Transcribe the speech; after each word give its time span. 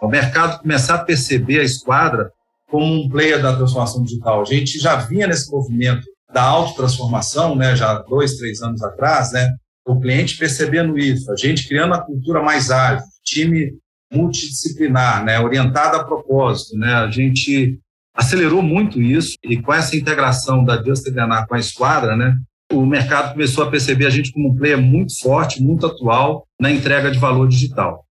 O 0.00 0.08
mercado 0.08 0.60
começar 0.60 0.94
a 0.94 1.04
perceber 1.04 1.60
a 1.60 1.64
esquadra 1.64 2.32
como 2.70 2.86
um 2.86 3.08
player 3.08 3.42
da 3.42 3.54
transformação 3.54 4.02
digital. 4.02 4.40
A 4.40 4.44
gente 4.44 4.78
já 4.78 4.96
vinha 4.96 5.26
nesse 5.26 5.50
movimento 5.50 6.06
da 6.32 6.42
autotransformação, 6.42 7.56
né, 7.56 7.74
já 7.74 7.94
dois, 7.94 8.36
três 8.36 8.62
anos 8.62 8.82
atrás, 8.82 9.32
né, 9.32 9.50
o 9.86 9.98
cliente 10.00 10.38
percebendo 10.38 10.96
isso, 10.96 11.30
a 11.32 11.36
gente 11.36 11.66
criando 11.66 11.94
a 11.94 12.00
cultura 12.00 12.40
mais 12.42 12.70
ágil, 12.70 13.04
time 13.24 13.72
multidisciplinar, 14.12 15.24
né, 15.24 15.40
orientado 15.40 15.96
a 15.96 16.04
propósito, 16.04 16.78
né, 16.78 16.94
a 16.94 17.10
gente 17.10 17.78
acelerou 18.14 18.62
muito 18.62 19.02
isso 19.02 19.36
e 19.44 19.60
com 19.60 19.72
essa 19.72 19.96
integração 19.96 20.64
da 20.64 20.82
Just 20.82 21.10
DNA 21.10 21.46
com 21.46 21.54
a 21.54 21.58
Esquadra, 21.58 22.16
né, 22.16 22.36
o 22.72 22.86
mercado 22.86 23.32
começou 23.32 23.64
a 23.64 23.70
perceber 23.70 24.06
a 24.06 24.10
gente 24.10 24.32
como 24.32 24.50
um 24.50 24.54
player 24.54 24.80
muito 24.80 25.18
forte, 25.20 25.60
muito 25.60 25.86
atual 25.86 26.46
na 26.60 26.70
entrega 26.70 27.10
de 27.10 27.18
valor 27.18 27.48
digital. 27.48 28.04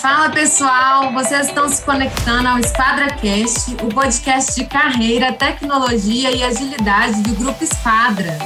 Fala 0.00 0.30
pessoal, 0.30 1.12
vocês 1.12 1.48
estão 1.48 1.68
se 1.68 1.82
conectando 1.82 2.46
ao 2.46 2.58
EsquadraCast, 2.60 3.74
o 3.82 3.88
podcast 3.88 4.54
de 4.54 4.64
carreira, 4.64 5.32
tecnologia 5.32 6.30
e 6.30 6.44
agilidade 6.44 7.20
do 7.22 7.34
Grupo 7.34 7.64
Esquadra. 7.64 8.38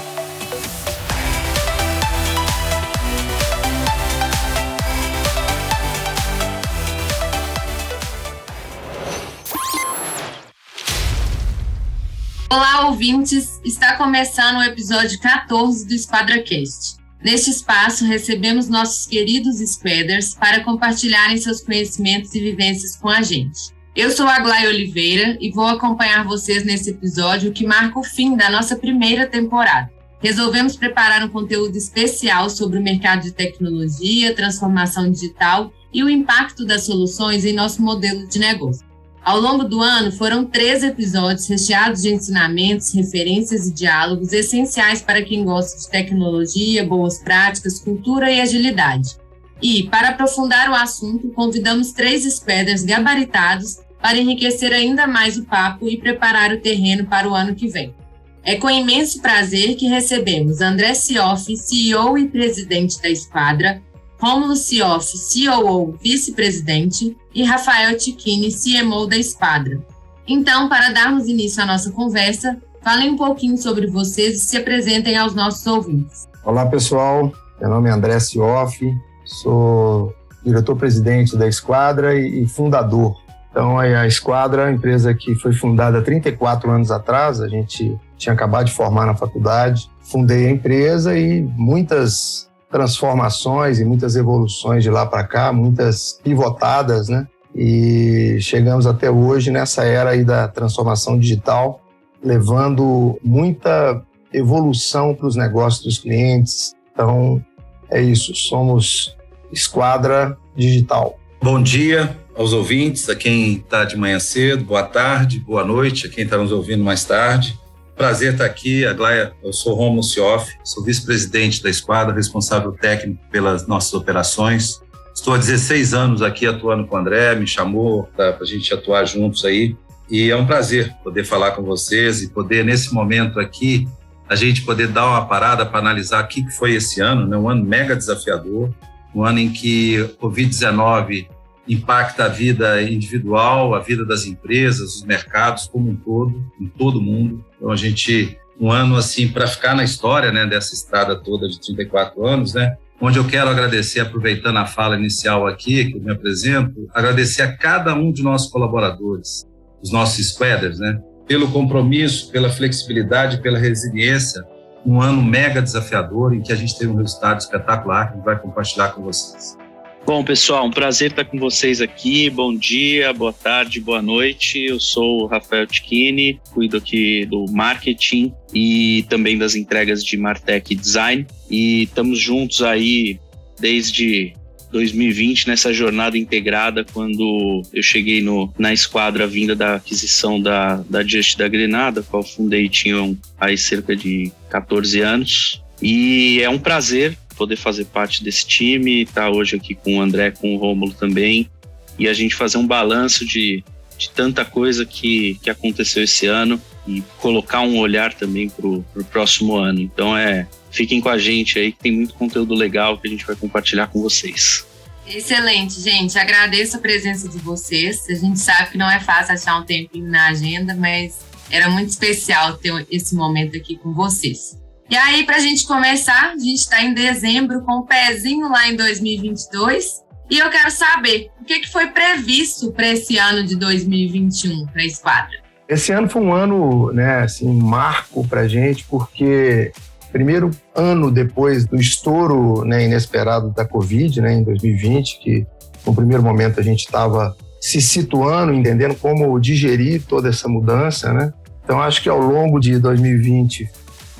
Olá, 12.49 12.87
ouvintes! 12.87 13.61
Está 13.63 13.99
começando 13.99 14.57
o 14.57 14.63
episódio 14.63 15.21
14 15.21 15.87
do 15.87 15.93
EsquadraCast. 15.93 17.02
Neste 17.23 17.51
espaço, 17.51 18.05
recebemos 18.05 18.69
nossos 18.69 19.07
queridos 19.07 19.59
Squaders 19.59 20.35
para 20.35 20.65
compartilharem 20.65 21.37
seus 21.37 21.61
conhecimentos 21.61 22.35
e 22.35 22.41
vivências 22.41 22.97
com 22.97 23.09
a 23.09 23.23
gente. 23.23 23.71
Eu 23.95 24.11
sou 24.11 24.27
a 24.27 24.41
Glay 24.41 24.67
Oliveira 24.67 25.39
e 25.41 25.53
vou 25.53 25.67
acompanhar 25.67 26.25
vocês 26.25 26.65
nesse 26.65 26.91
episódio 26.91 27.53
que 27.53 27.65
marca 27.65 27.97
o 27.99 28.03
fim 28.03 28.35
da 28.37 28.51
nossa 28.51 28.75
primeira 28.75 29.25
temporada. 29.27 29.89
Resolvemos 30.21 30.77
preparar 30.77 31.25
um 31.25 31.29
conteúdo 31.29 31.77
especial 31.77 32.51
sobre 32.51 32.79
o 32.79 32.83
mercado 32.83 33.23
de 33.23 33.33
tecnologia, 33.33 34.35
transformação 34.35 35.09
digital 35.09 35.73
e 35.93 36.03
o 36.03 36.11
impacto 36.11 36.65
das 36.65 36.85
soluções 36.85 37.45
em 37.45 37.53
nosso 37.53 37.83
modelo 37.83 38.27
de 38.27 38.39
negócio. 38.41 38.92
Ao 39.25 39.41
longo 39.41 39.63
do 39.63 39.81
ano, 39.81 40.11
foram 40.11 40.45
três 40.45 40.83
episódios 40.83 41.47
recheados 41.47 42.03
de 42.03 42.13
ensinamentos, 42.13 42.93
referências 42.93 43.69
e 43.69 43.73
diálogos 43.73 44.33
essenciais 44.33 45.01
para 45.01 45.23
quem 45.23 45.45
gosta 45.45 45.79
de 45.79 45.89
tecnologia, 45.89 46.85
boas 46.85 47.21
práticas, 47.21 47.79
cultura 47.79 48.33
e 48.33 48.41
agilidade. 48.41 49.17
E, 49.63 49.85
para 49.85 50.09
aprofundar 50.09 50.69
o 50.69 50.75
assunto, 50.75 51.29
convidamos 51.29 51.93
três 51.93 52.25
speeders 52.25 52.83
gabaritados 52.83 53.79
para 54.01 54.19
enriquecer 54.19 54.73
ainda 54.73 55.07
mais 55.07 55.37
o 55.37 55.45
papo 55.45 55.89
e 55.89 55.97
preparar 55.97 56.53
o 56.53 56.61
terreno 56.61 57.07
para 57.07 57.29
o 57.29 57.35
ano 57.35 57.55
que 57.55 57.69
vem. 57.69 57.95
É 58.43 58.57
com 58.57 58.69
imenso 58.69 59.23
prazer 59.23 59.77
que 59.77 59.87
recebemos 59.87 60.61
André 60.61 60.95
Sioff, 60.95 61.57
CEO 61.57 62.19
e 62.19 62.29
presidente 62.29 63.01
da 63.01 63.09
Esquadra, 63.09 63.81
Romulo 64.23 64.55
Sioff, 64.55 65.15
COO, 65.19 65.99
vice-presidente, 66.01 67.17
e 67.35 67.43
Rafael 67.43 67.99
Tichini, 67.99 68.51
CMO 68.53 69.09
da 69.09 69.17
Esquadra. 69.17 69.81
Então, 70.29 70.69
para 70.69 70.93
darmos 70.93 71.27
início 71.27 71.61
à 71.61 71.67
nossa 71.67 71.91
conversa, 71.91 72.57
falem 72.81 73.11
um 73.11 73.17
pouquinho 73.17 73.59
sobre 73.59 73.89
vocês 73.89 74.37
e 74.37 74.39
se 74.39 74.57
apresentem 74.57 75.17
aos 75.17 75.35
nossos 75.35 75.67
ouvintes. 75.67 76.29
Olá, 76.45 76.65
pessoal. 76.67 77.33
Meu 77.61 77.69
nome 77.69 77.89
é 77.89 77.93
André 77.93 78.21
Sioff, 78.21 78.95
sou 79.25 80.15
diretor-presidente 80.45 81.37
da 81.37 81.49
Esquadra 81.49 82.17
e 82.17 82.47
fundador. 82.47 83.17
Então, 83.51 83.77
a 83.77 84.07
Esquadra, 84.07 84.71
empresa 84.71 85.13
que 85.13 85.35
foi 85.35 85.53
fundada 85.53 85.99
há 85.99 86.03
34 86.03 86.71
anos 86.71 86.93
atrás, 86.93 87.41
a 87.41 87.49
gente 87.49 87.99
tinha 88.17 88.33
acabado 88.33 88.67
de 88.67 88.73
formar 88.73 89.05
na 89.05 89.17
faculdade, 89.17 89.91
fundei 90.01 90.47
a 90.47 90.51
empresa 90.51 91.19
e 91.19 91.43
muitas 91.43 92.52
transformações 92.73 93.79
e 93.79 93.85
muitas 93.85 94.17
evoluções 94.17 94.83
de 94.83 94.91
lá 94.91 95.05
para 95.05 95.23
cá, 95.25 95.53
muitas 95.53 96.19
pivotadas, 96.25 97.09
né? 97.09 97.29
E 97.55 98.39
chegamos 98.41 98.87
até 98.87 99.11
hoje 99.11 99.51
nessa 99.51 99.85
era 99.85 100.11
aí 100.11 100.25
da 100.25 100.49
transformação 100.49 101.19
digital, 101.19 101.83
levando 102.25 103.21
muita 103.23 104.03
evolução 104.33 105.15
para 105.15 105.27
os 105.27 105.37
negócios 105.37 105.85
dos 105.85 105.99
clientes. 105.99 106.75
Então, 106.93 107.45
é 107.91 108.01
isso, 108.01 108.35
somos 108.35 109.15
Esquadra 109.53 110.39
Digital. 110.57 111.19
Bom 111.43 111.63
dia 111.63 112.17
aos 112.35 112.55
ouvintes, 112.55 113.07
a 113.11 113.15
quem 113.15 113.57
está 113.57 113.85
de 113.85 113.97
manhã 113.99 114.19
cedo, 114.19 114.65
boa 114.65 114.83
tarde, 114.83 115.41
boa 115.41 115.63
noite, 115.63 116.07
a 116.07 116.11
quem 116.11 116.25
está 116.25 116.39
nos 116.39 116.51
ouvindo 116.51 116.83
mais 116.83 117.05
tarde. 117.05 117.61
Prazer 117.97 118.33
estar 118.33 118.47
aqui, 118.47 118.87
Aglaia. 118.87 119.33
Eu 119.43 119.53
sou 119.53 119.75
Romulo 119.75 120.03
Sioff, 120.03 120.53
sou 120.65 120.83
vice-presidente 120.83 121.63
da 121.63 121.69
Esquadra, 121.69 122.15
responsável 122.15 122.73
técnico 122.73 123.21
pelas 123.31 123.67
nossas 123.67 123.93
operações. 123.93 124.81
Estou 125.15 125.35
há 125.35 125.39
16 125.39 125.93
anos 125.93 126.23
aqui 126.23 126.47
atuando 126.47 126.87
com 126.87 126.97
o 126.97 126.99
André, 126.99 127.35
me 127.35 127.47
chamou 127.47 128.05
para 128.17 128.37
a 128.41 128.45
gente 128.45 128.73
atuar 128.73 129.05
juntos 129.05 129.45
aí. 129.45 129.77
E 130.11 130.31
é 130.31 130.37
um 130.37 130.47
prazer 130.47 130.95
poder 131.05 131.25
falar 131.25 131.53
com 131.53 131.63
vocês 131.63 132.23
e 132.23 132.31
poder, 132.31 132.65
nesse 132.65 132.93
momento 132.93 133.39
aqui, 133.39 133.87
a 134.29 134.35
gente 134.35 134.63
poder 134.63 134.89
dar 134.89 135.07
uma 135.07 135.27
parada 135.27 135.67
para 135.67 135.79
analisar 135.79 136.25
o 136.25 136.29
que 136.29 136.51
foi 136.51 136.73
esse 136.73 137.01
ano, 137.01 137.27
né? 137.27 137.37
um 137.37 137.49
ano 137.49 137.65
mega 137.65 137.95
desafiador, 137.95 138.71
um 139.15 139.23
ano 139.23 139.39
em 139.39 139.51
que 139.51 140.01
o 140.01 140.09
Covid-19 140.29 141.29
impacta 141.69 142.25
a 142.25 142.29
vida 142.29 142.83
individual, 142.83 143.75
a 143.75 143.81
vida 143.81 144.05
das 144.05 144.27
empresas, 144.27 144.97
os 144.97 145.05
mercados 145.05 145.67
como 145.67 145.91
um 145.91 145.97
todo, 145.97 146.45
em 146.61 146.67
todo 146.67 147.01
mundo. 147.01 147.45
Então 147.57 147.71
a 147.71 147.77
gente 147.77 148.37
um 148.61 148.71
ano 148.71 148.97
assim 148.97 149.29
para 149.29 149.47
ficar 149.47 149.75
na 149.75 149.83
história, 149.83 150.31
né, 150.31 150.47
dessa 150.47 150.75
estrada 150.75 151.17
toda 151.17 151.49
de 151.49 151.61
34 151.61 152.25
anos, 152.25 152.55
né? 152.55 152.77
Onde 153.01 153.19
eu 153.19 153.27
quero 153.27 153.51
agradecer, 153.51 153.99
aproveitando 153.99 154.59
a 154.59 154.67
fala 154.67 154.97
inicial 154.97 155.47
aqui, 155.47 155.91
que 155.91 155.99
eu 155.99 156.03
me 156.03 156.13
apresento, 156.13 156.89
agradecer 156.95 157.43
a 157.43 157.57
cada 157.57 157.95
um 157.95 158.13
de 158.13 158.23
nossos 158.23 158.49
colaboradores, 158.49 159.45
os 159.83 159.91
nossos 159.91 160.25
squaders, 160.29 160.79
né? 160.79 161.01
Pelo 161.27 161.51
compromisso, 161.51 162.31
pela 162.31 162.49
flexibilidade, 162.49 163.43
pela 163.43 163.59
resiliência, 163.59 164.45
um 164.87 165.01
ano 165.01 165.23
mega 165.23 165.61
desafiador 165.61 166.33
em 166.33 166.41
que 166.41 166.53
a 166.53 166.57
gente 166.57 166.79
teve 166.79 166.93
um 166.93 166.97
resultado 166.97 167.41
espetacular 167.41 168.07
que 168.07 168.13
a 168.13 168.17
gente 168.17 168.25
vai 168.25 168.39
compartilhar 168.39 168.91
com 168.91 169.03
vocês. 169.03 169.57
Bom, 170.05 170.25
pessoal, 170.25 170.67
um 170.67 170.71
prazer 170.71 171.13
estar 171.13 171.25
com 171.25 171.39
vocês 171.39 171.81
aqui. 171.81 172.29
Bom 172.29 172.57
dia, 172.57 173.13
boa 173.13 173.33
tarde, 173.33 173.81
boa 173.81 174.03
noite. 174.03 174.59
Eu 174.59 174.81
sou 174.81 175.23
o 175.23 175.27
Rafael 175.27 175.65
Tichini, 175.65 176.41
cuido 176.51 176.77
aqui 176.77 177.25
do 177.25 177.47
marketing 177.49 178.35
e 178.53 179.07
também 179.09 179.39
das 179.39 179.55
entregas 179.55 180.05
de 180.05 180.17
Martech 180.17 180.75
Design. 180.75 181.25
E 181.49 181.85
estamos 181.85 182.19
juntos 182.19 182.63
aí 182.63 183.21
desde 183.61 184.35
2020 184.73 185.47
nessa 185.47 185.73
jornada 185.73 186.19
integrada 186.19 186.85
quando 186.93 187.63
eu 187.73 187.83
cheguei 187.83 188.21
no, 188.21 188.53
na 188.59 188.73
esquadra 188.73 189.25
vinda 189.25 189.55
da 189.55 189.77
aquisição 189.77 190.41
da, 190.41 190.83
da 190.91 191.05
Just 191.05 191.39
da 191.39 191.47
Grenada, 191.47 192.03
qual 192.03 192.25
fundei 192.25 192.69
tinham 192.69 193.17
aí 193.39 193.57
cerca 193.57 193.95
de 193.95 194.33
14 194.51 195.01
anos. 195.01 195.63
E 195.81 196.41
é 196.41 196.49
um 196.49 196.59
prazer 196.59 197.17
poder 197.33 197.57
fazer 197.57 197.87
parte 197.87 198.23
desse 198.23 198.47
time, 198.47 199.03
estar 199.03 199.23
tá 199.23 199.31
hoje 199.31 199.57
aqui 199.57 199.75
com 199.75 199.99
o 199.99 200.01
André, 200.01 200.31
com 200.31 200.55
o 200.55 200.59
Rômulo 200.59 200.93
também, 200.93 201.51
e 201.99 202.09
a 202.09 202.13
gente 202.13 202.35
fazer 202.35 202.59
um 202.59 202.67
balanço 202.67 203.27
de, 203.27 203.65
de 203.99 204.11
tanta 204.11 204.45
coisa 204.45 204.85
que, 204.85 205.39
que 205.43 205.51
aconteceu 205.51 206.03
esse 206.03 206.27
ano 206.27 206.61
e 206.87 207.03
colocar 207.19 207.61
um 207.61 207.79
olhar 207.79 208.13
também 208.13 208.49
para 208.49 208.67
o 208.67 208.85
próximo 209.11 209.57
ano. 209.57 209.81
Então 209.81 210.17
é, 210.17 210.47
fiquem 210.71 211.01
com 211.01 211.09
a 211.09 211.19
gente 211.19 211.59
aí 211.59 211.73
que 211.73 211.79
tem 211.79 211.93
muito 211.93 212.15
conteúdo 212.15 212.55
legal 212.55 212.99
que 212.99 213.07
a 213.07 213.11
gente 213.11 213.25
vai 213.25 213.37
compartilhar 213.37 213.87
com 213.89 214.01
vocês. 214.01 214.67
Excelente, 215.07 215.81
gente. 215.81 216.19
Agradeço 216.19 216.77
a 216.77 216.81
presença 216.81 217.29
de 217.29 217.39
vocês. 217.39 218.09
A 218.09 218.15
gente 218.15 218.39
sabe 218.39 218.71
que 218.71 218.79
não 218.79 218.91
é 218.91 219.01
fácil 219.01 219.35
achar 219.35 219.59
um 219.59 219.65
tempinho 219.65 220.07
na 220.07 220.29
agenda, 220.29 220.75
mas 220.75 221.21
era 221.51 221.69
muito 221.69 221.91
especial 221.91 222.55
ter 222.55 222.87
esse 222.91 223.15
momento 223.15 223.57
aqui 223.57 223.77
com 223.77 223.93
vocês. 223.93 224.59
E 224.93 224.97
aí, 224.99 225.25
para 225.25 225.37
a 225.37 225.41
gente 225.41 225.67
começar, 225.67 226.35
a 226.35 226.39
gente 226.39 226.59
está 226.59 226.83
em 226.83 226.93
dezembro 226.93 227.63
com 227.63 227.77
o 227.77 227.79
um 227.79 227.87
pezinho 227.87 228.47
lá 228.51 228.69
em 228.69 228.77
2022. 228.77 230.03
E 230.31 230.39
eu 230.39 230.51
quero 230.51 230.71
saber 230.71 231.31
o 231.41 231.47
que, 231.47 231.61
que 231.61 231.73
foi 231.73 231.87
previsto 231.87 232.71
para 232.73 232.89
esse 232.89 233.17
ano 233.17 233.43
de 233.43 233.57
2021 233.57 234.67
para 234.67 234.83
a 234.83 234.85
Esquadra. 234.85 235.31
Esse 235.67 235.93
ano 235.93 236.11
foi 236.11 236.21
um 236.21 236.35
ano, 236.35 236.93
né, 236.93 237.21
assim, 237.21 237.51
marco 237.51 238.29
para 238.29 238.43
a 238.43 238.49
gente, 238.49 238.85
porque 238.85 239.73
primeiro 240.13 240.51
ano 240.75 241.11
depois 241.11 241.65
do 241.65 241.77
estouro 241.77 242.63
né, 242.67 242.85
inesperado 242.85 243.49
da 243.49 243.65
Covid, 243.65 244.21
né, 244.21 244.35
em 244.35 244.43
2020, 244.45 245.21
que 245.21 245.47
no 245.87 245.95
primeiro 245.95 246.23
momento 246.23 246.61
a 246.61 246.63
gente 246.63 246.81
estava 246.81 247.35
se 247.59 247.81
situando, 247.81 248.53
entendendo 248.53 248.95
como 248.97 249.41
digerir 249.41 250.03
toda 250.03 250.29
essa 250.29 250.49
mudança, 250.49 251.15
né? 251.15 251.33
Então 251.65 251.81
acho 251.81 252.03
que 252.03 252.11
ao 252.11 252.21
longo 252.21 252.61
de 252.61 252.79
2020 252.79 253.71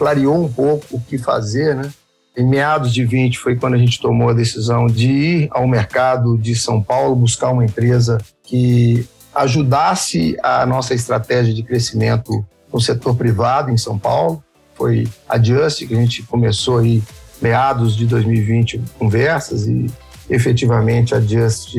clareou 0.03 0.45
um 0.45 0.53
pouco 0.53 0.85
o 0.97 1.01
que 1.01 1.17
fazer, 1.17 1.77
né? 1.77 1.89
Em 2.37 2.45
meados 2.45 2.93
de 2.93 3.05
20 3.05 3.39
foi 3.39 3.55
quando 3.55 3.75
a 3.75 3.79
gente 3.79 4.01
tomou 4.01 4.31
a 4.31 4.33
decisão 4.33 4.89
de 4.89 5.09
ir 5.09 5.49
ao 5.53 5.65
mercado 5.69 6.37
de 6.37 6.57
São 6.57 6.83
Paulo 6.83 7.15
buscar 7.15 7.51
uma 7.51 7.65
empresa 7.65 8.19
que 8.43 9.07
ajudasse 9.33 10.37
a 10.43 10.67
nossa 10.67 10.93
estratégia 10.93 11.55
de 11.55 11.63
crescimento 11.63 12.45
no 12.73 12.81
setor 12.81 13.15
privado 13.15 13.71
em 13.71 13.77
São 13.77 13.97
Paulo. 13.97 14.43
Foi 14.75 15.07
a 15.29 15.41
Just 15.41 15.87
que 15.87 15.95
a 15.95 16.01
gente 16.01 16.25
começou 16.25 16.79
aí 16.79 17.01
meados 17.41 17.95
de 17.95 18.05
2020 18.05 18.83
conversas 18.99 19.69
e 19.69 19.87
efetivamente 20.29 21.15
a 21.15 21.21
Just 21.21 21.77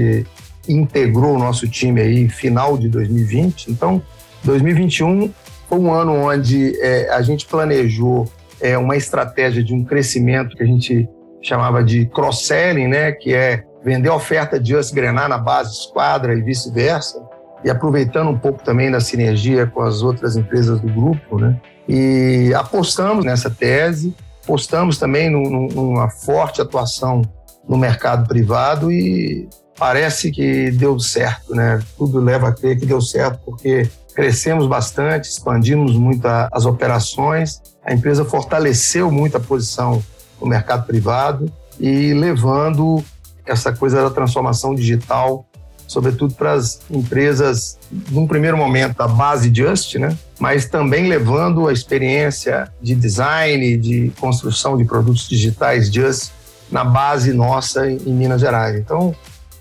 integrou 0.66 1.36
o 1.36 1.40
nosso 1.40 1.68
time 1.68 2.00
aí 2.00 2.30
final 2.30 2.78
de 2.78 2.88
2020. 2.88 3.70
Então, 3.70 4.02
2021 4.46 5.30
foi 5.74 5.80
um 5.80 5.92
ano 5.92 6.14
onde 6.14 6.80
é, 6.80 7.10
a 7.10 7.22
gente 7.22 7.48
planejou 7.48 8.32
é, 8.62 8.78
uma 8.78 8.96
estratégia 8.96 9.64
de 9.64 9.74
um 9.74 9.84
crescimento 9.84 10.56
que 10.56 10.62
a 10.62 10.66
gente 10.66 11.10
chamava 11.42 11.84
de 11.84 12.06
cross-selling, 12.06 12.88
né, 12.88 13.12
que 13.12 13.34
é 13.34 13.64
vender 13.84 14.10
oferta 14.10 14.60
de 14.60 14.72
Just 14.72 14.94
Grenar 14.94 15.28
na 15.28 15.38
base 15.38 15.74
esquadra 15.74 16.34
e 16.34 16.42
vice-versa, 16.42 17.22
e 17.64 17.70
aproveitando 17.70 18.30
um 18.30 18.38
pouco 18.38 18.64
também 18.64 18.92
da 18.92 19.00
sinergia 19.00 19.66
com 19.66 19.82
as 19.82 20.04
outras 20.04 20.38
empresas 20.38 20.80
do 20.80 20.88
grupo, 20.88 21.40
né, 21.40 21.60
e 21.88 22.54
apostamos 22.56 23.26
nessa 23.26 23.50
tese, 23.50 24.16
apostamos 24.44 24.98
também 24.98 25.30
numa 25.30 26.10
forte 26.10 26.62
atuação 26.62 27.24
no 27.68 27.78
mercado 27.78 28.28
privado 28.28 28.92
e 28.92 29.50
parece 29.78 30.30
que 30.32 30.70
deu 30.72 31.00
certo, 31.00 31.56
né? 31.56 31.80
Tudo 31.98 32.20
leva 32.20 32.50
a 32.50 32.54
crer 32.54 32.78
que 32.78 32.86
deu 32.86 33.02
certo 33.02 33.40
porque 33.46 33.90
crescemos 34.14 34.68
bastante, 34.68 35.30
expandimos 35.30 35.94
muito 35.94 36.26
as 36.26 36.66
operações, 36.66 37.62
a 37.84 37.94
empresa 37.94 38.24
fortaleceu 38.24 39.12
muito 39.12 39.36
a 39.36 39.40
posição 39.40 40.02
no 40.40 40.48
mercado 40.48 40.86
privado 40.86 41.52
e 41.80 42.14
levando 42.14 43.04
essa 43.46 43.74
coisa 43.74 44.02
da 44.02 44.10
transformação 44.10 44.74
digital, 44.74 45.46
sobretudo 45.88 46.34
para 46.34 46.54
as 46.54 46.82
empresas, 46.90 47.78
num 48.10 48.26
primeiro 48.26 48.58
momento, 48.58 48.98
da 48.98 49.08
base 49.08 49.54
Just, 49.54 49.96
né? 49.96 50.18
mas 50.40 50.66
também 50.66 51.08
levando 51.08 51.68
a 51.68 51.74
experiência 51.74 52.72
de 52.82 52.96
design, 52.96 53.78
de 53.78 54.12
construção 54.20 54.78
de 54.78 54.86
produtos 54.86 55.28
digitais 55.28 55.92
Just 55.92 56.32
na 56.72 56.84
base 56.84 57.34
nossa 57.34 57.90
em 57.90 58.14
Minas 58.14 58.42
Gerais. 58.42 58.78
Então, 58.78 59.14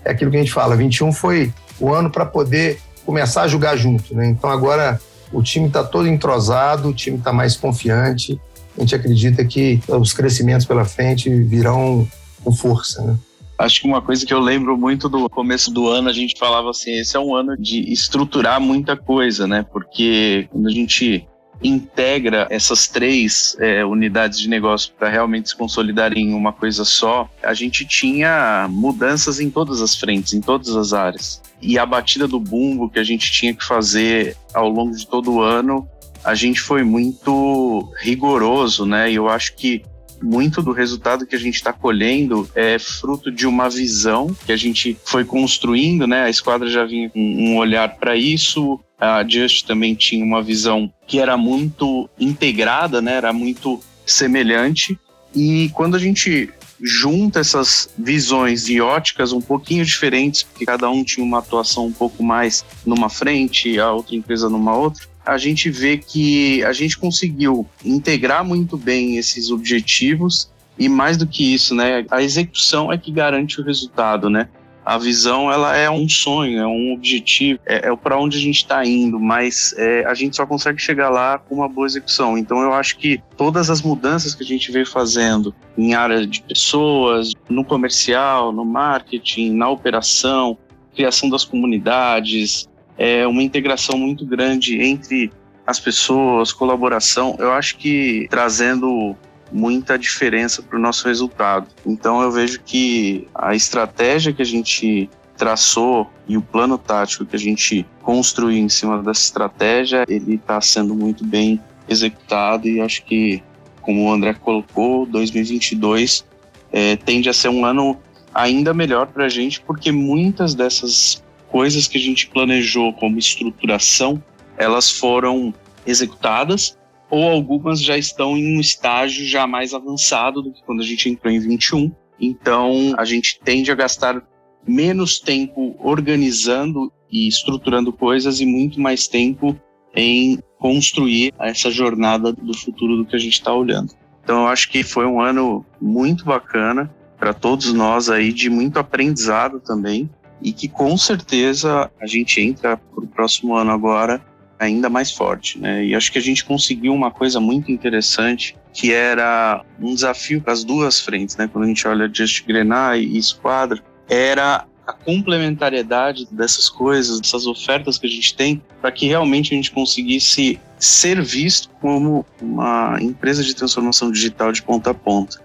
é 0.03 0.11
aquilo 0.11 0.31
que 0.31 0.37
a 0.37 0.39
gente 0.39 0.53
fala, 0.53 0.75
21 0.75 1.11
foi 1.11 1.53
o 1.79 1.93
ano 1.93 2.09
para 2.09 2.25
poder 2.25 2.79
começar 3.05 3.43
a 3.43 3.47
jogar 3.47 3.75
junto, 3.75 4.15
né? 4.15 4.27
Então 4.27 4.49
agora 4.49 4.99
o 5.31 5.41
time 5.41 5.67
está 5.67 5.83
todo 5.83 6.07
entrosado, 6.07 6.89
o 6.89 6.93
time 6.93 7.17
está 7.17 7.33
mais 7.33 7.55
confiante. 7.55 8.39
A 8.77 8.81
gente 8.81 8.95
acredita 8.95 9.43
que 9.45 9.79
os 9.87 10.13
crescimentos 10.13 10.65
pela 10.65 10.85
frente 10.85 11.29
virão 11.29 12.07
com 12.43 12.51
força, 12.51 13.01
né? 13.03 13.17
Acho 13.57 13.81
que 13.81 13.87
uma 13.87 14.01
coisa 14.01 14.25
que 14.25 14.33
eu 14.33 14.39
lembro 14.39 14.77
muito 14.77 15.07
do 15.07 15.29
começo 15.29 15.71
do 15.71 15.87
ano, 15.87 16.09
a 16.09 16.13
gente 16.13 16.37
falava 16.37 16.71
assim, 16.71 16.91
esse 16.99 17.15
é 17.15 17.19
um 17.19 17.35
ano 17.35 17.55
de 17.55 17.91
estruturar 17.91 18.59
muita 18.59 18.97
coisa, 18.97 19.47
né? 19.47 19.63
Porque 19.71 20.47
quando 20.51 20.67
a 20.67 20.71
gente 20.71 21.27
integra 21.63 22.47
essas 22.49 22.87
três 22.87 23.55
é, 23.59 23.85
unidades 23.85 24.39
de 24.39 24.49
negócio 24.49 24.91
para 24.97 25.07
realmente 25.07 25.49
se 25.49 25.55
consolidar 25.55 26.17
em 26.17 26.33
uma 26.33 26.51
coisa 26.51 26.83
só, 26.83 27.29
a 27.41 27.53
gente 27.53 27.85
tinha 27.85 28.67
mudanças 28.69 29.39
em 29.39 29.49
todas 29.49 29.81
as 29.81 29.95
frentes, 29.95 30.33
em 30.33 30.41
todas 30.41 30.75
as 30.75 30.91
áreas. 30.91 31.41
E 31.63 31.79
a 31.79 31.85
batida 31.85 32.27
do 32.27 32.39
bumbo 32.39 32.89
que 32.89 32.99
a 32.99 33.03
gente 33.03 33.31
tinha 33.31 33.53
que 33.53 33.63
fazer 33.63 34.35
ao 34.53 34.69
longo 34.69 34.95
de 34.95 35.07
todo 35.07 35.31
o 35.31 35.41
ano, 35.41 35.87
a 36.23 36.35
gente 36.35 36.59
foi 36.59 36.83
muito 36.83 37.89
rigoroso, 38.01 38.85
né? 38.85 39.09
E 39.09 39.15
eu 39.15 39.29
acho 39.29 39.55
que 39.55 39.81
muito 40.21 40.61
do 40.61 40.71
resultado 40.71 41.25
que 41.25 41.35
a 41.35 41.39
gente 41.39 41.55
está 41.55 41.73
colhendo 41.73 42.49
é 42.55 42.77
fruto 42.79 43.31
de 43.31 43.45
uma 43.45 43.69
visão 43.69 44.35
que 44.45 44.51
a 44.51 44.57
gente 44.57 44.97
foi 45.05 45.25
construindo, 45.25 46.05
né? 46.05 46.23
A 46.23 46.29
esquadra 46.29 46.69
já 46.69 46.85
vinha 46.85 47.09
com 47.09 47.19
um 47.19 47.57
olhar 47.57 47.95
para 47.97 48.15
isso, 48.15 48.79
a 48.99 49.25
Just 49.27 49.65
também 49.65 49.95
tinha 49.95 50.23
uma 50.23 50.41
visão 50.41 50.91
que 51.07 51.19
era 51.19 51.35
muito 51.35 52.09
integrada, 52.19 53.01
né? 53.01 53.15
Era 53.15 53.33
muito 53.33 53.81
semelhante. 54.05 54.97
E 55.35 55.69
quando 55.73 55.95
a 55.95 55.99
gente 55.99 56.49
junta 56.81 57.39
essas 57.39 57.89
visões 57.97 58.67
e 58.67 58.81
óticas 58.81 59.31
um 59.31 59.41
pouquinho 59.41 59.85
diferentes, 59.85 60.43
porque 60.43 60.65
cada 60.65 60.89
um 60.89 61.03
tinha 61.03 61.25
uma 61.25 61.39
atuação 61.39 61.85
um 61.85 61.91
pouco 61.91 62.23
mais 62.23 62.65
numa 62.85 63.09
frente, 63.09 63.79
a 63.79 63.91
outra 63.91 64.15
empresa 64.15 64.49
numa 64.49 64.75
outra, 64.75 65.05
a 65.25 65.37
gente 65.37 65.69
vê 65.69 65.97
que 65.97 66.63
a 66.63 66.73
gente 66.73 66.97
conseguiu 66.97 67.65
integrar 67.83 68.43
muito 68.43 68.77
bem 68.77 69.17
esses 69.17 69.49
objetivos 69.51 70.49
e 70.77 70.89
mais 70.89 71.17
do 71.17 71.27
que 71.27 71.53
isso, 71.53 71.75
né, 71.75 72.05
a 72.09 72.21
execução 72.21 72.91
é 72.91 72.97
que 72.97 73.11
garante 73.11 73.61
o 73.61 73.63
resultado, 73.63 74.29
né? 74.29 74.49
A 74.85 74.97
visão 74.97 75.51
ela 75.51 75.75
é 75.75 75.89
um 75.89 76.07
sonho, 76.09 76.59
é 76.59 76.67
um 76.67 76.93
objetivo, 76.93 77.59
é, 77.65 77.89
é 77.89 77.95
para 77.95 78.19
onde 78.19 78.37
a 78.37 78.41
gente 78.41 78.57
está 78.57 78.85
indo, 78.85 79.19
mas 79.19 79.73
é, 79.77 80.05
a 80.05 80.13
gente 80.13 80.35
só 80.35 80.45
consegue 80.45 80.81
chegar 80.81 81.09
lá 81.09 81.37
com 81.37 81.55
uma 81.55 81.69
boa 81.69 81.87
execução. 81.87 82.37
Então 82.37 82.61
eu 82.61 82.73
acho 82.73 82.97
que 82.97 83.21
todas 83.37 83.69
as 83.69 83.81
mudanças 83.81 84.35
que 84.35 84.43
a 84.43 84.45
gente 84.45 84.71
veio 84.71 84.85
fazendo 84.85 85.55
em 85.77 85.93
área 85.93 86.27
de 86.27 86.41
pessoas, 86.41 87.31
no 87.49 87.63
comercial, 87.63 88.51
no 88.51 88.65
marketing, 88.65 89.51
na 89.51 89.69
operação, 89.69 90.57
criação 90.93 91.29
das 91.29 91.45
comunidades, 91.45 92.67
é 92.97 93.25
uma 93.25 93.41
integração 93.41 93.97
muito 93.97 94.25
grande 94.25 94.81
entre 94.81 95.31
as 95.65 95.79
pessoas, 95.79 96.51
colaboração. 96.51 97.35
Eu 97.39 97.53
acho 97.53 97.77
que 97.77 98.27
trazendo 98.29 99.15
muita 99.53 99.97
diferença 99.97 100.61
para 100.61 100.77
o 100.77 100.81
nosso 100.81 101.07
resultado. 101.07 101.67
Então 101.85 102.21
eu 102.21 102.31
vejo 102.31 102.59
que 102.61 103.27
a 103.35 103.55
estratégia 103.55 104.33
que 104.33 104.41
a 104.41 104.45
gente 104.45 105.09
traçou 105.37 106.09
e 106.27 106.37
o 106.37 106.41
plano 106.41 106.77
tático 106.77 107.25
que 107.25 107.35
a 107.35 107.39
gente 107.39 107.85
construiu 108.01 108.57
em 108.57 108.69
cima 108.69 109.01
dessa 109.01 109.21
estratégia, 109.21 110.05
ele 110.07 110.35
está 110.35 110.59
sendo 110.59 110.95
muito 110.95 111.23
bem 111.23 111.59
executado 111.87 112.67
e 112.67 112.81
acho 112.81 113.03
que, 113.05 113.43
como 113.81 114.05
o 114.05 114.11
André 114.11 114.33
colocou, 114.33 115.05
2022 115.05 116.25
é, 116.71 116.95
tende 116.95 117.29
a 117.29 117.33
ser 117.33 117.49
um 117.49 117.65
ano 117.65 117.97
ainda 118.33 118.73
melhor 118.73 119.07
para 119.07 119.25
a 119.25 119.29
gente, 119.29 119.61
porque 119.61 119.91
muitas 119.91 120.55
dessas 120.55 121.23
coisas 121.49 121.87
que 121.87 121.97
a 121.97 122.01
gente 122.01 122.27
planejou 122.27 122.93
como 122.93 123.19
estruturação, 123.19 124.21
elas 124.57 124.89
foram 124.89 125.53
executadas 125.85 126.77
ou 127.13 127.29
algumas 127.29 127.79
já 127.79 127.95
estão 127.95 128.35
em 128.35 128.57
um 128.57 128.59
estágio 128.59 129.23
já 129.27 129.45
mais 129.45 129.71
avançado 129.71 130.41
do 130.41 130.51
que 130.51 130.63
quando 130.63 130.81
a 130.81 130.83
gente 130.83 131.07
entrou 131.07 131.31
em 131.31 131.39
21. 131.39 131.91
Então, 132.19 132.95
a 132.97 133.05
gente 133.05 133.39
tende 133.39 133.71
a 133.71 133.75
gastar 133.75 134.19
menos 134.67 135.19
tempo 135.19 135.75
organizando 135.77 136.91
e 137.11 137.27
estruturando 137.27 137.93
coisas 137.93 138.39
e 138.39 138.47
muito 138.47 138.81
mais 138.81 139.07
tempo 139.07 139.55
em 139.95 140.39
construir 140.57 141.31
essa 141.39 141.69
jornada 141.69 142.33
do 142.33 142.57
futuro 142.57 142.97
do 142.97 143.05
que 143.05 143.15
a 143.15 143.19
gente 143.19 143.33
está 143.33 143.53
olhando. 143.53 143.93
Então, 144.23 144.41
eu 144.41 144.47
acho 144.47 144.71
que 144.71 144.81
foi 144.81 145.05
um 145.05 145.21
ano 145.21 145.63
muito 145.79 146.25
bacana 146.25 146.91
para 147.19 147.31
todos 147.31 147.71
nós 147.73 148.09
aí, 148.09 148.33
de 148.33 148.49
muito 148.49 148.79
aprendizado 148.79 149.59
também, 149.59 150.09
e 150.41 150.51
que 150.51 150.67
com 150.67 150.97
certeza 150.97 151.91
a 152.01 152.07
gente 152.07 152.41
entra 152.41 152.75
para 152.75 153.03
o 153.03 153.07
próximo 153.07 153.53
ano 153.53 153.69
agora 153.69 154.19
ainda 154.63 154.89
mais 154.89 155.11
forte, 155.11 155.59
né? 155.59 155.85
E 155.85 155.95
acho 155.95 156.11
que 156.11 156.17
a 156.17 156.21
gente 156.21 156.43
conseguiu 156.43 156.93
uma 156.93 157.11
coisa 157.11 157.39
muito 157.39 157.71
interessante, 157.71 158.55
que 158.73 158.93
era 158.93 159.63
um 159.79 159.93
desafio 159.93 160.41
para 160.41 160.53
as 160.53 160.63
duas 160.63 160.99
frentes, 160.99 161.35
né? 161.37 161.47
Quando 161.51 161.65
a 161.65 161.67
gente 161.67 161.87
olha 161.87 162.09
Just 162.11 162.45
Grenar 162.45 162.97
e 162.97 163.17
Esquadra, 163.17 163.83
era 164.09 164.65
a 164.85 164.93
complementariedade 164.93 166.27
dessas 166.31 166.69
coisas, 166.69 167.21
dessas 167.21 167.47
ofertas 167.47 167.97
que 167.97 168.07
a 168.07 168.09
gente 168.09 168.35
tem, 168.35 168.61
para 168.81 168.91
que 168.91 169.07
realmente 169.07 169.53
a 169.53 169.55
gente 169.55 169.71
conseguisse 169.71 170.59
ser 170.77 171.21
visto 171.21 171.69
como 171.81 172.25
uma 172.41 172.97
empresa 173.01 173.43
de 173.43 173.55
transformação 173.55 174.11
digital 174.11 174.51
de 174.51 174.61
ponta 174.61 174.89
a 174.91 174.93
ponta. 174.93 175.41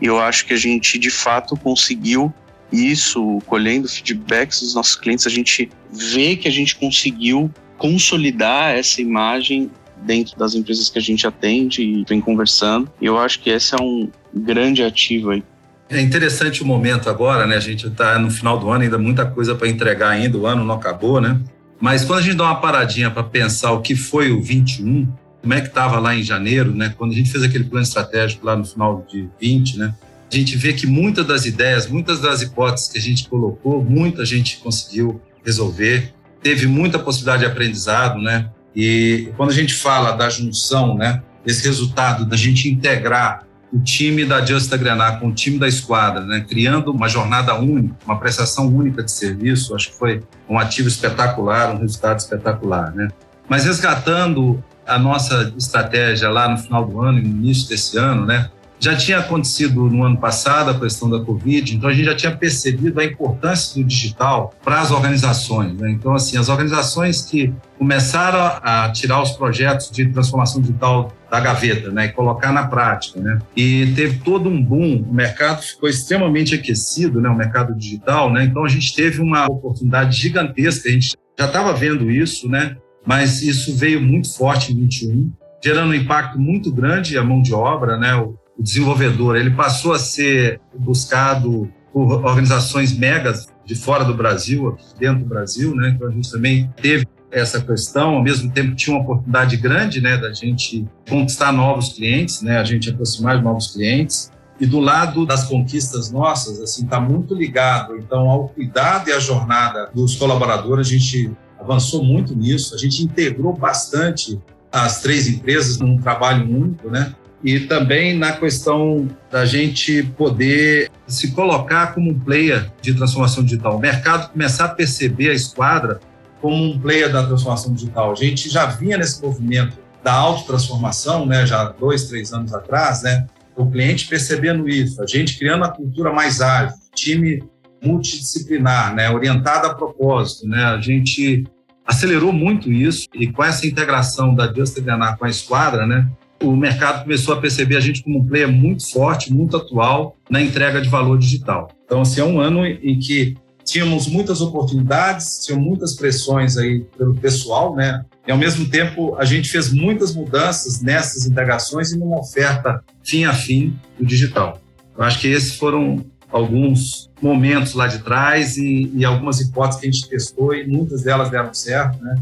E 0.00 0.06
eu 0.06 0.18
acho 0.18 0.44
que 0.46 0.52
a 0.52 0.56
gente 0.56 0.98
de 0.98 1.10
fato 1.10 1.56
conseguiu 1.56 2.32
isso, 2.70 3.38
colhendo 3.46 3.88
feedbacks 3.88 4.60
dos 4.60 4.74
nossos 4.74 4.96
clientes, 4.96 5.26
a 5.26 5.30
gente 5.30 5.70
vê 5.90 6.36
que 6.36 6.48
a 6.48 6.50
gente 6.50 6.74
conseguiu 6.76 7.50
consolidar 7.82 8.76
essa 8.76 9.02
imagem 9.02 9.68
dentro 10.06 10.38
das 10.38 10.54
empresas 10.54 10.88
que 10.88 11.00
a 11.00 11.02
gente 11.02 11.26
atende 11.26 11.82
e 11.82 12.04
vem 12.08 12.20
conversando. 12.20 12.88
E 13.00 13.06
eu 13.06 13.18
acho 13.18 13.40
que 13.40 13.50
esse 13.50 13.74
é 13.74 13.82
um 13.82 14.08
grande 14.32 14.84
ativo 14.84 15.30
aí. 15.30 15.42
É 15.90 16.00
interessante 16.00 16.62
o 16.62 16.64
momento 16.64 17.10
agora, 17.10 17.44
né? 17.44 17.56
A 17.56 17.60
gente 17.60 17.88
está 17.88 18.20
no 18.20 18.30
final 18.30 18.56
do 18.56 18.70
ano, 18.70 18.84
ainda 18.84 18.98
muita 18.98 19.26
coisa 19.26 19.56
para 19.56 19.68
entregar 19.68 20.10
ainda, 20.10 20.38
o 20.38 20.46
ano 20.46 20.64
não 20.64 20.76
acabou, 20.76 21.20
né? 21.20 21.40
Mas 21.80 22.04
quando 22.04 22.20
a 22.20 22.22
gente 22.22 22.36
dá 22.36 22.44
uma 22.44 22.60
paradinha 22.60 23.10
para 23.10 23.24
pensar 23.24 23.72
o 23.72 23.80
que 23.80 23.96
foi 23.96 24.30
o 24.30 24.40
21, 24.40 25.12
como 25.40 25.52
é 25.52 25.60
que 25.60 25.66
estava 25.66 25.98
lá 25.98 26.14
em 26.14 26.22
janeiro, 26.22 26.72
né? 26.72 26.94
Quando 26.96 27.10
a 27.10 27.14
gente 27.16 27.32
fez 27.32 27.42
aquele 27.42 27.64
plano 27.64 27.82
estratégico 27.82 28.46
lá 28.46 28.56
no 28.56 28.64
final 28.64 29.04
de 29.10 29.28
20, 29.40 29.78
né? 29.78 29.92
A 30.32 30.34
gente 30.34 30.56
vê 30.56 30.72
que 30.72 30.86
muitas 30.86 31.26
das 31.26 31.46
ideias, 31.46 31.88
muitas 31.88 32.20
das 32.20 32.42
hipóteses 32.42 32.88
que 32.88 32.98
a 32.98 33.02
gente 33.02 33.28
colocou, 33.28 33.84
muita 33.84 34.24
gente 34.24 34.58
conseguiu 34.58 35.20
resolver 35.44 36.14
teve 36.42 36.66
muita 36.66 36.98
possibilidade 36.98 37.44
de 37.44 37.50
aprendizado, 37.50 38.20
né? 38.20 38.48
E 38.74 39.32
quando 39.36 39.50
a 39.50 39.54
gente 39.54 39.74
fala 39.74 40.12
da 40.12 40.28
junção, 40.28 40.96
né, 40.96 41.22
esse 41.46 41.64
resultado 41.66 42.24
da 42.24 42.36
gente 42.36 42.68
integrar 42.68 43.46
o 43.72 43.80
time 43.80 44.24
da 44.24 44.44
Justa 44.44 44.76
Grenar 44.76 45.18
com 45.18 45.28
o 45.28 45.32
time 45.32 45.58
da 45.58 45.66
Esquadra, 45.66 46.20
né, 46.22 46.44
criando 46.46 46.90
uma 46.90 47.08
jornada 47.08 47.54
única, 47.54 47.94
uma 48.04 48.18
prestação 48.18 48.68
única 48.68 49.02
de 49.02 49.10
serviço, 49.10 49.74
acho 49.74 49.90
que 49.90 49.96
foi 49.96 50.22
um 50.48 50.58
ativo 50.58 50.88
espetacular, 50.88 51.74
um 51.74 51.78
resultado 51.78 52.18
espetacular. 52.18 52.94
Né? 52.94 53.08
Mas 53.48 53.64
resgatando 53.64 54.62
a 54.86 54.98
nossa 54.98 55.52
estratégia 55.56 56.28
lá 56.28 56.48
no 56.48 56.58
final 56.58 56.84
do 56.84 57.00
ano, 57.00 57.20
no 57.20 57.26
início 57.26 57.68
desse 57.68 57.96
ano, 57.96 58.26
né, 58.26 58.50
já 58.82 58.96
tinha 58.96 59.20
acontecido 59.20 59.88
no 59.88 60.02
ano 60.02 60.16
passado 60.16 60.70
a 60.70 60.78
questão 60.78 61.08
da 61.08 61.20
Covid, 61.20 61.76
então 61.76 61.88
a 61.88 61.92
gente 61.94 62.04
já 62.04 62.16
tinha 62.16 62.36
percebido 62.36 62.98
a 62.98 63.04
importância 63.04 63.80
do 63.80 63.86
digital 63.86 64.52
para 64.64 64.80
as 64.80 64.90
organizações. 64.90 65.78
Né? 65.78 65.92
Então, 65.92 66.12
assim, 66.14 66.36
as 66.36 66.48
organizações 66.48 67.22
que 67.22 67.54
começaram 67.78 68.58
a 68.60 68.90
tirar 68.90 69.22
os 69.22 69.30
projetos 69.30 69.88
de 69.88 70.06
transformação 70.06 70.60
digital 70.60 71.12
da 71.30 71.38
gaveta, 71.38 71.90
né, 71.90 72.06
e 72.06 72.08
colocar 72.10 72.52
na 72.52 72.66
prática, 72.66 73.18
né, 73.18 73.38
e 73.56 73.90
teve 73.96 74.18
todo 74.18 74.50
um 74.50 74.62
boom, 74.62 75.02
o 75.08 75.14
mercado 75.14 75.62
ficou 75.62 75.88
extremamente 75.88 76.54
aquecido, 76.54 77.22
né, 77.22 77.28
o 77.30 77.34
mercado 77.34 77.74
digital, 77.74 78.30
né, 78.30 78.44
então 78.44 78.64
a 78.64 78.68
gente 78.68 78.94
teve 78.94 79.22
uma 79.22 79.46
oportunidade 79.46 80.14
gigantesca, 80.16 80.90
a 80.90 80.92
gente 80.92 81.16
já 81.38 81.46
estava 81.46 81.72
vendo 81.72 82.10
isso, 82.10 82.48
né, 82.48 82.76
mas 83.06 83.42
isso 83.42 83.74
veio 83.74 84.00
muito 84.02 84.32
forte 84.36 84.72
em 84.72 84.76
21, 84.76 85.32
gerando 85.64 85.90
um 85.90 85.94
impacto 85.94 86.38
muito 86.38 86.70
grande 86.70 87.16
a 87.16 87.24
mão 87.24 87.40
de 87.40 87.54
obra, 87.54 87.96
né, 87.96 88.14
o, 88.14 88.36
desenvolvedor 88.62 89.36
ele 89.36 89.50
passou 89.50 89.92
a 89.92 89.98
ser 89.98 90.60
buscado 90.78 91.70
por 91.92 92.24
organizações 92.24 92.96
megas 92.96 93.48
de 93.64 93.74
fora 93.74 94.04
do 94.04 94.14
Brasil, 94.14 94.76
dentro 94.98 95.20
do 95.20 95.26
Brasil, 95.26 95.74
né? 95.74 95.92
Então 95.94 96.08
a 96.08 96.10
gente 96.10 96.30
também 96.30 96.72
teve 96.80 97.06
essa 97.30 97.60
questão, 97.60 98.16
ao 98.16 98.22
mesmo 98.22 98.50
tempo 98.50 98.74
tinha 98.74 98.94
uma 98.94 99.02
oportunidade 99.02 99.56
grande, 99.56 100.00
né, 100.00 100.18
da 100.18 100.32
gente 100.32 100.86
conquistar 101.08 101.50
novos 101.50 101.94
clientes, 101.94 102.42
né, 102.42 102.58
a 102.58 102.64
gente 102.64 102.90
aproximar 102.90 103.38
de 103.38 103.44
novos 103.44 103.68
clientes. 103.68 104.30
E 104.60 104.66
do 104.66 104.78
lado 104.78 105.24
das 105.24 105.44
conquistas 105.44 106.12
nossas, 106.12 106.60
assim, 106.60 106.84
está 106.84 107.00
muito 107.00 107.34
ligado, 107.34 107.96
então, 107.96 108.28
ao 108.28 108.48
cuidado 108.48 109.08
e 109.08 109.12
à 109.12 109.18
jornada 109.18 109.90
dos 109.92 110.14
colaboradores. 110.14 110.86
A 110.86 110.90
gente 110.90 111.32
avançou 111.58 112.04
muito 112.04 112.36
nisso, 112.36 112.74
a 112.74 112.78
gente 112.78 113.02
integrou 113.02 113.54
bastante 113.54 114.38
as 114.70 115.00
três 115.00 115.26
empresas 115.26 115.78
num 115.78 115.96
trabalho 115.98 116.44
único, 116.44 116.90
né? 116.90 117.14
E 117.44 117.60
também 117.60 118.16
na 118.16 118.32
questão 118.32 119.08
da 119.30 119.44
gente 119.44 120.02
poder 120.16 120.90
se 121.06 121.32
colocar 121.32 121.94
como 121.94 122.10
um 122.10 122.18
player 122.18 122.70
de 122.80 122.94
transformação 122.94 123.42
digital. 123.42 123.76
O 123.76 123.80
mercado 123.80 124.30
começar 124.30 124.66
a 124.66 124.68
perceber 124.68 125.30
a 125.30 125.34
esquadra 125.34 126.00
como 126.40 126.62
um 126.64 126.78
player 126.78 127.10
da 127.12 127.24
transformação 127.24 127.72
digital. 127.72 128.12
A 128.12 128.14
gente 128.14 128.48
já 128.48 128.66
vinha 128.66 128.98
nesse 128.98 129.22
movimento 129.22 129.78
da 130.02 130.12
autotransformação, 130.12 131.24
né, 131.24 131.46
já 131.46 131.64
dois, 131.64 132.04
três 132.04 132.32
anos 132.32 132.52
atrás, 132.52 133.02
né, 133.02 133.26
o 133.56 133.70
cliente 133.70 134.08
percebendo 134.08 134.68
isso, 134.68 135.00
a 135.00 135.06
gente 135.06 135.38
criando 135.38 135.64
a 135.64 135.68
cultura 135.68 136.12
mais 136.12 136.40
ágil, 136.40 136.76
time 136.94 137.42
multidisciplinar, 137.80 138.94
né, 138.94 139.10
orientado 139.10 139.68
a 139.68 139.74
propósito, 139.74 140.48
né, 140.48 140.64
a 140.64 140.80
gente 140.80 141.44
acelerou 141.86 142.32
muito 142.32 142.70
isso 142.70 143.06
e 143.14 143.26
com 143.28 143.44
essa 143.44 143.66
integração 143.66 144.34
da 144.34 144.52
Just 144.52 144.76
com 145.18 145.24
a 145.24 145.28
Esquadra, 145.28 145.86
né, 145.86 146.08
o 146.42 146.56
mercado 146.56 147.02
começou 147.02 147.34
a 147.34 147.40
perceber 147.40 147.76
a 147.76 147.80
gente 147.80 148.02
como 148.02 148.18
um 148.18 148.26
player 148.26 148.50
muito 148.50 148.90
forte, 148.90 149.32
muito 149.32 149.56
atual 149.56 150.16
na 150.28 150.40
entrega 150.40 150.80
de 150.80 150.88
valor 150.88 151.18
digital. 151.18 151.70
Então, 151.84 152.02
assim, 152.02 152.20
é 152.20 152.24
um 152.24 152.40
ano 152.40 152.66
em 152.66 152.98
que 152.98 153.36
tínhamos 153.64 154.06
muitas 154.06 154.40
oportunidades, 154.40 155.44
tinham 155.44 155.60
muitas 155.60 155.94
pressões 155.94 156.56
aí 156.56 156.80
pelo 156.96 157.14
pessoal, 157.14 157.74
né? 157.74 158.04
E 158.26 158.30
ao 158.30 158.38
mesmo 158.38 158.68
tempo 158.68 159.16
a 159.16 159.24
gente 159.24 159.48
fez 159.48 159.72
muitas 159.72 160.14
mudanças 160.14 160.80
nessas 160.80 161.26
integrações 161.26 161.92
e 161.92 161.98
numa 161.98 162.18
oferta 162.18 162.82
fim 163.02 163.24
a 163.24 163.32
fim 163.32 163.76
do 163.98 164.04
digital. 164.04 164.60
Eu 164.96 165.04
acho 165.04 165.20
que 165.20 165.28
esses 165.28 165.54
foram 165.54 166.04
alguns 166.30 167.10
momentos 167.20 167.74
lá 167.74 167.86
de 167.86 167.98
trás 167.98 168.56
e, 168.56 168.90
e 168.94 169.04
algumas 169.04 169.40
hipóteses 169.40 169.80
que 169.80 169.86
a 169.86 169.90
gente 169.90 170.08
testou 170.08 170.54
e 170.54 170.66
muitas 170.66 171.02
delas 171.02 171.30
deram 171.30 171.52
certo, 171.52 172.02
né? 172.02 172.14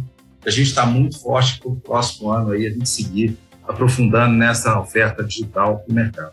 A 0.44 0.50
gente 0.50 0.68
está 0.68 0.86
muito 0.86 1.18
forte 1.18 1.58
para 1.60 1.70
o 1.70 1.76
próximo 1.76 2.30
ano 2.30 2.52
aí 2.52 2.66
a 2.66 2.70
gente 2.70 2.88
seguir 2.88 3.36
aprofundando 3.70 4.34
nessa 4.34 4.78
oferta 4.78 5.24
digital 5.24 5.78
para 5.78 5.92
o 5.92 5.94
mercado. 5.94 6.32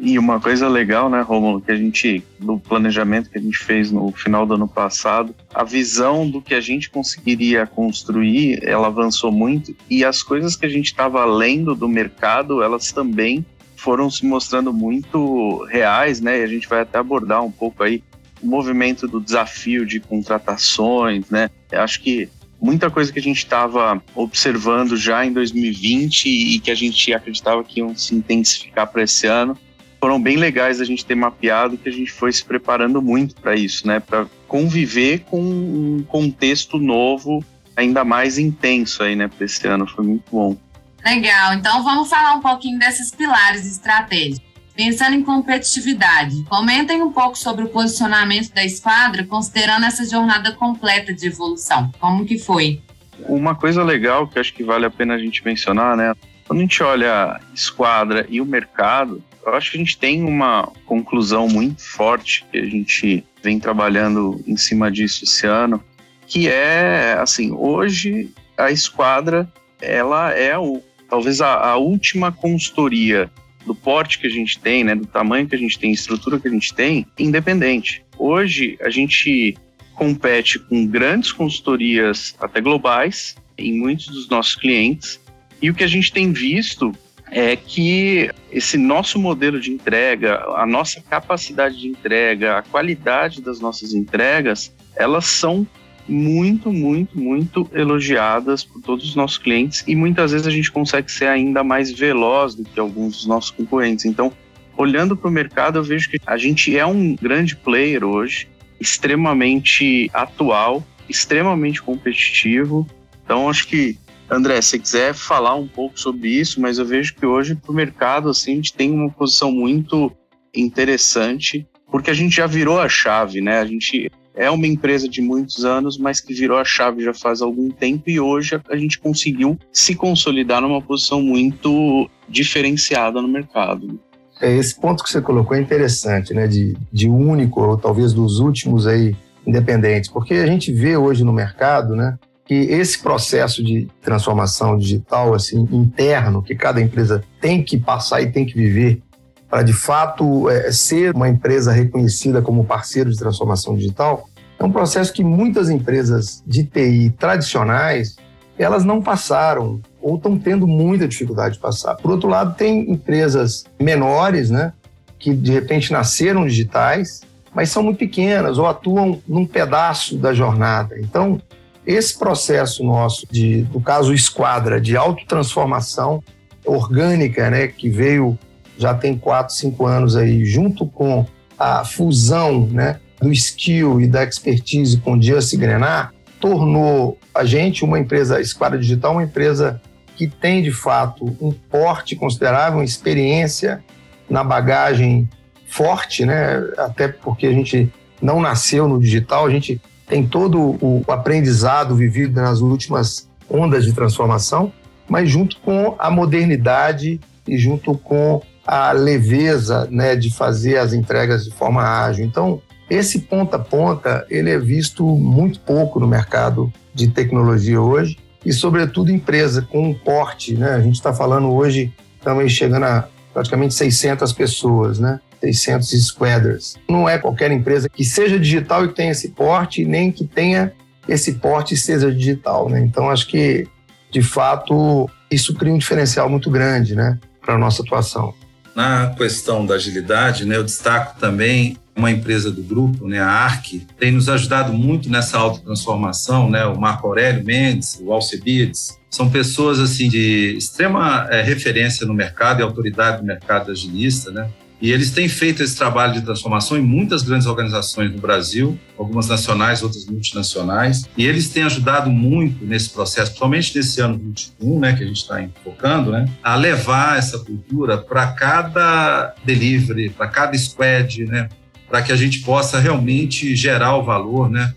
E 0.00 0.16
uma 0.16 0.38
coisa 0.38 0.68
legal, 0.68 1.10
né, 1.10 1.20
Romulo, 1.22 1.60
que 1.60 1.72
a 1.72 1.76
gente, 1.76 2.22
do 2.38 2.56
planejamento 2.58 3.28
que 3.28 3.38
a 3.38 3.40
gente 3.40 3.58
fez 3.58 3.90
no 3.90 4.12
final 4.12 4.46
do 4.46 4.54
ano 4.54 4.68
passado, 4.68 5.34
a 5.52 5.64
visão 5.64 6.28
do 6.30 6.40
que 6.40 6.54
a 6.54 6.60
gente 6.60 6.88
conseguiria 6.88 7.66
construir, 7.66 8.60
ela 8.62 8.86
avançou 8.86 9.32
muito 9.32 9.74
e 9.90 10.04
as 10.04 10.22
coisas 10.22 10.54
que 10.54 10.64
a 10.64 10.68
gente 10.68 10.86
estava 10.86 11.24
lendo 11.24 11.74
do 11.74 11.88
mercado, 11.88 12.62
elas 12.62 12.92
também 12.92 13.44
foram 13.74 14.08
se 14.08 14.24
mostrando 14.24 14.72
muito 14.72 15.64
reais, 15.64 16.20
né, 16.20 16.40
e 16.40 16.44
a 16.44 16.46
gente 16.46 16.68
vai 16.68 16.80
até 16.80 16.98
abordar 16.98 17.44
um 17.44 17.50
pouco 17.50 17.82
aí 17.82 18.02
o 18.40 18.46
movimento 18.46 19.08
do 19.08 19.20
desafio 19.20 19.84
de 19.84 19.98
contratações, 19.98 21.28
né, 21.28 21.50
eu 21.72 21.80
acho 21.80 22.00
que 22.00 22.28
muita 22.60 22.90
coisa 22.90 23.12
que 23.12 23.18
a 23.18 23.22
gente 23.22 23.38
estava 23.38 24.02
observando 24.14 24.96
já 24.96 25.24
em 25.24 25.32
2020 25.32 26.26
e 26.26 26.58
que 26.58 26.70
a 26.70 26.74
gente 26.74 27.12
acreditava 27.12 27.62
que 27.62 27.80
iam 27.80 27.96
se 27.96 28.14
intensificar 28.14 28.86
para 28.86 29.02
esse 29.02 29.26
ano, 29.26 29.56
foram 30.00 30.20
bem 30.20 30.36
legais 30.36 30.80
a 30.80 30.84
gente 30.84 31.04
ter 31.04 31.14
mapeado 31.14 31.76
que 31.76 31.88
a 31.88 31.92
gente 31.92 32.12
foi 32.12 32.32
se 32.32 32.44
preparando 32.44 33.02
muito 33.02 33.34
para 33.34 33.54
isso, 33.54 33.86
né? 33.86 34.00
Para 34.00 34.26
conviver 34.46 35.20
com 35.20 35.40
um 35.40 36.04
contexto 36.06 36.78
novo 36.78 37.44
ainda 37.76 38.04
mais 38.04 38.38
intenso 38.38 39.02
aí, 39.02 39.14
né? 39.14 39.28
Para 39.28 39.44
esse 39.44 39.66
ano 39.66 39.86
foi 39.86 40.04
muito 40.04 40.24
bom. 40.30 40.56
Legal. 41.04 41.54
Então 41.54 41.82
vamos 41.82 42.08
falar 42.08 42.34
um 42.34 42.40
pouquinho 42.40 42.78
desses 42.78 43.10
pilares 43.10 43.64
estratégicos. 43.66 44.47
Pensando 44.78 45.16
em 45.16 45.24
competitividade, 45.24 46.44
comentem 46.48 47.02
um 47.02 47.10
pouco 47.10 47.36
sobre 47.36 47.64
o 47.64 47.68
posicionamento 47.68 48.54
da 48.54 48.64
esquadra, 48.64 49.24
considerando 49.24 49.84
essa 49.84 50.08
jornada 50.08 50.52
completa 50.52 51.12
de 51.12 51.26
evolução. 51.26 51.90
Como 51.98 52.24
que 52.24 52.38
foi? 52.38 52.80
Uma 53.26 53.56
coisa 53.56 53.82
legal 53.82 54.28
que 54.28 54.38
acho 54.38 54.54
que 54.54 54.62
vale 54.62 54.86
a 54.86 54.90
pena 54.90 55.14
a 55.14 55.18
gente 55.18 55.44
mencionar, 55.44 55.96
né? 55.96 56.14
Quando 56.46 56.60
a 56.60 56.62
gente 56.62 56.80
olha 56.80 57.12
a 57.12 57.40
esquadra 57.52 58.24
e 58.28 58.40
o 58.40 58.46
mercado, 58.46 59.20
eu 59.44 59.52
acho 59.52 59.72
que 59.72 59.78
a 59.78 59.80
gente 59.80 59.98
tem 59.98 60.22
uma 60.22 60.70
conclusão 60.86 61.48
muito 61.48 61.82
forte 61.82 62.46
que 62.48 62.58
a 62.58 62.64
gente 62.64 63.24
vem 63.42 63.58
trabalhando 63.58 64.40
em 64.46 64.56
cima 64.56 64.92
disso 64.92 65.24
esse 65.24 65.44
ano, 65.44 65.82
que 66.24 66.48
é 66.48 67.18
assim, 67.20 67.50
hoje 67.50 68.32
a 68.56 68.70
esquadra 68.70 69.52
ela 69.82 70.30
é 70.30 70.56
o 70.56 70.80
talvez 71.10 71.40
a, 71.40 71.70
a 71.70 71.76
última 71.76 72.30
consultoria 72.30 73.28
do 73.68 73.74
porte 73.74 74.18
que 74.18 74.26
a 74.26 74.30
gente 74.30 74.58
tem, 74.58 74.82
né, 74.82 74.94
do 74.94 75.06
tamanho 75.06 75.46
que 75.46 75.54
a 75.54 75.58
gente 75.58 75.78
tem, 75.78 75.92
estrutura 75.92 76.40
que 76.40 76.48
a 76.48 76.50
gente 76.50 76.74
tem, 76.74 77.06
independente. 77.18 78.02
Hoje 78.18 78.76
a 78.80 78.90
gente 78.90 79.56
compete 79.94 80.58
com 80.58 80.86
grandes 80.86 81.30
consultorias 81.30 82.34
até 82.40 82.60
globais 82.60 83.36
em 83.56 83.78
muitos 83.78 84.06
dos 84.06 84.28
nossos 84.28 84.56
clientes 84.56 85.20
e 85.60 85.68
o 85.70 85.74
que 85.74 85.84
a 85.84 85.88
gente 85.88 86.12
tem 86.12 86.32
visto 86.32 86.92
é 87.30 87.56
que 87.56 88.30
esse 88.50 88.78
nosso 88.78 89.18
modelo 89.18 89.60
de 89.60 89.70
entrega, 89.70 90.42
a 90.56 90.66
nossa 90.66 91.00
capacidade 91.02 91.78
de 91.78 91.88
entrega, 91.88 92.56
a 92.56 92.62
qualidade 92.62 93.42
das 93.42 93.60
nossas 93.60 93.92
entregas, 93.92 94.74
elas 94.96 95.26
são 95.26 95.66
muito, 96.08 96.72
muito, 96.72 97.18
muito 97.18 97.68
elogiadas 97.72 98.64
por 98.64 98.80
todos 98.80 99.04
os 99.04 99.14
nossos 99.14 99.38
clientes 99.38 99.84
e 99.86 99.94
muitas 99.94 100.32
vezes 100.32 100.46
a 100.46 100.50
gente 100.50 100.72
consegue 100.72 101.10
ser 101.12 101.26
ainda 101.26 101.62
mais 101.62 101.92
veloz 101.92 102.54
do 102.54 102.64
que 102.64 102.80
alguns 102.80 103.18
dos 103.18 103.26
nossos 103.26 103.50
concorrentes. 103.50 104.04
Então, 104.04 104.32
olhando 104.76 105.16
para 105.16 105.28
o 105.28 105.30
mercado, 105.30 105.78
eu 105.78 105.82
vejo 105.82 106.08
que 106.08 106.18
a 106.26 106.36
gente 106.36 106.76
é 106.76 106.86
um 106.86 107.14
grande 107.14 107.54
player 107.54 108.04
hoje, 108.04 108.48
extremamente 108.80 110.10
atual, 110.14 110.82
extremamente 111.08 111.82
competitivo. 111.82 112.86
Então, 113.24 113.48
acho 113.50 113.66
que, 113.66 113.98
André, 114.30 114.60
se 114.62 114.78
quiser 114.78 115.14
falar 115.14 115.54
um 115.56 115.66
pouco 115.66 115.98
sobre 115.98 116.28
isso, 116.28 116.60
mas 116.60 116.78
eu 116.78 116.86
vejo 116.86 117.14
que 117.14 117.26
hoje 117.26 117.54
para 117.54 117.70
o 117.70 117.74
mercado, 117.74 118.28
assim, 118.28 118.52
a 118.52 118.56
gente 118.56 118.72
tem 118.72 118.90
uma 118.90 119.10
posição 119.10 119.50
muito 119.50 120.12
interessante, 120.54 121.66
porque 121.90 122.10
a 122.10 122.14
gente 122.14 122.36
já 122.36 122.46
virou 122.46 122.80
a 122.80 122.88
chave, 122.88 123.40
né? 123.40 123.58
A 123.58 123.64
gente 123.64 124.10
é 124.38 124.48
uma 124.48 124.68
empresa 124.68 125.08
de 125.08 125.20
muitos 125.20 125.64
anos, 125.64 125.98
mas 125.98 126.20
que 126.20 126.32
virou 126.32 126.58
a 126.58 126.64
chave 126.64 127.02
já 127.02 127.12
faz 127.12 127.42
algum 127.42 127.70
tempo 127.70 128.08
e 128.08 128.20
hoje 128.20 128.58
a 128.70 128.76
gente 128.76 128.98
conseguiu 129.00 129.58
se 129.72 129.96
consolidar 129.96 130.62
numa 130.62 130.80
posição 130.80 131.20
muito 131.20 132.08
diferenciada 132.28 133.20
no 133.20 133.26
mercado. 133.26 133.98
É, 134.40 134.56
esse 134.56 134.80
ponto 134.80 135.02
que 135.02 135.10
você 135.10 135.20
colocou 135.20 135.56
é 135.56 135.60
interessante, 135.60 136.32
né? 136.32 136.46
De, 136.46 136.76
de 136.92 137.08
único, 137.08 137.60
ou 137.60 137.76
talvez 137.76 138.12
dos 138.12 138.38
últimos 138.38 138.86
aí 138.86 139.16
independentes, 139.44 140.08
porque 140.08 140.34
a 140.34 140.46
gente 140.46 140.72
vê 140.72 140.96
hoje 140.96 141.24
no 141.24 141.32
mercado, 141.32 141.96
né? 141.96 142.16
Que 142.46 142.54
esse 142.54 143.02
processo 143.02 143.62
de 143.62 143.88
transformação 144.00 144.78
digital, 144.78 145.34
assim, 145.34 145.66
interno, 145.72 146.42
que 146.42 146.54
cada 146.54 146.80
empresa 146.80 147.24
tem 147.40 147.62
que 147.64 147.76
passar 147.76 148.22
e 148.22 148.30
tem 148.30 148.46
que 148.46 148.54
viver, 148.54 149.02
para 149.48 149.62
de 149.62 149.72
fato 149.72 150.48
é, 150.50 150.70
ser 150.70 151.14
uma 151.14 151.28
empresa 151.28 151.72
reconhecida 151.72 152.42
como 152.42 152.64
parceiro 152.64 153.10
de 153.10 153.16
transformação 153.16 153.74
digital, 153.76 154.28
é 154.58 154.64
um 154.64 154.72
processo 154.72 155.12
que 155.12 155.22
muitas 155.22 155.70
empresas 155.70 156.42
de 156.46 156.64
TI 156.64 157.14
tradicionais 157.18 158.16
elas 158.58 158.84
não 158.84 159.00
passaram 159.00 159.80
ou 160.02 160.16
estão 160.16 160.36
tendo 160.36 160.66
muita 160.66 161.06
dificuldade 161.06 161.54
de 161.54 161.60
passar. 161.60 161.94
Por 161.96 162.10
outro 162.10 162.28
lado, 162.28 162.56
tem 162.56 162.90
empresas 162.90 163.64
menores, 163.80 164.50
né, 164.50 164.72
que 165.18 165.32
de 165.32 165.52
repente 165.52 165.92
nasceram 165.92 166.44
digitais, 166.44 167.22
mas 167.54 167.70
são 167.70 167.82
muito 167.82 167.98
pequenas 167.98 168.58
ou 168.58 168.66
atuam 168.66 169.20
num 169.26 169.46
pedaço 169.46 170.16
da 170.16 170.34
jornada. 170.34 170.98
Então, 170.98 171.40
esse 171.86 172.18
processo 172.18 172.84
nosso, 172.84 173.26
de, 173.30 173.66
no 173.72 173.80
caso 173.80 174.12
Esquadra, 174.12 174.80
de 174.80 174.96
autotransformação 174.96 176.22
orgânica, 176.64 177.48
né, 177.48 177.68
que 177.68 177.88
veio 177.88 178.38
já 178.78 178.94
tem 178.94 179.18
quatro, 179.18 179.54
cinco 179.54 179.84
anos 179.84 180.16
aí, 180.16 180.44
junto 180.44 180.86
com 180.86 181.26
a 181.58 181.84
fusão 181.84 182.66
né, 182.66 183.00
do 183.20 183.32
skill 183.32 184.00
e 184.00 184.06
da 184.06 184.22
expertise 184.22 184.98
com 184.98 185.18
o 185.18 185.22
Just 185.22 185.54
Grenar, 185.56 186.14
tornou 186.40 187.18
a 187.34 187.44
gente, 187.44 187.84
uma 187.84 187.98
empresa, 187.98 188.36
a 188.36 188.40
Esquadra 188.40 188.78
Digital, 188.78 189.12
uma 189.12 189.24
empresa 189.24 189.80
que 190.16 190.28
tem, 190.28 190.62
de 190.62 190.72
fato, 190.72 191.36
um 191.40 191.52
porte 191.52 192.14
considerável, 192.16 192.78
uma 192.78 192.84
experiência 192.84 193.82
na 194.30 194.44
bagagem 194.44 195.28
forte, 195.66 196.24
né? 196.24 196.58
até 196.76 197.08
porque 197.08 197.46
a 197.46 197.52
gente 197.52 197.92
não 198.20 198.40
nasceu 198.40 198.88
no 198.88 199.00
digital, 199.00 199.46
a 199.46 199.50
gente 199.50 199.80
tem 200.06 200.26
todo 200.26 200.78
o 200.80 201.04
aprendizado 201.08 201.94
vivido 201.94 202.40
nas 202.40 202.60
últimas 202.60 203.28
ondas 203.50 203.84
de 203.84 203.92
transformação, 203.92 204.72
mas 205.08 205.28
junto 205.30 205.58
com 205.60 205.94
a 205.98 206.10
modernidade 206.10 207.20
e 207.46 207.56
junto 207.56 207.96
com 207.96 208.42
a 208.68 208.92
leveza 208.92 209.88
né, 209.90 210.14
de 210.14 210.30
fazer 210.30 210.76
as 210.76 210.92
entregas 210.92 211.42
de 211.42 211.50
forma 211.50 211.82
ágil. 211.82 212.22
Então, 212.22 212.60
esse 212.90 213.20
ponta 213.20 213.56
a 213.56 213.58
ponta, 213.58 214.26
ele 214.28 214.50
é 214.50 214.58
visto 214.58 215.06
muito 215.06 215.58
pouco 215.60 215.98
no 215.98 216.06
mercado 216.06 216.70
de 216.92 217.08
tecnologia 217.08 217.80
hoje 217.80 218.18
e, 218.44 218.52
sobretudo, 218.52 219.10
empresa 219.10 219.62
com 219.62 219.88
um 219.88 219.94
porte, 219.94 220.54
né? 220.54 220.72
A 220.72 220.80
gente 220.80 220.96
está 220.96 221.14
falando 221.14 221.50
hoje, 221.50 221.90
estamos 222.18 222.52
chegando 222.52 222.84
a 222.84 223.08
praticamente 223.32 223.72
600 223.72 224.34
pessoas, 224.34 224.98
né? 224.98 225.18
600 225.40 225.88
squadders. 226.06 226.76
Não 226.86 227.08
é 227.08 227.16
qualquer 227.16 227.50
empresa 227.50 227.88
que 227.88 228.04
seja 228.04 228.38
digital 228.38 228.84
e 228.84 228.88
tenha 228.88 229.12
esse 229.12 229.30
porte, 229.30 229.82
nem 229.86 230.12
que 230.12 230.26
tenha 230.26 230.74
esse 231.08 231.34
porte 231.34 231.74
seja 231.74 232.12
digital, 232.12 232.68
né? 232.68 232.80
Então, 232.80 233.08
acho 233.08 233.28
que, 233.28 233.66
de 234.10 234.20
fato, 234.20 235.08
isso 235.30 235.54
cria 235.54 235.72
um 235.72 235.78
diferencial 235.78 236.28
muito 236.28 236.50
grande, 236.50 236.94
né? 236.94 237.18
Para 237.40 237.54
a 237.54 237.58
nossa 237.58 237.82
atuação. 237.82 238.34
Na 238.78 239.08
questão 239.08 239.66
da 239.66 239.74
agilidade, 239.74 240.44
né, 240.44 240.54
eu 240.54 240.62
destaco 240.62 241.18
também 241.18 241.76
uma 241.96 242.12
empresa 242.12 242.48
do 242.48 242.62
grupo, 242.62 243.08
né, 243.08 243.18
a 243.18 243.26
ARC, 243.26 243.84
tem 243.98 244.12
nos 244.12 244.28
ajudado 244.28 244.72
muito 244.72 245.10
nessa 245.10 245.36
autotransformação, 245.36 246.48
né, 246.48 246.64
o 246.64 246.78
Marco 246.78 247.08
Aurélio 247.08 247.44
Mendes, 247.44 247.98
o 248.00 248.12
Alcebiades, 248.12 248.96
são 249.10 249.28
pessoas 249.28 249.80
assim 249.80 250.08
de 250.08 250.54
extrema 250.56 251.26
é, 251.28 251.42
referência 251.42 252.06
no 252.06 252.14
mercado 252.14 252.60
e 252.60 252.62
autoridade 252.62 253.20
no 253.20 253.26
mercado 253.26 253.72
agilista, 253.72 254.30
né? 254.30 254.48
E 254.80 254.92
eles 254.92 255.10
têm 255.10 255.28
feito 255.28 255.62
esse 255.62 255.76
trabalho 255.76 256.12
de 256.12 256.22
transformação 256.22 256.76
em 256.76 256.82
muitas 256.82 257.22
grandes 257.22 257.46
organizações 257.46 258.12
no 258.12 258.18
Brasil, 258.18 258.78
algumas 258.96 259.26
nacionais, 259.26 259.82
outras 259.82 260.06
multinacionais. 260.06 261.04
E 261.16 261.26
eles 261.26 261.48
têm 261.48 261.64
ajudado 261.64 262.08
muito 262.10 262.64
nesse 262.64 262.90
processo, 262.90 263.30
principalmente 263.32 263.76
nesse 263.76 264.00
ano 264.00 264.16
21, 264.18 264.78
né, 264.78 264.92
que 264.94 265.02
a 265.02 265.06
gente 265.06 265.16
está 265.16 265.42
enfocando, 265.42 266.12
né, 266.12 266.26
a 266.42 266.54
levar 266.54 267.18
essa 267.18 267.38
cultura 267.40 267.98
para 267.98 268.28
cada 268.28 269.34
delivery, 269.44 270.10
para 270.10 270.28
cada 270.28 270.56
squad, 270.56 271.24
né, 271.26 271.48
para 271.88 272.00
que 272.02 272.12
a 272.12 272.16
gente 272.16 272.40
possa 272.40 272.78
realmente 272.78 273.56
gerar 273.56 273.96
o 273.96 274.04
valor, 274.04 274.48
né, 274.48 274.72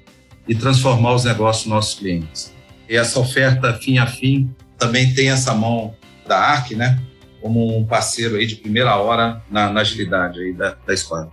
e 0.48 0.55
transformar 0.55 1.13
os 1.13 1.25
negócios 1.25 1.65
dos 1.65 1.74
nossos 1.74 2.00
clientes. 2.00 2.51
E 2.89 2.96
essa 2.96 3.20
oferta 3.20 3.74
fim 3.75 4.00
a 4.00 4.08
fim 4.08 4.50
também 4.77 5.13
tem 5.13 5.29
essa 5.29 5.53
mão 5.53 5.93
da 6.27 6.39
ARC, 6.39 6.72
né, 6.72 7.00
como 7.41 7.77
um 7.77 7.86
parceiro 7.86 8.36
aí 8.36 8.45
de 8.45 8.55
primeira 8.55 8.95
hora 8.95 9.41
na, 9.50 9.71
na 9.71 9.81
agilidade 9.81 10.39
aí 10.39 10.53
da, 10.53 10.75
da. 10.86 11.29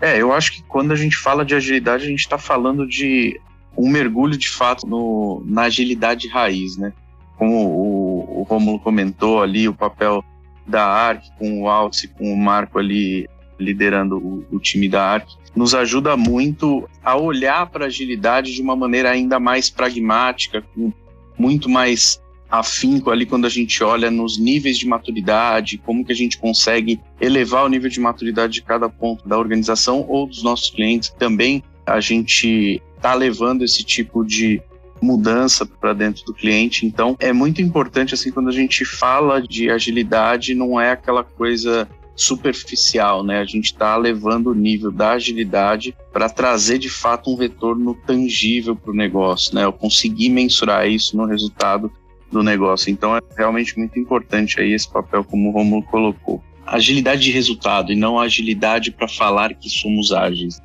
É, 0.00 0.20
eu 0.20 0.32
acho 0.32 0.52
que 0.52 0.62
quando 0.64 0.92
a 0.92 0.96
gente 0.96 1.16
fala 1.16 1.44
de 1.44 1.54
agilidade, 1.54 2.04
a 2.04 2.08
gente 2.08 2.20
está 2.20 2.36
falando 2.36 2.86
de 2.86 3.40
um 3.76 3.88
mergulho 3.88 4.36
de 4.36 4.48
fato 4.48 4.86
no, 4.86 5.42
na 5.46 5.62
agilidade 5.62 6.28
raiz, 6.28 6.76
né? 6.76 6.92
Como 7.36 7.54
o, 7.54 8.40
o 8.40 8.42
Romulo 8.42 8.80
comentou 8.80 9.42
ali, 9.42 9.68
o 9.68 9.74
papel 9.74 10.24
da 10.66 10.84
ARC 10.84 11.24
com 11.38 11.62
o 11.62 11.68
Alce, 11.68 12.08
com 12.08 12.32
o 12.32 12.36
Marco 12.36 12.78
ali 12.78 13.28
liderando 13.58 14.18
o, 14.18 14.44
o 14.50 14.58
time 14.58 14.88
da 14.88 15.04
ARC, 15.04 15.28
nos 15.54 15.74
ajuda 15.74 16.16
muito 16.16 16.88
a 17.02 17.16
olhar 17.16 17.66
para 17.66 17.84
a 17.84 17.88
agilidade 17.88 18.54
de 18.54 18.62
uma 18.62 18.74
maneira 18.74 19.10
ainda 19.10 19.38
mais 19.38 19.70
pragmática, 19.70 20.62
com 20.74 20.92
muito 21.38 21.68
mais 21.68 22.20
afinco 22.52 23.10
ali 23.10 23.24
quando 23.24 23.46
a 23.46 23.48
gente 23.48 23.82
olha 23.82 24.10
nos 24.10 24.36
níveis 24.36 24.76
de 24.76 24.86
maturidade, 24.86 25.78
como 25.78 26.04
que 26.04 26.12
a 26.12 26.14
gente 26.14 26.36
consegue 26.36 27.00
elevar 27.18 27.64
o 27.64 27.68
nível 27.68 27.88
de 27.88 27.98
maturidade 27.98 28.52
de 28.52 28.62
cada 28.62 28.90
ponto 28.90 29.26
da 29.26 29.38
organização 29.38 30.04
ou 30.06 30.26
dos 30.26 30.42
nossos 30.42 30.68
clientes. 30.68 31.08
Também 31.18 31.64
a 31.86 31.98
gente 31.98 32.82
está 32.94 33.14
levando 33.14 33.64
esse 33.64 33.82
tipo 33.82 34.22
de 34.22 34.60
mudança 35.00 35.64
para 35.64 35.94
dentro 35.94 36.26
do 36.26 36.34
cliente. 36.34 36.84
Então, 36.84 37.16
é 37.18 37.32
muito 37.32 37.62
importante 37.62 38.12
assim 38.12 38.30
quando 38.30 38.50
a 38.50 38.52
gente 38.52 38.84
fala 38.84 39.40
de 39.40 39.70
agilidade, 39.70 40.54
não 40.54 40.78
é 40.78 40.90
aquela 40.90 41.24
coisa 41.24 41.88
superficial, 42.14 43.24
né? 43.24 43.40
A 43.40 43.46
gente 43.46 43.72
está 43.72 43.96
levando 43.96 44.48
o 44.48 44.54
nível 44.54 44.92
da 44.92 45.12
agilidade 45.12 45.96
para 46.12 46.28
trazer 46.28 46.78
de 46.78 46.90
fato 46.90 47.30
um 47.30 47.34
retorno 47.34 47.94
tangível 47.94 48.76
para 48.76 48.90
o 48.90 48.94
negócio, 48.94 49.54
né? 49.54 49.64
Eu 49.64 49.72
conseguir 49.72 50.28
mensurar 50.28 50.86
isso 50.86 51.16
no 51.16 51.24
resultado 51.24 51.90
do 52.32 52.42
negócio. 52.42 52.90
Então 52.90 53.16
é 53.16 53.20
realmente 53.36 53.78
muito 53.78 53.98
importante 53.98 54.60
aí 54.60 54.72
esse 54.72 54.90
papel, 54.90 55.22
como 55.22 55.50
o 55.50 55.52
Romulo 55.52 55.82
colocou. 55.84 56.42
Agilidade 56.66 57.22
de 57.22 57.30
resultado 57.30 57.92
e 57.92 57.96
não 57.96 58.18
agilidade 58.18 58.90
para 58.90 59.06
falar 59.06 59.54
que 59.54 59.68
somos 59.68 60.12
ágeis. 60.12 60.60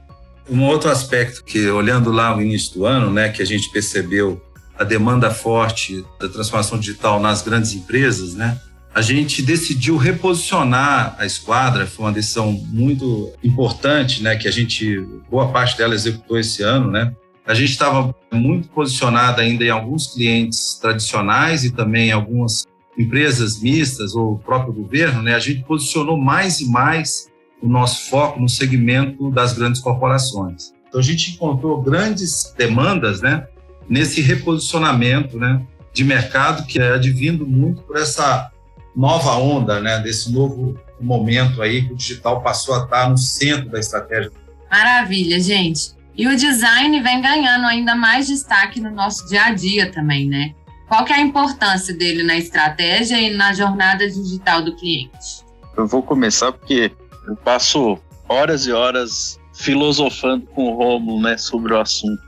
Um 0.49 0.63
outro 0.63 0.89
aspecto 0.89 1.43
que, 1.43 1.67
olhando 1.67 2.12
lá 2.12 2.34
no 2.34 2.41
início 2.41 2.73
do 2.75 2.86
ano, 2.86 3.12
né, 3.12 3.30
que 3.30 3.41
a 3.41 3.45
gente 3.45 3.69
percebeu 3.69 4.41
a 4.80 4.84
demanda 4.84 5.30
forte 5.30 6.06
da 6.19 6.30
transformação 6.30 6.80
digital 6.80 7.19
nas 7.19 7.41
grandes 7.41 7.73
empresas, 7.73 8.34
né, 8.34 8.58
a 8.95 9.01
gente 9.01 9.41
decidiu 9.41 9.97
reposicionar 9.97 11.15
a 11.19 11.25
esquadra, 11.25 11.86
foi 11.86 12.06
uma 12.06 12.12
decisão 12.12 12.51
muito 12.51 13.34
importante, 13.43 14.23
né, 14.23 14.36
que 14.36 14.47
a 14.47 14.51
gente, 14.51 14.99
boa 15.30 15.51
parte 15.51 15.77
dela 15.77 15.93
executou 15.93 16.39
esse 16.39 16.63
ano, 16.63 16.89
né, 16.89 17.13
a 17.47 17.53
gente 17.53 17.71
estava 17.71 18.13
muito 18.31 18.67
posicionado 18.67 19.39
ainda 19.39 19.63
em 19.63 19.69
alguns 19.69 20.13
clientes 20.13 20.77
tradicionais 20.81 21.63
e 21.63 21.71
também 21.71 22.10
em 22.10 22.12
algumas 22.12 22.67
empresas 22.97 23.62
mistas 23.62 24.15
ou 24.15 24.33
o 24.33 24.39
próprio 24.39 24.73
governo, 24.73 25.21
né? 25.21 25.33
A 25.33 25.39
gente 25.39 25.63
posicionou 25.63 26.17
mais 26.17 26.60
e 26.60 26.69
mais 26.69 27.29
o 27.62 27.67
nosso 27.67 28.10
foco 28.10 28.39
no 28.39 28.49
segmento 28.49 29.31
das 29.31 29.53
grandes 29.53 29.79
corporações. 29.79 30.73
Então 30.89 30.99
a 30.99 31.03
gente 31.03 31.31
encontrou 31.31 31.81
grandes 31.81 32.53
demandas, 32.57 33.21
né? 33.21 33.47
Nesse 33.88 34.21
reposicionamento, 34.21 35.39
né? 35.39 35.62
De 35.93 36.03
mercado 36.03 36.65
que 36.65 36.79
é 36.79 36.93
advindo 36.93 37.47
muito 37.47 37.81
por 37.83 37.95
essa 37.95 38.51
nova 38.93 39.36
onda, 39.36 39.79
né? 39.79 39.99
Desse 39.99 40.33
novo 40.33 40.77
momento 40.99 41.62
aí 41.62 41.88
que 41.88 41.93
o 41.93 41.95
digital 41.95 42.41
passou 42.41 42.75
a 42.75 42.83
estar 42.83 43.10
no 43.10 43.17
centro 43.17 43.69
da 43.69 43.79
estratégia. 43.79 44.31
Maravilha, 44.69 45.39
gente. 45.39 45.96
E 46.17 46.27
o 46.27 46.36
design 46.36 46.99
vem 46.99 47.21
ganhando 47.21 47.67
ainda 47.67 47.93
mais 47.93 48.25
destaque 48.25 48.82
no 48.82 48.89
nosso 48.89 49.27
dia 49.27 49.43
a 49.43 49.53
dia 49.53 49.91
também, 49.91 50.27
né? 50.27 50.56
Qual 50.88 51.06
que 51.06 51.13
é 51.13 51.17
a 51.17 51.21
importância 51.21 51.93
dele 51.93 52.23
na 52.23 52.36
estratégia 52.36 53.21
e 53.21 53.36
na 53.36 53.53
jornada 53.53 54.10
digital 54.10 54.63
do 54.63 54.75
cliente? 54.75 55.45
Eu 55.77 55.86
vou 55.86 56.01
começar 56.01 56.51
porque 56.51 56.91
eu 57.27 57.36
passo 57.36 57.99
horas 58.27 58.65
e 58.65 58.71
horas 58.71 59.39
filosofando 59.53 60.47
com 60.47 60.71
o 60.71 60.75
Romulo, 60.75 61.21
né, 61.21 61.38
sobre 61.38 61.73
o 61.73 61.80
assunto. 61.80 62.21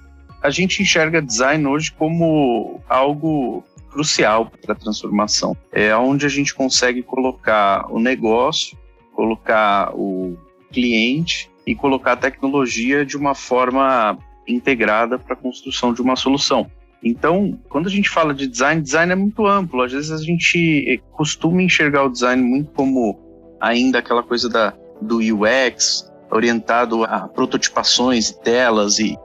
A 0.43 0.51
gente 0.51 0.83
enxerga 0.83 1.21
design 1.21 1.65
hoje 1.65 1.91
como 1.91 2.81
algo 2.87 3.63
crucial 3.89 4.51
para 4.61 4.73
a 4.73 4.75
transformação. 4.75 5.57
É 5.71 5.95
onde 5.95 6.25
a 6.25 6.29
gente 6.29 6.53
consegue 6.53 7.01
colocar 7.01 7.91
o 7.91 7.99
negócio, 7.99 8.77
colocar 9.15 9.91
o 9.95 10.37
cliente 10.71 11.48
e 11.69 11.75
colocar 11.75 12.13
a 12.13 12.17
tecnologia 12.17 13.05
de 13.05 13.15
uma 13.15 13.35
forma 13.35 14.17
integrada 14.47 15.19
para 15.19 15.35
a 15.35 15.37
construção 15.37 15.93
de 15.93 16.01
uma 16.01 16.15
solução. 16.15 16.65
Então, 17.03 17.59
quando 17.69 17.85
a 17.85 17.91
gente 17.91 18.09
fala 18.09 18.33
de 18.33 18.47
design, 18.47 18.81
design 18.81 19.11
é 19.11 19.15
muito 19.15 19.45
amplo. 19.45 19.83
Às 19.83 19.91
vezes 19.91 20.09
a 20.09 20.17
gente 20.17 20.99
costuma 21.11 21.61
enxergar 21.61 22.05
o 22.05 22.09
design 22.09 22.41
muito 22.41 22.71
como 22.71 23.19
ainda 23.61 23.99
aquela 23.99 24.23
coisa 24.23 24.49
da, 24.49 24.73
do 24.99 25.19
UX, 25.19 26.11
orientado 26.31 27.03
a 27.03 27.27
prototipações 27.27 28.31
e 28.31 28.41
telas. 28.41 28.97
E 28.97 29.15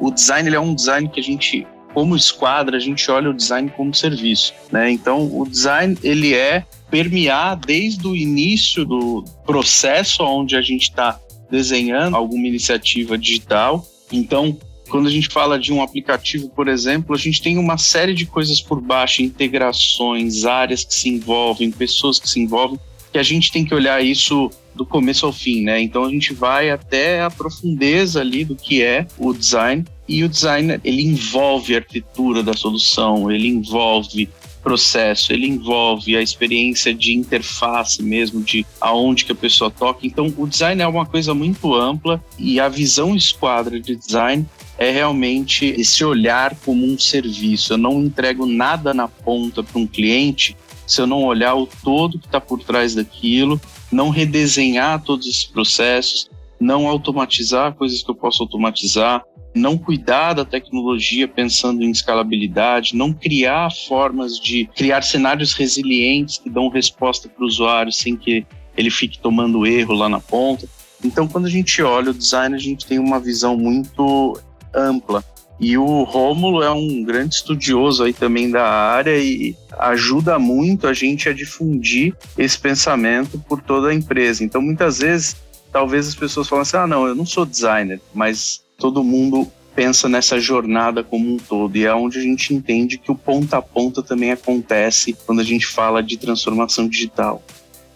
o 0.00 0.10
design 0.10 0.48
ele 0.48 0.56
é 0.56 0.60
um 0.60 0.74
design 0.74 1.08
que 1.08 1.20
a 1.20 1.22
gente, 1.22 1.64
como 1.94 2.16
esquadra, 2.16 2.78
a 2.78 2.80
gente 2.80 3.08
olha 3.12 3.30
o 3.30 3.34
design 3.34 3.70
como 3.76 3.94
serviço. 3.94 4.52
Né? 4.72 4.90
Então, 4.90 5.24
o 5.38 5.48
design 5.48 5.96
ele 6.02 6.34
é 6.34 6.64
permear 6.90 7.56
desde 7.56 8.06
o 8.08 8.14
início 8.16 8.84
do 8.84 9.24
processo 9.46 10.24
onde 10.24 10.56
a 10.56 10.60
gente 10.60 10.82
está 10.82 11.18
desenhando 11.52 12.16
alguma 12.16 12.48
iniciativa 12.48 13.18
digital. 13.18 13.86
Então, 14.10 14.58
quando 14.88 15.06
a 15.06 15.10
gente 15.10 15.28
fala 15.28 15.58
de 15.58 15.70
um 15.70 15.82
aplicativo, 15.82 16.48
por 16.48 16.66
exemplo, 16.66 17.14
a 17.14 17.18
gente 17.18 17.42
tem 17.42 17.58
uma 17.58 17.76
série 17.76 18.14
de 18.14 18.24
coisas 18.24 18.58
por 18.58 18.80
baixo, 18.80 19.22
integrações, 19.22 20.46
áreas 20.46 20.82
que 20.82 20.94
se 20.94 21.10
envolvem, 21.10 21.70
pessoas 21.70 22.18
que 22.18 22.28
se 22.28 22.40
envolvem, 22.40 22.80
que 23.12 23.18
a 23.18 23.22
gente 23.22 23.52
tem 23.52 23.66
que 23.66 23.74
olhar 23.74 24.02
isso 24.02 24.50
do 24.74 24.86
começo 24.86 25.26
ao 25.26 25.32
fim, 25.32 25.62
né? 25.62 25.78
Então 25.82 26.04
a 26.04 26.10
gente 26.10 26.32
vai 26.32 26.70
até 26.70 27.22
a 27.22 27.30
profundeza 27.30 28.22
ali 28.22 28.42
do 28.42 28.56
que 28.56 28.82
é 28.82 29.06
o 29.18 29.34
design 29.34 29.84
e 30.08 30.24
o 30.24 30.28
design 30.28 30.80
ele 30.82 31.02
envolve 31.02 31.74
a 31.74 31.78
arquitetura 31.78 32.42
da 32.42 32.54
solução, 32.54 33.30
ele 33.30 33.48
envolve 33.48 34.30
processo, 34.62 35.32
ele 35.32 35.46
envolve 35.46 36.16
a 36.16 36.22
experiência 36.22 36.94
de 36.94 37.14
interface 37.14 38.02
mesmo, 38.02 38.40
de 38.42 38.64
aonde 38.80 39.24
que 39.24 39.32
a 39.32 39.34
pessoa 39.34 39.70
toca. 39.70 40.06
Então, 40.06 40.32
o 40.36 40.46
design 40.46 40.80
é 40.80 40.86
uma 40.86 41.04
coisa 41.04 41.34
muito 41.34 41.74
ampla 41.74 42.22
e 42.38 42.60
a 42.60 42.68
visão 42.68 43.14
esquadra 43.14 43.80
de 43.80 43.96
design 43.96 44.46
é 44.78 44.90
realmente 44.90 45.66
esse 45.66 46.04
olhar 46.04 46.56
como 46.64 46.86
um 46.86 46.98
serviço. 46.98 47.74
Eu 47.74 47.78
não 47.78 48.00
entrego 48.00 48.46
nada 48.46 48.94
na 48.94 49.08
ponta 49.08 49.62
para 49.62 49.78
um 49.78 49.86
cliente 49.86 50.56
se 50.86 51.00
eu 51.00 51.06
não 51.06 51.24
olhar 51.24 51.54
o 51.54 51.66
todo 51.66 52.18
que 52.18 52.26
está 52.26 52.40
por 52.40 52.62
trás 52.62 52.94
daquilo, 52.94 53.60
não 53.90 54.10
redesenhar 54.10 55.02
todos 55.02 55.26
esses 55.26 55.44
processos, 55.44 56.28
não 56.60 56.86
automatizar 56.86 57.74
coisas 57.74 58.02
que 58.02 58.10
eu 58.10 58.14
posso 58.14 58.42
automatizar, 58.42 59.22
não 59.54 59.76
cuidar 59.76 60.34
da 60.34 60.44
tecnologia 60.44 61.28
pensando 61.28 61.82
em 61.82 61.90
escalabilidade, 61.90 62.96
não 62.96 63.12
criar 63.12 63.70
formas 63.70 64.38
de 64.38 64.68
criar 64.74 65.02
cenários 65.02 65.52
resilientes 65.52 66.38
que 66.38 66.48
dão 66.48 66.68
resposta 66.68 67.28
para 67.28 67.44
o 67.44 67.46
usuário 67.46 67.92
sem 67.92 68.16
que 68.16 68.46
ele 68.76 68.90
fique 68.90 69.18
tomando 69.18 69.66
erro 69.66 69.94
lá 69.94 70.08
na 70.08 70.20
ponta. 70.20 70.66
Então, 71.04 71.26
quando 71.26 71.46
a 71.46 71.50
gente 71.50 71.82
olha 71.82 72.10
o 72.10 72.14
design, 72.14 72.54
a 72.54 72.58
gente 72.58 72.86
tem 72.86 72.98
uma 72.98 73.18
visão 73.18 73.56
muito 73.56 74.38
ampla. 74.74 75.24
E 75.60 75.76
o 75.76 76.02
Rômulo 76.02 76.62
é 76.62 76.70
um 76.70 77.04
grande 77.04 77.36
estudioso 77.36 78.02
aí 78.02 78.12
também 78.12 78.50
da 78.50 78.66
área 78.66 79.16
e 79.16 79.54
ajuda 79.78 80.38
muito 80.38 80.86
a 80.86 80.92
gente 80.92 81.28
a 81.28 81.32
difundir 81.32 82.14
esse 82.36 82.58
pensamento 82.58 83.38
por 83.38 83.60
toda 83.60 83.88
a 83.88 83.94
empresa. 83.94 84.42
Então, 84.42 84.60
muitas 84.60 84.98
vezes, 84.98 85.36
talvez 85.70 86.08
as 86.08 86.14
pessoas 86.14 86.48
falem 86.48 86.62
assim: 86.62 86.76
ah, 86.76 86.86
não, 86.86 87.06
eu 87.06 87.14
não 87.14 87.26
sou 87.26 87.46
designer, 87.46 88.00
mas 88.12 88.62
todo 88.82 89.04
mundo 89.04 89.48
pensa 89.76 90.08
nessa 90.08 90.40
jornada 90.40 91.04
como 91.04 91.34
um 91.34 91.36
todo 91.36 91.76
e 91.76 91.86
é 91.86 91.94
onde 91.94 92.18
a 92.18 92.20
gente 92.20 92.52
entende 92.52 92.98
que 92.98 93.12
o 93.12 93.14
ponta 93.14 93.58
a 93.58 93.62
ponta 93.62 94.02
também 94.02 94.32
acontece 94.32 95.16
quando 95.24 95.40
a 95.40 95.44
gente 95.44 95.68
fala 95.68 96.02
de 96.02 96.16
transformação 96.16 96.88
digital. 96.88 97.40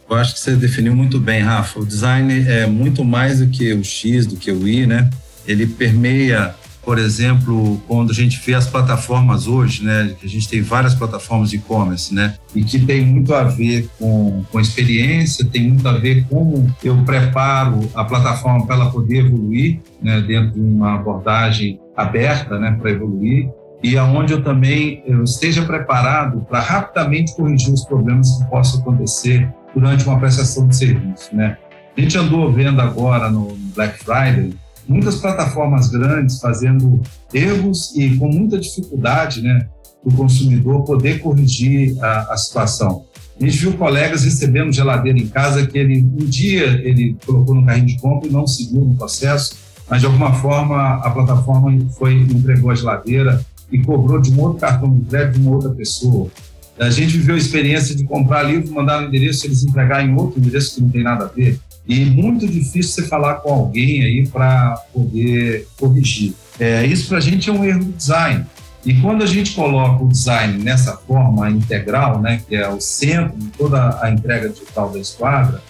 Eu 0.09 0.15
acho 0.15 0.35
que 0.35 0.41
você 0.41 0.55
definiu 0.55 0.95
muito 0.95 1.19
bem, 1.19 1.43
Rafa. 1.43 1.81
O 1.81 1.85
design 1.85 2.33
é 2.49 2.69
muito 2.69 3.05
mais 3.05 3.41
do 3.41 3.49
que 3.49 3.73
o 3.73 3.83
X, 3.83 4.27
do 4.27 4.37
que 4.37 4.53
o 4.53 4.69
Y, 4.69 4.87
né? 4.87 5.11
Ele 5.45 5.67
permeia 5.67 6.55
por 6.87 6.99
exemplo, 6.99 7.83
quando 7.89 8.13
a 8.13 8.15
gente 8.15 8.41
vê 8.47 8.55
as 8.55 8.69
plataformas 8.69 9.49
hoje, 9.49 9.85
né, 9.85 10.15
que 10.21 10.25
a 10.25 10.29
gente 10.29 10.49
tem 10.49 10.63
várias 10.63 10.95
plataformas 10.95 11.51
de 11.51 11.57
e-commerce, 11.57 12.15
né, 12.15 12.37
e 12.55 12.63
que 12.63 12.79
tem 12.79 13.05
muito 13.05 13.35
a 13.35 13.43
ver 13.43 13.91
com, 13.99 14.45
com 14.53 14.61
experiência, 14.61 15.45
tem 15.45 15.69
muito 15.69 15.89
a 15.89 15.99
ver 15.99 16.25
como 16.31 16.73
eu 16.85 16.97
preparo 17.03 17.81
a 17.93 18.05
plataforma 18.05 18.65
para 18.65 18.77
ela 18.77 18.91
poder 18.93 19.27
evoluir, 19.27 19.81
né, 20.01 20.21
dentro 20.21 20.53
de 20.53 20.61
uma 20.61 20.95
abordagem 20.95 21.81
aberta, 21.97 22.57
né, 22.57 22.79
para 22.81 22.93
evoluir, 22.93 23.51
e 23.83 23.99
aonde 23.99 24.33
eu 24.33 24.45
também 24.45 25.03
eu 25.05 25.25
esteja 25.25 25.65
preparado 25.65 26.47
para 26.49 26.61
rapidamente 26.61 27.35
corrigir 27.35 27.75
os 27.75 27.85
problemas 27.85 28.31
que 28.39 28.49
possam 28.49 28.81
acontecer 28.81 29.53
durante 29.75 30.07
uma 30.07 30.21
prestação 30.21 30.69
de 30.69 30.77
serviço, 30.77 31.35
né. 31.35 31.57
A 31.99 32.01
gente 32.01 32.17
andou 32.17 32.53
vendo 32.53 32.81
agora 32.81 33.29
no 33.29 33.57
Black 33.75 33.99
Friday 34.05 34.55
muitas 34.89 35.17
plataformas 35.17 35.89
grandes 35.89 36.41
fazendo 36.41 37.01
erros 37.33 37.95
e 37.97 38.17
com 38.17 38.29
muita 38.29 38.59
dificuldade, 38.59 39.43
né, 39.43 39.69
do 40.05 40.15
consumidor 40.15 40.85
poder 40.85 41.21
corrigir 41.21 41.97
a, 42.03 42.35
a 42.35 42.37
situação. 42.37 43.05
A 43.41 43.45
gente 43.45 43.59
viu 43.59 43.73
colegas 43.75 44.25
recebendo 44.25 44.73
geladeira 44.73 45.19
em 45.19 45.27
casa 45.27 45.67
que 45.67 45.77
ele 45.77 46.03
um 46.03 46.25
dia 46.25 46.67
ele 46.83 47.17
colocou 47.27 47.55
no 47.55 47.67
carrinho 47.67 47.87
de 47.87 47.99
compra 47.99 48.29
e 48.29 48.33
não 48.33 48.47
seguiu 48.47 48.81
no 48.81 48.95
processo, 48.95 49.57
mas 49.91 50.01
de 50.01 50.07
alguma 50.07 50.33
forma 50.35 50.95
a 50.97 51.11
plataforma 51.11 51.77
foi 51.99 52.15
entregou 52.15 52.71
a 52.71 52.75
geladeira 52.75 53.45
e 53.71 53.79
cobrou 53.81 54.21
de 54.21 54.31
um 54.31 54.41
outro 54.41 54.61
cartão 54.61 54.95
de 54.95 55.05
crédito 55.05 55.39
de 55.39 55.47
uma 55.47 55.57
outra 55.57 55.71
pessoa. 55.71 56.31
A 56.79 56.91
gente 56.91 57.17
viveu 57.17 57.35
a 57.35 57.39
experiência 57.39 57.95
de 57.95 58.05
comprar 58.05 58.43
livro, 58.43 58.73
mandar 58.73 59.01
no 59.01 59.09
endereço, 59.09 59.47
eles 59.47 59.65
entregarem 59.65 60.11
em 60.11 60.15
outro 60.15 60.39
endereço 60.39 60.75
que 60.75 60.81
não 60.83 60.91
tem 60.91 61.03
nada 61.03 61.25
a 61.25 61.29
ver 61.29 61.59
e 61.89 62.05
muito 62.05 62.47
difícil 62.47 62.93
você 62.93 63.09
falar 63.09 63.37
com 63.37 63.53
alguém 63.53 64.03
aí 64.03 64.27
para 64.27 64.75
poder 64.93 65.69
corrigir. 65.79 66.35
É, 66.59 66.85
isso 66.85 67.09
para 67.09 67.19
a 67.19 67.21
gente 67.21 67.49
é 67.49 67.53
um 67.53 67.65
erro 67.65 67.85
do 67.85 67.93
design. 67.93 68.45
E 68.85 68.95
quando 69.01 69.23
a 69.23 69.27
gente 69.27 69.53
coloca 69.55 70.05
o 70.05 70.09
design 70.09 70.63
nessa 70.63 70.97
forma 70.97 71.51
integral, 71.51 72.21
né, 72.21 72.41
que 72.47 72.55
é 72.55 72.69
o 72.69 72.81
centro 72.81 73.37
de 73.37 73.49
toda 73.49 74.01
a 74.01 74.11
entrega 74.11 74.49
digital 74.49 74.91
da 74.91 74.99
esquadra, 74.99 75.61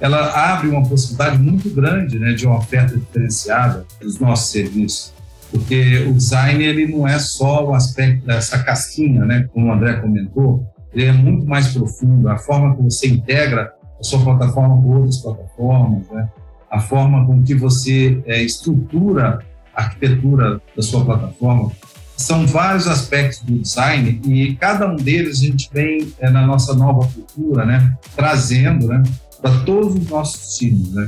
ela 0.00 0.52
abre 0.52 0.68
uma 0.68 0.82
possibilidade 0.82 1.38
muito 1.38 1.70
grande 1.70 2.18
né, 2.18 2.32
de 2.32 2.46
uma 2.46 2.58
oferta 2.58 2.96
diferenciada 2.96 3.86
dos 4.00 4.18
nossos 4.18 4.50
serviços. 4.50 5.12
Porque 5.50 6.04
o 6.08 6.12
design 6.12 6.64
ele 6.64 6.88
não 6.88 7.06
é 7.06 7.18
só 7.18 7.64
o 7.64 7.74
aspecto 7.74 8.26
dessa 8.26 8.58
casquinha, 8.58 9.24
né, 9.24 9.48
como 9.52 9.68
o 9.68 9.72
André 9.72 9.94
comentou, 9.94 10.66
ele 10.92 11.06
é 11.06 11.12
muito 11.12 11.46
mais 11.46 11.68
profundo. 11.68 12.28
A 12.28 12.38
forma 12.38 12.74
que 12.74 12.82
você 12.82 13.06
integra 13.06 13.72
sua 14.04 14.22
plataforma 14.22 14.80
com 14.80 14.96
outras 14.96 15.18
plataformas, 15.18 16.08
né? 16.10 16.28
a 16.70 16.80
forma 16.80 17.24
com 17.26 17.42
que 17.42 17.54
você 17.54 18.22
é, 18.26 18.42
estrutura 18.42 19.40
a 19.74 19.82
arquitetura 19.82 20.60
da 20.76 20.82
sua 20.82 21.04
plataforma. 21.04 21.70
São 22.16 22.46
vários 22.46 22.86
aspectos 22.86 23.40
do 23.40 23.58
design 23.58 24.20
e 24.24 24.54
cada 24.54 24.86
um 24.88 24.96
deles 24.96 25.40
a 25.40 25.46
gente 25.46 25.68
vem 25.72 26.12
é, 26.20 26.30
na 26.30 26.46
nossa 26.46 26.74
nova 26.74 27.08
cultura, 27.12 27.64
né? 27.64 27.96
trazendo 28.14 28.86
né? 28.86 29.02
para 29.40 29.64
todos 29.64 29.94
os 29.94 30.08
nossos 30.08 30.56
times, 30.56 30.92
né? 30.92 31.06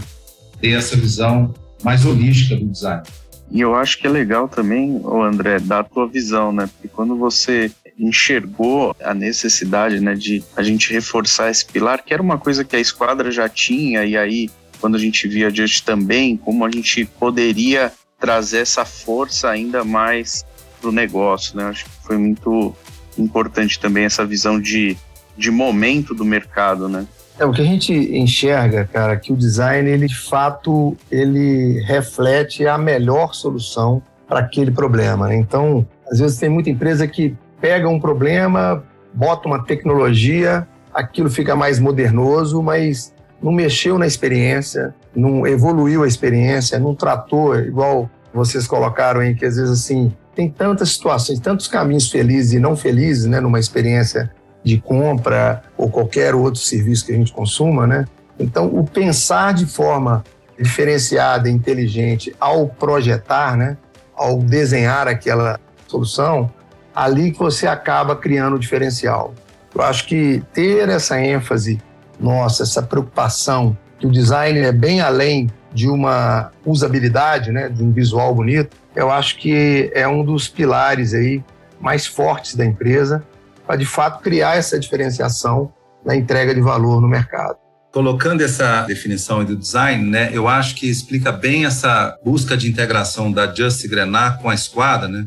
ter 0.61 0.73
essa 0.73 0.97
visão 0.97 1.55
mais 1.85 2.05
holística 2.05 2.57
do 2.57 2.67
design. 2.67 3.03
E 3.51 3.61
eu 3.61 3.75
acho 3.75 4.01
que 4.01 4.07
é 4.07 4.11
legal 4.11 4.49
também, 4.49 5.01
André, 5.05 5.61
dar 5.61 5.81
a 5.81 5.85
tua 5.85 6.09
visão, 6.09 6.51
né? 6.51 6.67
Porque 6.67 6.89
quando 6.89 7.17
você 7.17 7.71
enxergou 7.99 8.95
a 9.03 9.15
necessidade 9.15 10.01
né, 10.01 10.15
de 10.15 10.45
a 10.57 10.63
gente 10.63 10.93
reforçar 10.93 11.51
esse 11.51 11.65
pilar, 11.65 12.03
que 12.05 12.13
era 12.13 12.23
uma 12.23 12.39
coisa 12.39 12.65
que 12.65 12.77
a 12.77 12.81
esquadra 12.81 13.31
já 13.31 13.49
tinha, 13.49 14.05
e 14.05 14.17
aí, 14.17 14.51
quando 14.81 14.97
a 14.97 14.99
gente 14.99 15.27
via 15.27 15.51
Just 15.51 15.85
também, 15.85 16.37
como 16.37 16.65
a 16.65 16.71
gente 16.71 17.05
poderia 17.05 17.93
trazer 18.19 18.59
essa 18.59 18.85
força 18.85 19.49
ainda 19.49 19.85
mais 19.85 20.45
para 20.81 20.91
o 20.91 20.93
negócio. 20.93 21.57
Né? 21.57 21.65
Acho 21.65 21.85
que 21.85 21.91
foi 22.03 22.17
muito 22.17 22.75
importante 23.19 23.79
também 23.79 24.05
essa 24.05 24.25
visão 24.25 24.61
de, 24.61 24.97
de 25.37 25.51
momento 25.51 26.15
do 26.15 26.25
mercado, 26.25 26.89
né? 26.89 27.07
É, 27.39 27.45
o 27.45 27.53
que 27.53 27.61
a 27.61 27.65
gente 27.65 27.93
enxerga, 27.93 28.89
cara, 28.91 29.17
que 29.17 29.31
o 29.31 29.37
design, 29.37 29.91
ele 29.91 30.07
de 30.07 30.19
fato, 30.19 30.97
ele 31.11 31.83
reflete 31.85 32.67
a 32.67 32.79
melhor 32.79 33.35
solução 33.35 34.03
para 34.27 34.41
aquele 34.41 34.71
problema. 34.71 35.29
Né? 35.29 35.37
Então, 35.37 35.87
às 36.11 36.19
vezes 36.19 36.39
tem 36.39 36.49
muita 36.49 36.71
empresa 36.71 37.07
que 37.07 37.37
pega 37.61 37.88
um 37.88 37.99
problema, 38.01 38.85
bota 39.12 39.49
uma 39.49 39.64
tecnologia, 39.64 40.66
aquilo 40.92 41.31
fica 41.31 41.55
mais 41.57 41.79
modernoso, 41.79 42.62
mas 42.62 43.14
não 43.42 43.53
mexeu 43.53 43.99
na 43.99 44.07
experiência, 44.07 44.95
não 45.14 45.47
evoluiu 45.47 46.03
a 46.03 46.09
experiência, 46.09 46.79
não 46.79 46.95
tratou 46.95 47.59
igual 47.59 48.11
vocês 48.33 48.66
colocaram 48.66 49.21
aí, 49.21 49.35
que 49.35 49.47
às 49.47 49.57
vezes 49.57 49.71
assim, 49.85 50.12
tem 50.35 50.51
tantas 50.51 50.90
situações, 50.90 51.40
tantos 51.40 51.66
caminhos 51.66 52.11
felizes 52.11 52.53
e 52.53 52.59
não 52.59 52.77
felizes, 52.77 53.25
né, 53.25 53.40
numa 53.40 53.59
experiência 53.59 54.31
de 54.62 54.79
compra 54.79 55.62
ou 55.77 55.88
qualquer 55.88 56.35
outro 56.35 56.61
serviço 56.61 57.07
que 57.07 57.12
a 57.12 57.14
gente 57.14 57.33
consuma, 57.33 57.87
né? 57.87 58.05
Então, 58.38 58.66
o 58.66 58.85
pensar 58.85 59.55
de 59.55 59.64
forma 59.64 60.23
diferenciada 60.59 61.49
e 61.49 61.53
inteligente 61.53 62.35
ao 62.38 62.66
projetar, 62.66 63.57
né, 63.57 63.79
ao 64.14 64.38
desenhar 64.38 65.09
aquela 65.09 65.59
solução, 65.87 66.51
ali 66.97 67.31
que 67.31 67.39
você 67.39 67.67
acaba 67.67 68.17
criando 68.17 68.57
o 68.57 68.59
diferencial. 68.59 69.35
Eu 69.75 69.83
acho 69.83 70.07
que 70.07 70.43
ter 70.55 70.89
essa 70.89 71.21
ênfase 71.21 71.79
nossa, 72.19 72.63
essa 72.63 72.83
preocupação 72.83 73.77
que 73.99 74.07
o 74.07 74.11
design 74.11 74.59
é 74.59 74.73
bem 74.73 75.03
além 75.03 75.51
de 75.75 75.87
uma 75.87 76.51
usabilidade, 76.65 77.53
né, 77.53 77.69
de 77.69 77.83
um 77.83 77.93
visual 77.93 78.35
bonito, 78.35 78.75
eu 78.95 79.11
acho 79.11 79.37
que 79.37 79.91
é 79.95 80.09
um 80.09 80.25
dos 80.25 80.49
pilares 80.49 81.13
aí 81.13 81.45
mais 81.79 82.07
fortes 82.07 82.55
da 82.55 82.65
empresa 82.65 83.23
para 83.67 83.77
de 83.77 83.85
fato 83.85 84.23
criar 84.23 84.57
essa 84.57 84.79
diferenciação 84.79 85.71
na 86.03 86.17
entrega 86.17 86.55
de 86.55 86.63
valor 86.63 87.03
no 87.03 87.09
mercado. 87.09 87.59
Colocando 87.93 88.43
essa 88.43 88.83
definição 88.83 89.45
do 89.45 89.55
design, 89.55 90.11
né, 90.11 90.31
eu 90.33 90.49
acho 90.49 90.75
que 90.77 90.89
explica 90.89 91.31
bem 91.31 91.67
essa 91.67 92.17
busca 92.25 92.57
de 92.57 92.71
integração 92.71 93.31
da 93.31 93.53
Just 93.55 93.87
Grenar 93.87 94.39
com 94.41 94.49
a 94.49 94.55
Esquadra, 94.55 95.09
né, 95.09 95.27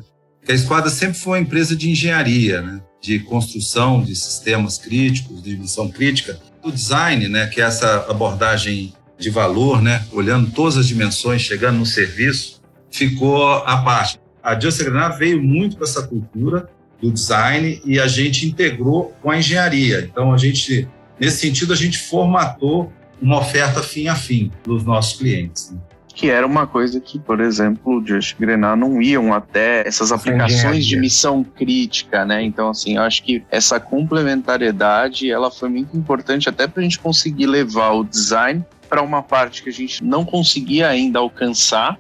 que 0.50 0.54
a 0.54 0.56
Esquadra 0.56 0.90
sempre 0.90 1.16
foi 1.16 1.34
uma 1.38 1.46
empresa 1.46 1.76
de 1.76 1.92
engenharia, 1.92 2.60
né? 2.60 2.82
de 3.00 3.20
construção 3.20 4.02
de 4.02 4.16
sistemas 4.16 4.80
críticos, 4.80 5.44
de 5.44 5.56
missão 5.56 5.88
crítica. 5.90 6.40
O 6.64 6.72
design, 6.72 7.28
né? 7.28 7.46
que 7.46 7.62
é 7.62 7.66
essa 7.66 8.08
abordagem 8.10 8.92
de 9.16 9.30
valor, 9.30 9.80
né? 9.80 10.04
olhando 10.12 10.50
todas 10.50 10.76
as 10.76 10.88
dimensões, 10.88 11.44
chegando 11.44 11.78
no 11.78 11.86
serviço, 11.86 12.64
ficou 12.90 13.58
à 13.58 13.78
parte. 13.84 14.20
a 14.42 14.60
Just 14.60 14.80
Grenar 14.80 15.20
veio 15.20 15.40
muito 15.40 15.78
com 15.78 15.84
essa 15.84 16.02
cultura 16.08 16.68
do 17.00 17.12
design 17.12 17.80
e 17.86 18.00
a 18.00 18.08
gente 18.08 18.48
integrou 18.48 19.16
com 19.22 19.30
a 19.30 19.38
engenharia. 19.38 20.10
Então, 20.12 20.34
a 20.34 20.38
gente, 20.38 20.88
nesse 21.20 21.42
sentido, 21.42 21.74
a 21.74 21.76
gente 21.76 22.00
formatou 22.00 22.92
uma 23.22 23.38
oferta 23.38 23.84
fim 23.84 24.08
a 24.08 24.16
fim 24.16 24.52
dos 24.64 24.84
nossos 24.84 25.16
clientes. 25.20 25.70
Né? 25.70 25.80
Que 26.20 26.30
era 26.30 26.46
uma 26.46 26.68
coisa 26.68 27.00
que, 27.00 27.18
por 27.18 27.40
exemplo, 27.40 27.98
o 27.98 28.06
Just 28.06 28.36
Grenar 28.38 28.76
não 28.76 29.02
iam 29.02 29.34
até 29.34 29.88
essas 29.88 30.12
aplicações 30.12 30.86
de 30.86 30.98
missão 30.98 31.46
crítica, 31.46 32.26
né? 32.26 32.44
Então, 32.44 32.68
assim, 32.70 32.98
eu 32.98 33.04
acho 33.04 33.24
que 33.24 33.42
essa 33.50 33.80
complementariedade, 33.80 35.32
ela 35.32 35.50
foi 35.50 35.70
muito 35.70 35.96
importante 35.96 36.50
até 36.50 36.68
para 36.68 36.82
a 36.82 36.84
gente 36.84 37.00
conseguir 37.00 37.46
levar 37.46 37.92
o 37.92 38.04
design 38.04 38.66
para 38.90 39.02
uma 39.02 39.24
parte 39.24 39.64
que 39.64 39.70
a 39.70 39.72
gente 39.72 40.04
não 40.04 40.26
conseguia 40.26 40.90
ainda 40.90 41.20
alcançar 41.20 41.98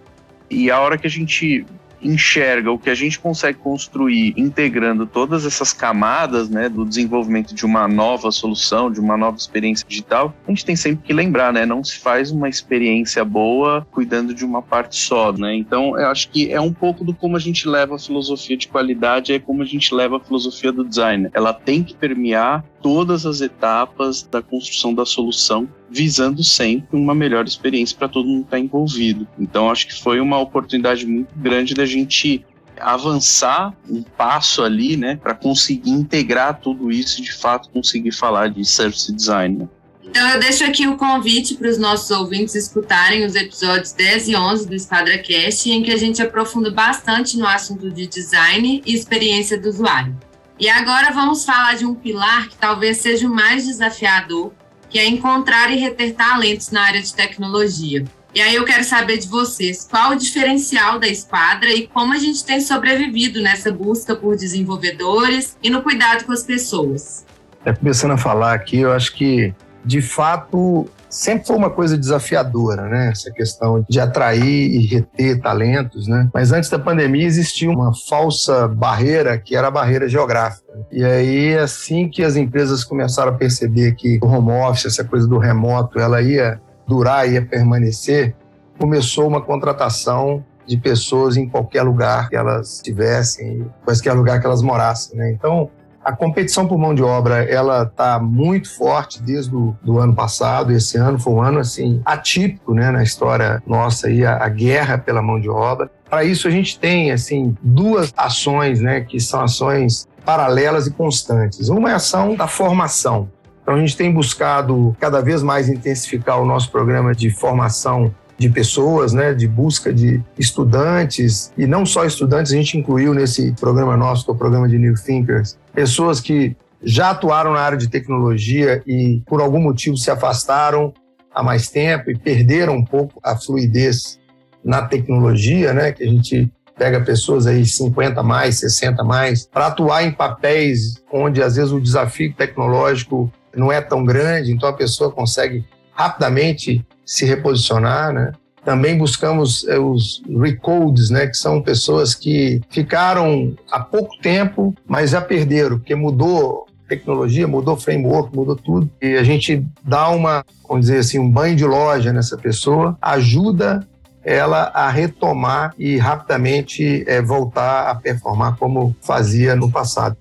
e 0.49 0.69
a 0.69 0.77
hora 0.81 0.97
que 0.97 1.07
a 1.07 1.09
gente 1.09 1.65
enxerga 2.01 2.71
o 2.71 2.79
que 2.79 2.89
a 2.89 2.95
gente 2.95 3.19
consegue 3.19 3.57
construir 3.57 4.33
integrando 4.37 5.05
todas 5.05 5.45
essas 5.45 5.73
camadas 5.73 6.49
né, 6.49 6.69
do 6.69 6.85
desenvolvimento 6.85 7.53
de 7.53 7.65
uma 7.65 7.87
nova 7.87 8.31
solução, 8.31 8.91
de 8.91 8.99
uma 8.99 9.17
nova 9.17 9.37
experiência 9.37 9.85
digital, 9.87 10.33
a 10.47 10.51
gente 10.51 10.65
tem 10.65 10.75
sempre 10.75 11.05
que 11.05 11.13
lembrar, 11.13 11.51
né? 11.53 11.65
Não 11.65 11.83
se 11.83 11.97
faz 11.97 12.31
uma 12.31 12.49
experiência 12.49 13.23
boa 13.23 13.85
cuidando 13.91 14.33
de 14.33 14.45
uma 14.45 14.61
parte 14.61 14.95
só, 14.95 15.31
né? 15.33 15.55
Então, 15.55 15.97
eu 15.97 16.07
acho 16.07 16.29
que 16.29 16.51
é 16.51 16.59
um 16.59 16.73
pouco 16.73 17.03
do 17.03 17.13
como 17.13 17.35
a 17.35 17.39
gente 17.39 17.67
leva 17.67 17.95
a 17.95 17.99
filosofia 17.99 18.57
de 18.57 18.67
qualidade, 18.67 19.33
é 19.33 19.39
como 19.39 19.61
a 19.61 19.65
gente 19.65 19.93
leva 19.93 20.17
a 20.17 20.19
filosofia 20.19 20.71
do 20.71 20.83
design. 20.83 21.29
Ela 21.33 21.53
tem 21.53 21.83
que 21.83 21.93
permear 21.93 22.63
todas 22.81 23.25
as 23.25 23.41
etapas 23.41 24.23
da 24.23 24.41
construção 24.41 24.93
da 24.93 25.05
solução, 25.05 25.67
visando 25.89 26.43
sempre 26.43 26.97
uma 26.97 27.15
melhor 27.15 27.45
experiência 27.45 27.97
para 27.97 28.07
todo 28.07 28.27
mundo 28.27 28.41
que 28.41 28.47
está 28.47 28.59
envolvido. 28.59 29.27
Então, 29.37 29.69
acho 29.69 29.87
que 29.87 30.01
foi 30.01 30.19
uma 30.19 30.37
oportunidade 30.39 31.05
muito 31.05 31.33
grande 31.35 31.73
da 31.73 31.85
gente 31.85 32.45
avançar 32.79 33.73
um 33.89 34.01
passo 34.01 34.63
ali, 34.63 34.95
né, 34.95 35.19
para 35.21 35.35
conseguir 35.35 35.91
integrar 35.91 36.59
tudo 36.61 36.91
isso 36.91 37.19
e 37.19 37.23
de 37.23 37.33
fato 37.33 37.69
conseguir 37.69 38.11
falar 38.11 38.49
de 38.49 38.63
service 38.63 39.13
design. 39.13 39.57
Né? 39.57 39.67
Então, 40.09 40.27
eu 40.29 40.39
deixo 40.39 40.63
aqui 40.63 40.87
o 40.87 40.97
convite 40.97 41.55
para 41.55 41.69
os 41.69 41.77
nossos 41.77 42.09
ouvintes 42.09 42.55
escutarem 42.55 43.25
os 43.25 43.35
episódios 43.35 43.91
10 43.91 44.29
e 44.29 44.35
11 44.35 44.67
do 44.67 44.73
EsquadraCast, 44.73 45.69
em 45.69 45.83
que 45.83 45.91
a 45.91 45.97
gente 45.97 46.21
aprofunda 46.21 46.71
bastante 46.71 47.37
no 47.37 47.45
assunto 47.45 47.91
de 47.91 48.07
design 48.07 48.81
e 48.85 48.93
experiência 48.93 49.59
do 49.59 49.69
usuário. 49.69 50.17
E 50.59 50.67
agora 50.67 51.11
vamos 51.11 51.45
falar 51.45 51.77
de 51.77 51.85
um 51.85 51.95
pilar 51.95 52.49
que 52.49 52.57
talvez 52.57 52.97
seja 52.97 53.25
o 53.25 53.33
mais 53.33 53.65
desafiador, 53.65 54.51
que 54.89 54.99
é 54.99 55.07
encontrar 55.07 55.71
e 55.71 55.77
reter 55.77 56.13
talentos 56.13 56.69
na 56.69 56.81
área 56.81 57.01
de 57.01 57.13
tecnologia. 57.13 58.03
E 58.35 58.41
aí 58.41 58.55
eu 58.55 58.65
quero 58.65 58.83
saber 58.83 59.17
de 59.17 59.27
vocês, 59.29 59.87
qual 59.89 60.11
o 60.11 60.15
diferencial 60.17 60.99
da 60.99 61.07
Esquadra 61.07 61.69
e 61.69 61.87
como 61.87 62.13
a 62.13 62.17
gente 62.17 62.43
tem 62.43 62.59
sobrevivido 62.59 63.41
nessa 63.41 63.71
busca 63.71 64.13
por 64.13 64.35
desenvolvedores 64.35 65.57
e 65.63 65.69
no 65.69 65.81
cuidado 65.81 66.25
com 66.25 66.33
as 66.33 66.43
pessoas. 66.43 67.25
É, 67.63 67.71
começando 67.71 68.11
a 68.11 68.17
falar 68.17 68.53
aqui, 68.53 68.79
eu 68.79 68.91
acho 68.91 69.15
que, 69.15 69.53
de 69.85 70.01
fato, 70.01 70.89
sempre 71.09 71.47
foi 71.47 71.55
uma 71.55 71.69
coisa 71.69 71.97
desafiadora, 71.97 72.87
né? 72.87 73.09
Essa 73.11 73.31
questão 73.31 73.85
de 73.89 73.99
atrair 73.99 74.43
e 74.43 74.85
reter 74.85 75.41
talentos, 75.41 76.07
né? 76.07 76.29
Mas 76.33 76.51
antes 76.51 76.69
da 76.69 76.77
pandemia 76.77 77.25
existia 77.25 77.69
uma 77.69 77.91
falsa 78.07 78.67
barreira 78.67 79.37
que 79.37 79.55
era 79.55 79.67
a 79.67 79.71
barreira 79.71 80.07
geográfica. 80.07 80.69
E 80.91 81.03
aí, 81.03 81.57
assim 81.57 82.07
que 82.07 82.23
as 82.23 82.35
empresas 82.35 82.83
começaram 82.83 83.31
a 83.31 83.35
perceber 83.35 83.95
que 83.95 84.19
o 84.21 84.27
home 84.27 84.51
office, 84.51 84.85
essa 84.85 85.03
coisa 85.03 85.27
do 85.27 85.37
remoto, 85.37 85.99
ela 85.99 86.21
ia 86.21 86.61
durar, 86.87 87.29
ia 87.29 87.41
permanecer, 87.41 88.35
começou 88.77 89.27
uma 89.27 89.41
contratação 89.41 90.43
de 90.65 90.77
pessoas 90.77 91.35
em 91.35 91.49
qualquer 91.49 91.81
lugar 91.81 92.29
que 92.29 92.35
elas 92.35 92.75
estivessem, 92.75 93.65
qualquer 93.83 94.13
lugar 94.13 94.39
que 94.39 94.45
elas 94.45 94.61
morassem, 94.61 95.17
né? 95.17 95.31
Então, 95.31 95.69
a 96.09 96.15
competição 96.15 96.67
por 96.67 96.79
mão 96.79 96.95
de 96.95 97.03
obra, 97.03 97.43
ela 97.43 97.83
está 97.83 98.19
muito 98.19 98.75
forte 98.75 99.21
desde 99.21 99.55
o 99.55 99.75
do 99.83 99.99
ano 99.99 100.15
passado. 100.15 100.71
Esse 100.71 100.97
ano 100.97 101.19
foi 101.19 101.33
um 101.33 101.41
ano 101.41 101.59
assim 101.59 102.01
atípico, 102.03 102.73
né, 102.73 102.89
na 102.89 103.03
história 103.03 103.61
nossa 103.67 104.07
aí, 104.07 104.25
a, 104.25 104.43
a 104.43 104.49
guerra 104.49 104.97
pela 104.97 105.21
mão 105.21 105.39
de 105.39 105.47
obra. 105.47 105.89
Para 106.09 106.23
isso 106.23 106.47
a 106.47 106.51
gente 106.51 106.79
tem 106.79 107.11
assim 107.11 107.55
duas 107.61 108.11
ações, 108.17 108.81
né, 108.81 109.01
que 109.01 109.19
são 109.19 109.41
ações 109.41 110.07
paralelas 110.25 110.87
e 110.87 110.91
constantes. 110.91 111.69
Uma 111.69 111.91
é 111.91 111.93
a 111.93 111.97
ação 111.97 112.35
da 112.35 112.47
formação. 112.47 113.29
Então 113.61 113.75
a 113.75 113.79
gente 113.79 113.95
tem 113.95 114.11
buscado 114.11 114.97
cada 114.99 115.21
vez 115.21 115.43
mais 115.43 115.69
intensificar 115.69 116.41
o 116.41 116.45
nosso 116.45 116.71
programa 116.71 117.13
de 117.13 117.29
formação 117.29 118.11
de 118.39 118.49
pessoas, 118.49 119.11
né, 119.11 119.33
de 119.33 119.45
busca 119.45 119.93
de 119.93 120.23
estudantes, 120.37 121.51
e 121.57 121.67
não 121.67 121.85
só 121.85 122.05
estudantes, 122.05 122.53
a 122.53 122.55
gente 122.55 122.77
incluiu 122.77 123.13
nesse 123.13 123.51
programa 123.51 123.97
nosso, 123.97 124.23
que 124.23 124.31
é 124.31 124.33
o 124.33 124.37
programa 124.37 124.67
de 124.67 124.79
New 124.79 124.95
Thinkers, 124.95 125.57
pessoas 125.73 126.21
que 126.21 126.55
já 126.81 127.09
atuaram 127.09 127.51
na 127.51 127.59
área 127.59 127.77
de 127.77 127.89
tecnologia 127.89 128.81
e 128.87 129.21
por 129.27 129.41
algum 129.41 129.59
motivo 129.59 129.97
se 129.97 130.09
afastaram 130.09 130.93
há 131.35 131.43
mais 131.43 131.67
tempo 131.67 132.09
e 132.09 132.17
perderam 132.17 132.77
um 132.77 132.85
pouco 132.85 133.19
a 133.21 133.35
fluidez 133.35 134.17
na 134.63 134.83
tecnologia, 134.83 135.73
né, 135.73 135.91
que 135.91 136.03
a 136.03 136.07
gente 136.07 136.49
pega 136.77 137.01
pessoas 137.01 137.45
aí 137.45 137.65
50 137.65 138.23
mais, 138.23 138.59
60 138.59 139.03
mais, 139.03 139.45
para 139.45 139.67
atuar 139.67 140.05
em 140.05 140.13
papéis 140.13 141.03
onde 141.11 141.43
às 141.43 141.57
vezes 141.57 141.73
o 141.73 141.81
desafio 141.81 142.33
tecnológico 142.33 143.29
não 143.53 143.69
é 143.69 143.81
tão 143.81 144.05
grande, 144.05 144.53
então 144.53 144.69
a 144.69 144.73
pessoa 144.73 145.11
consegue 145.11 145.65
rapidamente 145.99 146.85
se 147.05 147.25
reposicionar, 147.25 148.13
né? 148.13 148.31
Também 148.63 148.97
buscamos 148.97 149.67
é, 149.67 149.77
os 149.77 150.23
recodes, 150.41 151.09
né, 151.09 151.27
que 151.27 151.35
são 151.35 151.61
pessoas 151.61 152.15
que 152.15 152.61
ficaram 152.69 153.53
há 153.69 153.81
pouco 153.81 154.17
tempo, 154.21 154.73
mas 154.87 155.11
já 155.11 155.19
perderam, 155.19 155.77
porque 155.77 155.95
mudou 155.95 156.67
tecnologia, 156.87 157.47
mudou 157.47 157.75
framework, 157.75 158.33
mudou 158.35 158.55
tudo. 158.55 158.89
E 159.01 159.15
a 159.15 159.23
gente 159.23 159.65
dá 159.83 160.09
uma, 160.09 160.45
vamos 160.67 160.85
dizer 160.85 160.99
assim, 160.99 161.19
um 161.19 161.29
banho 161.29 161.55
de 161.55 161.65
loja 161.65 162.13
nessa 162.13 162.37
pessoa, 162.37 162.97
ajuda 163.01 163.85
ela 164.23 164.71
a 164.73 164.89
retomar 164.89 165.73
e 165.77 165.97
rapidamente 165.97 167.03
é, 167.07 167.21
voltar 167.21 167.89
a 167.89 167.95
performar 167.95 168.55
como 168.57 168.95
fazia 169.01 169.55
no 169.55 169.69
passado. 169.69 170.15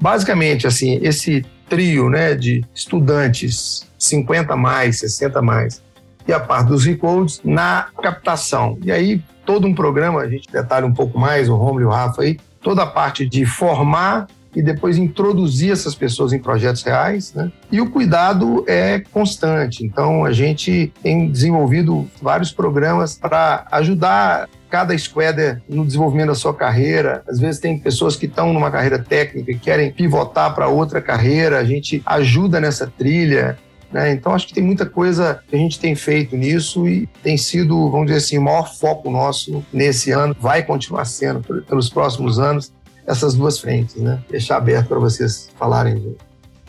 Basicamente, 0.00 0.66
assim, 0.66 0.98
esse 1.02 1.44
trio 1.68 2.08
né, 2.08 2.34
de 2.34 2.64
estudantes 2.74 3.86
50 3.98 4.56
mais, 4.56 4.98
60 5.00 5.42
mais, 5.42 5.82
e 6.26 6.32
a 6.32 6.40
parte 6.40 6.68
dos 6.68 6.84
recodes 6.84 7.40
na 7.44 7.88
captação. 8.02 8.78
E 8.82 8.92
aí, 8.92 9.22
todo 9.44 9.66
um 9.66 9.74
programa, 9.74 10.20
a 10.20 10.28
gente 10.28 10.50
detalha 10.50 10.86
um 10.86 10.92
pouco 10.92 11.18
mais, 11.18 11.48
o 11.48 11.56
Romulo 11.56 11.80
e 11.80 11.84
o 11.84 11.90
Rafa 11.90 12.22
aí, 12.22 12.38
toda 12.60 12.82
a 12.82 12.86
parte 12.86 13.26
de 13.26 13.46
formar 13.46 14.26
e 14.54 14.62
depois 14.62 14.96
introduzir 14.96 15.72
essas 15.72 15.94
pessoas 15.94 16.32
em 16.32 16.38
projetos 16.38 16.82
reais, 16.82 17.34
né? 17.34 17.52
E 17.70 17.80
o 17.80 17.90
cuidado 17.90 18.64
é 18.66 19.00
constante. 19.12 19.84
Então, 19.84 20.24
a 20.24 20.32
gente 20.32 20.92
tem 21.02 21.30
desenvolvido 21.30 22.08
vários 22.20 22.52
programas 22.52 23.16
para 23.16 23.66
ajudar 23.70 24.48
cada 24.70 24.96
squader 24.96 25.62
no 25.68 25.84
desenvolvimento 25.84 26.28
da 26.28 26.34
sua 26.34 26.54
carreira. 26.54 27.22
Às 27.28 27.38
vezes 27.38 27.60
tem 27.60 27.78
pessoas 27.78 28.16
que 28.16 28.26
estão 28.26 28.52
numa 28.52 28.70
carreira 28.70 28.98
técnica 28.98 29.50
e 29.50 29.58
querem 29.58 29.92
pivotar 29.92 30.54
para 30.54 30.68
outra 30.68 31.00
carreira. 31.00 31.58
A 31.58 31.64
gente 31.64 32.02
ajuda 32.04 32.60
nessa 32.60 32.86
trilha. 32.86 33.58
Né? 33.90 34.12
Então, 34.12 34.34
acho 34.34 34.46
que 34.46 34.54
tem 34.54 34.62
muita 34.62 34.84
coisa 34.84 35.40
que 35.48 35.56
a 35.56 35.58
gente 35.58 35.80
tem 35.80 35.94
feito 35.94 36.36
nisso 36.36 36.86
e 36.86 37.08
tem 37.22 37.36
sido, 37.36 37.90
vamos 37.90 38.06
dizer 38.06 38.18
assim, 38.18 38.38
o 38.38 38.42
maior 38.42 38.70
foco 38.74 39.10
nosso 39.10 39.64
nesse 39.72 40.10
ano, 40.10 40.36
vai 40.38 40.62
continuar 40.62 41.06
sendo 41.06 41.40
pelos 41.62 41.88
próximos 41.88 42.38
anos, 42.38 42.72
essas 43.08 43.34
duas 43.34 43.58
frentes. 43.58 43.96
Né? 43.96 44.22
Deixar 44.30 44.58
aberto 44.58 44.88
para 44.88 44.98
vocês 44.98 45.50
falarem 45.58 46.16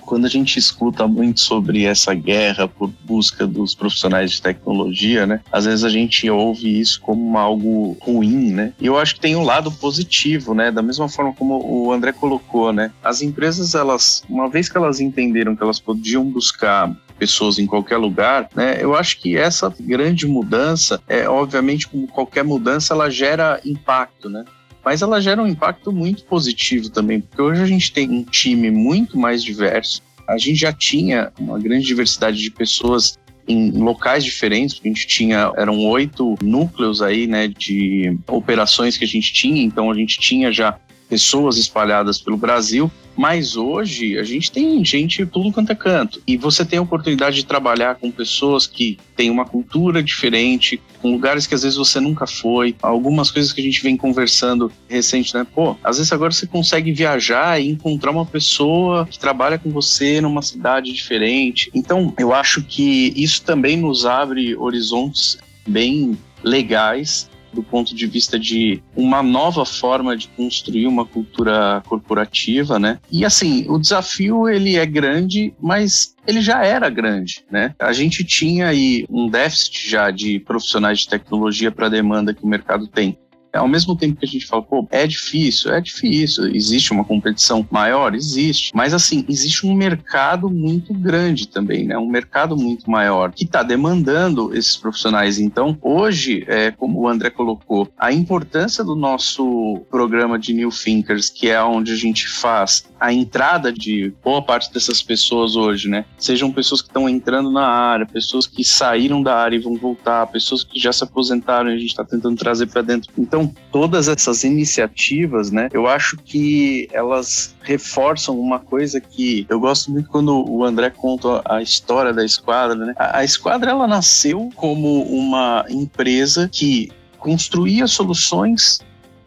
quando 0.10 0.26
a 0.26 0.30
gente 0.30 0.58
escuta 0.58 1.08
muito 1.08 1.40
sobre 1.40 1.86
essa 1.86 2.16
guerra 2.16 2.68
por 2.68 2.90
busca 3.06 3.46
dos 3.46 3.76
profissionais 3.76 4.32
de 4.32 4.42
tecnologia, 4.42 5.28
né? 5.28 5.40
Às 5.52 5.66
vezes 5.66 5.84
a 5.84 5.90
gente 5.90 6.28
ouve 6.28 6.80
isso 6.80 7.00
como 7.00 7.38
algo 7.38 7.96
ruim, 8.02 8.52
né? 8.52 8.74
E 8.82 8.88
eu 8.88 8.98
acho 8.98 9.14
que 9.14 9.22
tem 9.22 9.36
um 9.36 9.44
lado 9.44 9.72
positivo, 9.72 10.56
né? 10.56 10.72
Da 10.72 10.82
mesma 10.82 11.08
forma 11.08 11.32
como 11.34 11.64
o 11.64 11.94
André 11.94 12.12
colocou, 12.12 12.74
né? 12.74 12.92
As 13.04 13.22
empresas, 13.22 13.76
elas, 13.76 14.24
uma 14.28 14.50
vez 14.50 14.68
que 14.68 14.76
elas 14.80 15.00
entenderam 15.00 15.56
que 15.56 15.62
elas 15.62 15.80
podiam 15.80 16.26
buscar 16.26 16.92
pessoas 17.20 17.60
em 17.60 17.68
qualquer 17.68 17.98
lugar, 17.98 18.50
né? 18.56 18.80
Eu 18.82 18.96
acho 18.96 19.20
que 19.20 19.38
essa 19.38 19.72
grande 19.80 20.26
mudança, 20.26 21.00
é 21.08 21.30
obviamente 21.30 21.88
como 21.88 22.08
qualquer 22.08 22.44
mudança, 22.44 22.96
ela 22.96 23.12
gera 23.12 23.62
impacto, 23.64 24.28
né? 24.28 24.44
Mas 24.90 25.04
ela 25.04 25.22
gera 25.22 25.40
um 25.40 25.46
impacto 25.46 25.92
muito 25.92 26.24
positivo 26.24 26.90
também, 26.90 27.22
porque 27.22 27.40
hoje 27.40 27.62
a 27.62 27.66
gente 27.68 27.92
tem 27.92 28.10
um 28.10 28.24
time 28.24 28.72
muito 28.72 29.20
mais 29.20 29.44
diverso. 29.44 30.02
A 30.28 30.36
gente 30.36 30.60
já 30.60 30.74
tinha 30.74 31.32
uma 31.40 31.60
grande 31.60 31.86
diversidade 31.86 32.40
de 32.40 32.50
pessoas 32.50 33.16
em 33.48 33.70
locais 33.70 34.24
diferentes, 34.24 34.82
a 34.84 34.88
gente 34.88 35.06
tinha, 35.06 35.54
eram 35.56 35.78
oito 35.86 36.34
núcleos 36.42 37.04
aí, 37.04 37.28
né, 37.28 37.48
de 37.48 38.18
operações 38.26 38.98
que 38.98 39.04
a 39.04 39.08
gente 39.08 39.32
tinha, 39.32 39.62
então 39.62 39.92
a 39.92 39.94
gente 39.94 40.20
tinha 40.20 40.52
já 40.52 40.76
pessoas 41.08 41.58
espalhadas 41.58 42.20
pelo 42.20 42.36
Brasil, 42.36 42.92
Mas 43.20 43.58
hoje 43.58 44.18
a 44.18 44.24
gente 44.24 44.50
tem 44.50 44.86
gente 44.86 45.26
tudo 45.26 45.52
quanto 45.52 45.74
é 45.74 45.76
canto. 45.76 46.22
E 46.26 46.38
você 46.38 46.64
tem 46.64 46.80
a 46.80 46.82
oportunidade 46.82 47.36
de 47.36 47.46
trabalhar 47.46 47.96
com 47.96 48.10
pessoas 48.10 48.66
que 48.66 48.98
têm 49.14 49.30
uma 49.30 49.44
cultura 49.44 50.02
diferente, 50.02 50.82
com 51.02 51.12
lugares 51.12 51.46
que 51.46 51.54
às 51.54 51.64
vezes 51.64 51.78
você 51.78 52.00
nunca 52.00 52.26
foi. 52.26 52.78
Algumas 52.82 53.30
coisas 53.30 53.52
que 53.52 53.60
a 53.60 53.64
gente 53.66 53.84
vem 53.84 53.98
conversando 53.98 54.72
recente, 54.88 55.36
né? 55.36 55.46
Pô, 55.54 55.76
às 55.84 55.98
vezes 55.98 56.14
agora 56.14 56.32
você 56.32 56.48
consegue 56.48 56.94
viajar 56.94 57.62
e 57.62 57.68
encontrar 57.68 58.12
uma 58.12 58.26
pessoa 58.26 59.06
que 59.06 59.20
trabalha 59.20 59.60
com 59.60 59.70
você 59.70 60.22
numa 60.22 60.42
cidade 60.42 60.94
diferente. 60.94 61.70
Então, 61.76 62.14
eu 62.18 62.34
acho 62.34 62.64
que 62.64 63.12
isso 63.18 63.42
também 63.42 63.76
nos 63.76 64.06
abre 64.06 64.56
horizontes 64.56 65.38
bem 65.68 66.18
legais 66.42 67.30
do 67.54 67.64
ponto 67.64 67.96
de 67.96 68.08
vista 68.08 68.40
de 68.40 68.82
uma 68.96 69.22
nova 69.24 69.66
forma 69.66 70.16
de 70.16 70.28
construir 70.30 70.88
uma 70.88 71.06
cultura 71.06 71.82
corporativa, 71.88 72.80
né? 72.80 73.00
E 73.12 73.26
assim, 73.26 73.66
o 73.68 73.78
desafio 73.78 74.48
ele 74.48 74.78
é 74.78 74.86
grande, 74.86 75.54
mas 75.60 76.16
ele 76.28 76.42
já 76.42 76.64
era 76.64 76.90
grande, 76.90 77.44
né? 77.52 77.74
A 77.80 77.94
gente 77.94 78.24
tinha 78.24 78.68
aí 78.68 79.06
um 79.10 79.30
déficit 79.30 79.90
já 79.90 80.12
de 80.12 80.40
profissionais 80.40 81.00
de 81.00 81.10
tecnologia 81.10 81.72
para 81.72 81.88
a 81.88 81.90
demanda 81.90 82.34
que 82.34 82.44
o 82.44 82.48
mercado 82.48 82.88
tem. 82.88 83.18
Ao 83.54 83.68
mesmo 83.68 83.96
tempo 83.96 84.20
que 84.20 84.26
a 84.26 84.28
gente 84.28 84.46
fala, 84.46 84.62
pô, 84.62 84.88
é 84.92 85.06
difícil, 85.08 85.74
é 85.74 85.82
difícil, 85.82 86.48
existe 86.56 86.92
uma 86.92 87.04
competição 87.04 87.66
maior, 87.72 88.14
existe, 88.14 88.72
mas 88.74 88.94
assim, 88.94 89.26
existe 89.28 89.66
um 89.66 89.74
mercado 89.74 90.50
muito 90.50 90.94
grande 90.94 91.48
também, 91.48 91.86
né? 91.86 91.98
Um 91.98 92.10
mercado 92.10 92.56
muito 92.56 92.90
maior 92.90 93.32
que 93.32 93.44
está 93.44 93.64
demandando 93.64 94.56
esses 94.56 94.78
profissionais. 94.78 95.40
Então, 95.40 95.78
hoje, 95.82 96.44
é, 96.48 96.72
como 96.72 97.00
o 97.02 97.08
André 97.08 97.30
colocou, 97.30 97.88
a 97.98 98.12
importância 98.12 98.84
do 98.84 98.96
nosso 98.96 99.82
programa 99.90 100.38
de 100.38 100.54
New 100.54 100.70
Thinkers, 100.70 101.30
que 101.30 101.50
é 101.50 101.62
onde 101.64 101.92
a 101.92 101.96
gente 101.96 102.28
faz 102.28 102.86
a 103.00 103.14
entrada 103.14 103.72
de 103.72 104.14
boa 104.24 104.42
parte 104.42 104.74
dessas 104.74 105.02
pessoas 105.02 105.56
hoje, 105.56 105.88
né? 105.88 106.06
Sejam 106.18 106.52
pessoas 106.52 106.82
que 106.82 106.90
estão 106.90 107.08
entrando 107.08 107.50
na 107.50 107.66
área, 107.66 108.06
pessoas 108.06 108.46
que 108.46 108.64
saíram 108.64 109.24
da 109.24 109.36
área 109.36 109.56
e 109.56 109.60
vão 109.60 109.76
voltar, 109.76 110.28
pessoas 110.28 110.64
que 110.64 110.80
já 110.80 110.92
se 110.92 111.04
aposentaram 111.04 111.70
e 111.70 111.76
a 111.76 111.78
gente 111.78 111.90
está 111.90 112.04
tentando 112.04 112.38
trazer 112.38 112.68
para 112.68 112.82
dentro. 112.82 113.12
Então, 113.18 113.39
então, 113.40 113.54
todas 113.72 114.08
essas 114.08 114.44
iniciativas, 114.44 115.52
né, 115.52 115.70
eu 115.72 115.88
acho 115.88 116.18
que 116.18 116.90
elas 116.92 117.56
reforçam 117.62 118.38
uma 118.40 118.60
coisa 118.60 119.00
que 119.00 119.46
eu 119.50 119.60
gosto 119.60 119.92
muito 119.92 120.10
quando 120.10 120.46
o 120.50 120.64
André 120.64 120.90
conta 120.90 121.42
a 121.46 121.62
história 121.62 122.14
da 122.14 122.26
Esquadra, 122.26 122.76
né? 122.76 122.94
A, 122.98 123.20
a 123.20 123.24
Esquadra, 123.24 123.72
ela 123.72 123.88
nasceu 123.88 124.50
como 124.56 125.04
uma 125.04 125.66
empresa 125.70 126.50
que 126.52 126.92
construía 127.18 127.88
soluções 127.88 128.80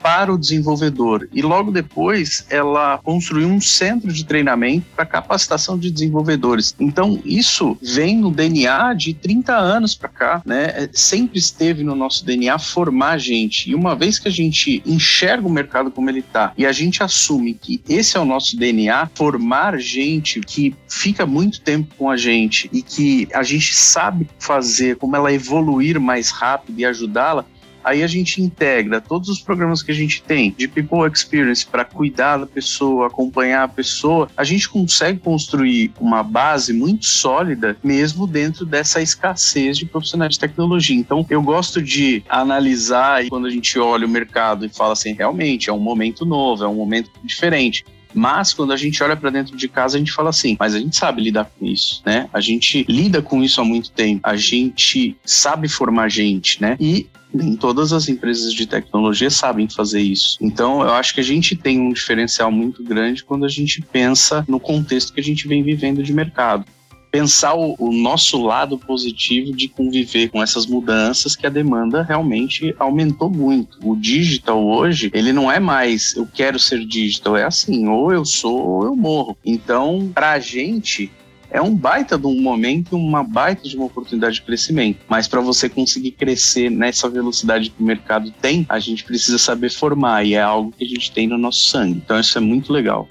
para 0.03 0.33
o 0.33 0.39
desenvolvedor. 0.39 1.29
E 1.33 1.41
logo 1.41 1.71
depois 1.71 2.45
ela 2.51 2.99
construiu 2.99 3.49
um 3.49 3.61
centro 3.61 4.13
de 4.13 4.25
treinamento 4.25 4.87
para 4.97 5.07
capacitação 5.07 5.79
de 5.79 5.91
desenvolvedores. 5.91 6.75
Então 6.79 7.21
isso 7.25 7.77
vem 7.81 8.19
no 8.19 8.31
DNA 8.31 8.95
de 8.95 9.15
30 9.15 9.57
anos 9.57 9.95
para 9.95 10.09
cá, 10.09 10.43
né? 10.45 10.65
É, 10.75 10.91
sempre 10.93 11.39
esteve 11.39 11.85
no 11.85 11.95
nosso 11.95 12.25
DNA 12.25 12.59
formar 12.59 13.19
gente. 13.19 13.71
E 13.71 13.75
uma 13.75 13.95
vez 13.95 14.19
que 14.19 14.29
a 14.29 14.31
gente 14.31 14.83
enxerga 14.85 15.47
o 15.47 15.51
mercado 15.51 15.91
como 15.91 16.11
ele 16.11 16.21
está 16.21 16.53
e 16.57 16.67
a 16.67 16.73
gente 16.73 17.03
assume 17.03 17.55
que 17.55 17.81
esse 17.89 18.17
é 18.17 18.21
o 18.21 18.25
nosso 18.25 18.57
DNA, 18.57 19.11
formar 19.15 19.79
gente 19.79 20.41
que 20.41 20.75
fica 20.89 21.25
muito 21.25 21.61
tempo 21.61 21.95
com 21.97 22.11
a 22.11 22.17
gente 22.17 22.69
e 22.73 22.83
que 22.83 23.29
a 23.33 23.43
gente 23.43 23.75
sabe 23.75 24.29
fazer 24.39 24.97
como 24.97 25.15
ela 25.17 25.33
evoluir 25.33 26.01
mais 26.01 26.31
rápido 26.31 26.79
e 26.79 26.85
ajudá-la, 26.85 27.45
Aí 27.85 28.03
a 28.03 28.07
gente 28.07 28.41
integra 28.41 29.01
todos 29.01 29.29
os 29.29 29.41
programas 29.41 29.83
que 29.83 29.91
a 29.91 29.95
gente 29.95 30.23
tem 30.23 30.55
de 30.57 30.69
People 30.69 31.11
Experience 31.11 31.67
para 31.67 31.85
cuidar 31.85 32.39
da 32.39 32.47
pessoa, 32.47 33.07
acompanhar 33.07 33.65
a 33.65 33.69
pessoa. 33.69 34.29
A 34.37 34.45
gente 34.45 34.69
consegue 34.69 35.19
construir 35.19 35.93
uma 36.01 36.23
base 36.23 36.73
muito 36.73 37.07
sólida, 37.07 37.77
mesmo 37.83 38.27
dentro 38.27 38.65
dessa 38.65 39.03
escassez 39.03 39.77
de 39.79 39.87
profissionais 39.87 40.35
de 40.35 40.41
tecnologia. 40.41 40.97
Então, 40.97 41.27
eu 41.29 41.43
gosto 41.43 41.83
de 41.83 42.23
analisar 42.29 43.25
e 43.25 43.29
quando 43.29 43.47
a 43.47 43.51
gente 43.51 43.79
olha 43.79 44.07
o 44.07 44.11
mercado 44.11 44.65
e 44.65 44.69
fala 44.69 44.93
assim, 44.93 45.13
realmente 45.13 45.71
é 45.71 45.73
um 45.73 45.81
momento 45.81 46.25
novo, 46.25 46.65
é 46.65 46.69
um 46.69 46.75
momento 46.75 47.11
diferente. 47.25 47.85
Mas 48.15 48.53
quando 48.53 48.73
a 48.73 48.77
gente 48.77 49.03
olha 49.03 49.17
para 49.17 49.31
dentro 49.31 49.57
de 49.57 49.69
casa, 49.69 49.97
a 49.97 49.99
gente 49.99 50.13
fala 50.13 50.31
assim, 50.31 50.57
mas 50.59 50.75
a 50.75 50.79
gente 50.79 50.97
sabe 50.97 51.23
lidar 51.23 51.51
com 51.59 51.67
isso, 51.67 52.03
né? 52.05 52.29
A 52.33 52.41
gente 52.41 52.85
lida 52.89 53.23
com 53.23 53.43
isso 53.43 53.61
há 53.61 53.65
muito 53.65 53.91
tempo. 53.91 54.21
A 54.23 54.37
gente 54.37 55.17
sabe 55.25 55.69
formar 55.69 56.09
gente, 56.09 56.61
né? 56.61 56.77
E 56.81 57.07
nem 57.33 57.57
todas 57.57 57.93
as 57.93 58.09
empresas 58.09 58.53
de 58.53 58.67
tecnologia 58.67 59.31
sabem 59.31 59.69
fazer 59.69 60.01
isso. 60.01 60.37
Então, 60.41 60.83
eu 60.83 60.93
acho 60.93 61.15
que 61.15 61.21
a 61.21 61.25
gente 61.25 61.57
tem 61.57 61.81
um 61.81 61.93
diferencial 61.93 62.51
muito 62.53 62.83
grande 62.83 63.25
quando 63.25 63.45
a 63.47 63.49
gente 63.49 63.81
pensa 63.81 64.45
no 64.47 64.61
contexto 64.61 65.13
que 65.13 65.21
a 65.21 65.25
gente 65.25 65.49
vem 65.49 65.63
vivendo 65.63 66.03
de 66.03 66.13
mercado 66.13 66.67
pensar 67.13 67.55
o, 67.55 67.77
o, 67.79 67.93
nosso 67.93 68.43
lado 68.43 68.79
positivo 68.79 69.55
de 69.55 69.69
conviver 69.69 70.31
com 70.31 70.43
essas 70.43 70.65
mudanças 70.67 71.37
que 71.37 71.47
a 71.47 71.51
demanda 71.51 72.03
realmente 72.03 72.75
aumentou 72.79 73.29
muito. 73.29 73.79
O 73.85 73.95
digital 73.95 74.67
hoje, 74.67 75.11
ele 75.13 75.33
não 75.33 75.53
é 75.53 75.61
mais 75.61 76.17
eu 76.17 76.27
quero 76.27 76.59
ser 76.59 76.85
digital, 76.85 77.37
é 77.37 77.45
assim, 77.45 77.87
ou 77.87 78.11
eu 78.11 78.25
sou 78.25 78.67
ou 78.67 78.85
eu 78.85 78.97
morro. 78.97 79.37
Então, 79.45 80.11
para 80.15 80.33
a 80.33 80.39
gente, 80.41 81.13
é 81.51 81.61
um 81.61 81.75
baita 81.75 82.19
de 82.19 82.27
um 82.27 82.41
momento, 82.41 82.97
uma 82.97 83.23
baita 83.23 83.69
de 83.69 83.77
uma 83.77 83.85
oportunidade 83.85 84.37
de 84.37 84.43
crescimento. 84.43 85.01
Mas 85.07 85.29
para 85.29 85.43
você 85.43 85.69
conseguir 85.69 86.13
crescer 86.13 86.71
nessa 86.71 87.11
velocidade 87.11 87.69
que 87.69 87.83
o 87.83 87.85
mercado 87.85 88.33
tem, 88.41 88.65
a 88.69 88.79
gente 88.79 89.05
precisa 89.05 89.37
saber 89.37 89.71
formar 89.71 90.25
e 90.25 90.33
é 90.33 90.41
algo 90.41 90.73
que 90.73 90.83
a 90.83 90.89
gente 90.89 91.13
tem 91.13 91.27
no 91.27 91.37
nosso 91.37 91.61
sangue. 91.69 92.01
Então 92.03 92.19
isso 92.19 92.39
é 92.39 92.41
muito 92.41 92.73
legal. 92.73 93.07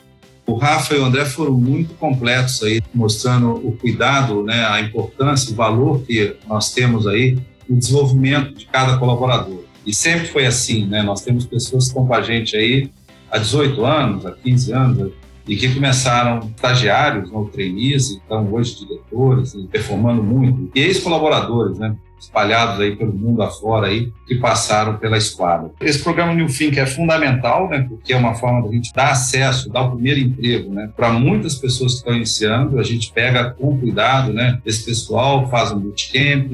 O 0.45 0.55
Rafa 0.55 0.95
e 0.95 0.99
o 0.99 1.05
André 1.05 1.25
foram 1.25 1.53
muito 1.53 1.93
completos 1.95 2.61
aí, 2.63 2.81
mostrando 2.93 3.51
o 3.51 3.77
cuidado, 3.77 4.43
né, 4.43 4.65
a 4.65 4.81
importância, 4.81 5.51
o 5.51 5.55
valor 5.55 6.01
que 6.01 6.35
nós 6.47 6.73
temos 6.73 7.07
aí 7.07 7.37
no 7.69 7.77
desenvolvimento 7.77 8.53
de 8.53 8.65
cada 8.65 8.97
colaborador. 8.97 9.63
E 9.85 9.93
sempre 9.93 10.27
foi 10.27 10.45
assim, 10.45 10.85
né? 10.85 11.01
Nós 11.01 11.21
temos 11.21 11.45
pessoas 11.45 11.85
que 11.85 11.89
estão 11.89 12.05
com 12.05 12.13
a 12.13 12.21
gente 12.21 12.55
aí 12.55 12.91
há 13.31 13.37
18 13.37 13.83
anos, 13.85 14.25
há 14.25 14.31
15 14.31 14.73
anos, 14.73 15.11
e 15.47 15.55
que 15.55 15.73
começaram 15.73 16.51
estagiários 16.55 17.31
ou 17.31 17.45
trainees, 17.45 18.11
então 18.11 18.51
hoje 18.53 18.85
diretores, 18.85 19.53
e 19.53 19.67
performando 19.67 20.21
muito, 20.21 20.69
e 20.75 20.81
ex-colaboradores, 20.81 21.79
né? 21.79 21.95
Espalhados 22.21 22.79
aí 22.79 22.95
pelo 22.95 23.13
mundo 23.13 23.41
afora 23.41 23.87
aí, 23.87 24.13
que 24.27 24.35
passaram 24.35 24.97
pela 24.97 25.17
esquadra. 25.17 25.71
Esse 25.81 25.99
programa 26.03 26.33
New 26.33 26.47
Think 26.47 26.79
é 26.79 26.85
fundamental, 26.85 27.67
né, 27.67 27.85
porque 27.89 28.13
é 28.13 28.17
uma 28.17 28.35
forma 28.35 28.61
da 28.61 28.73
gente 28.73 28.93
dar 28.93 29.11
acesso, 29.11 29.69
dar 29.69 29.81
o 29.81 29.91
primeiro 29.91 30.19
emprego, 30.19 30.71
né, 30.71 30.89
para 30.95 31.11
muitas 31.11 31.55
pessoas 31.55 31.93
que 31.93 31.97
estão 31.99 32.13
iniciando. 32.13 32.79
A 32.79 32.83
gente 32.83 33.11
pega 33.11 33.51
com 33.51 33.77
cuidado, 33.77 34.31
né, 34.31 34.59
esse 34.65 34.85
pessoal, 34.85 35.49
faz 35.49 35.71
um 35.71 35.79
bootcamp, 35.79 36.51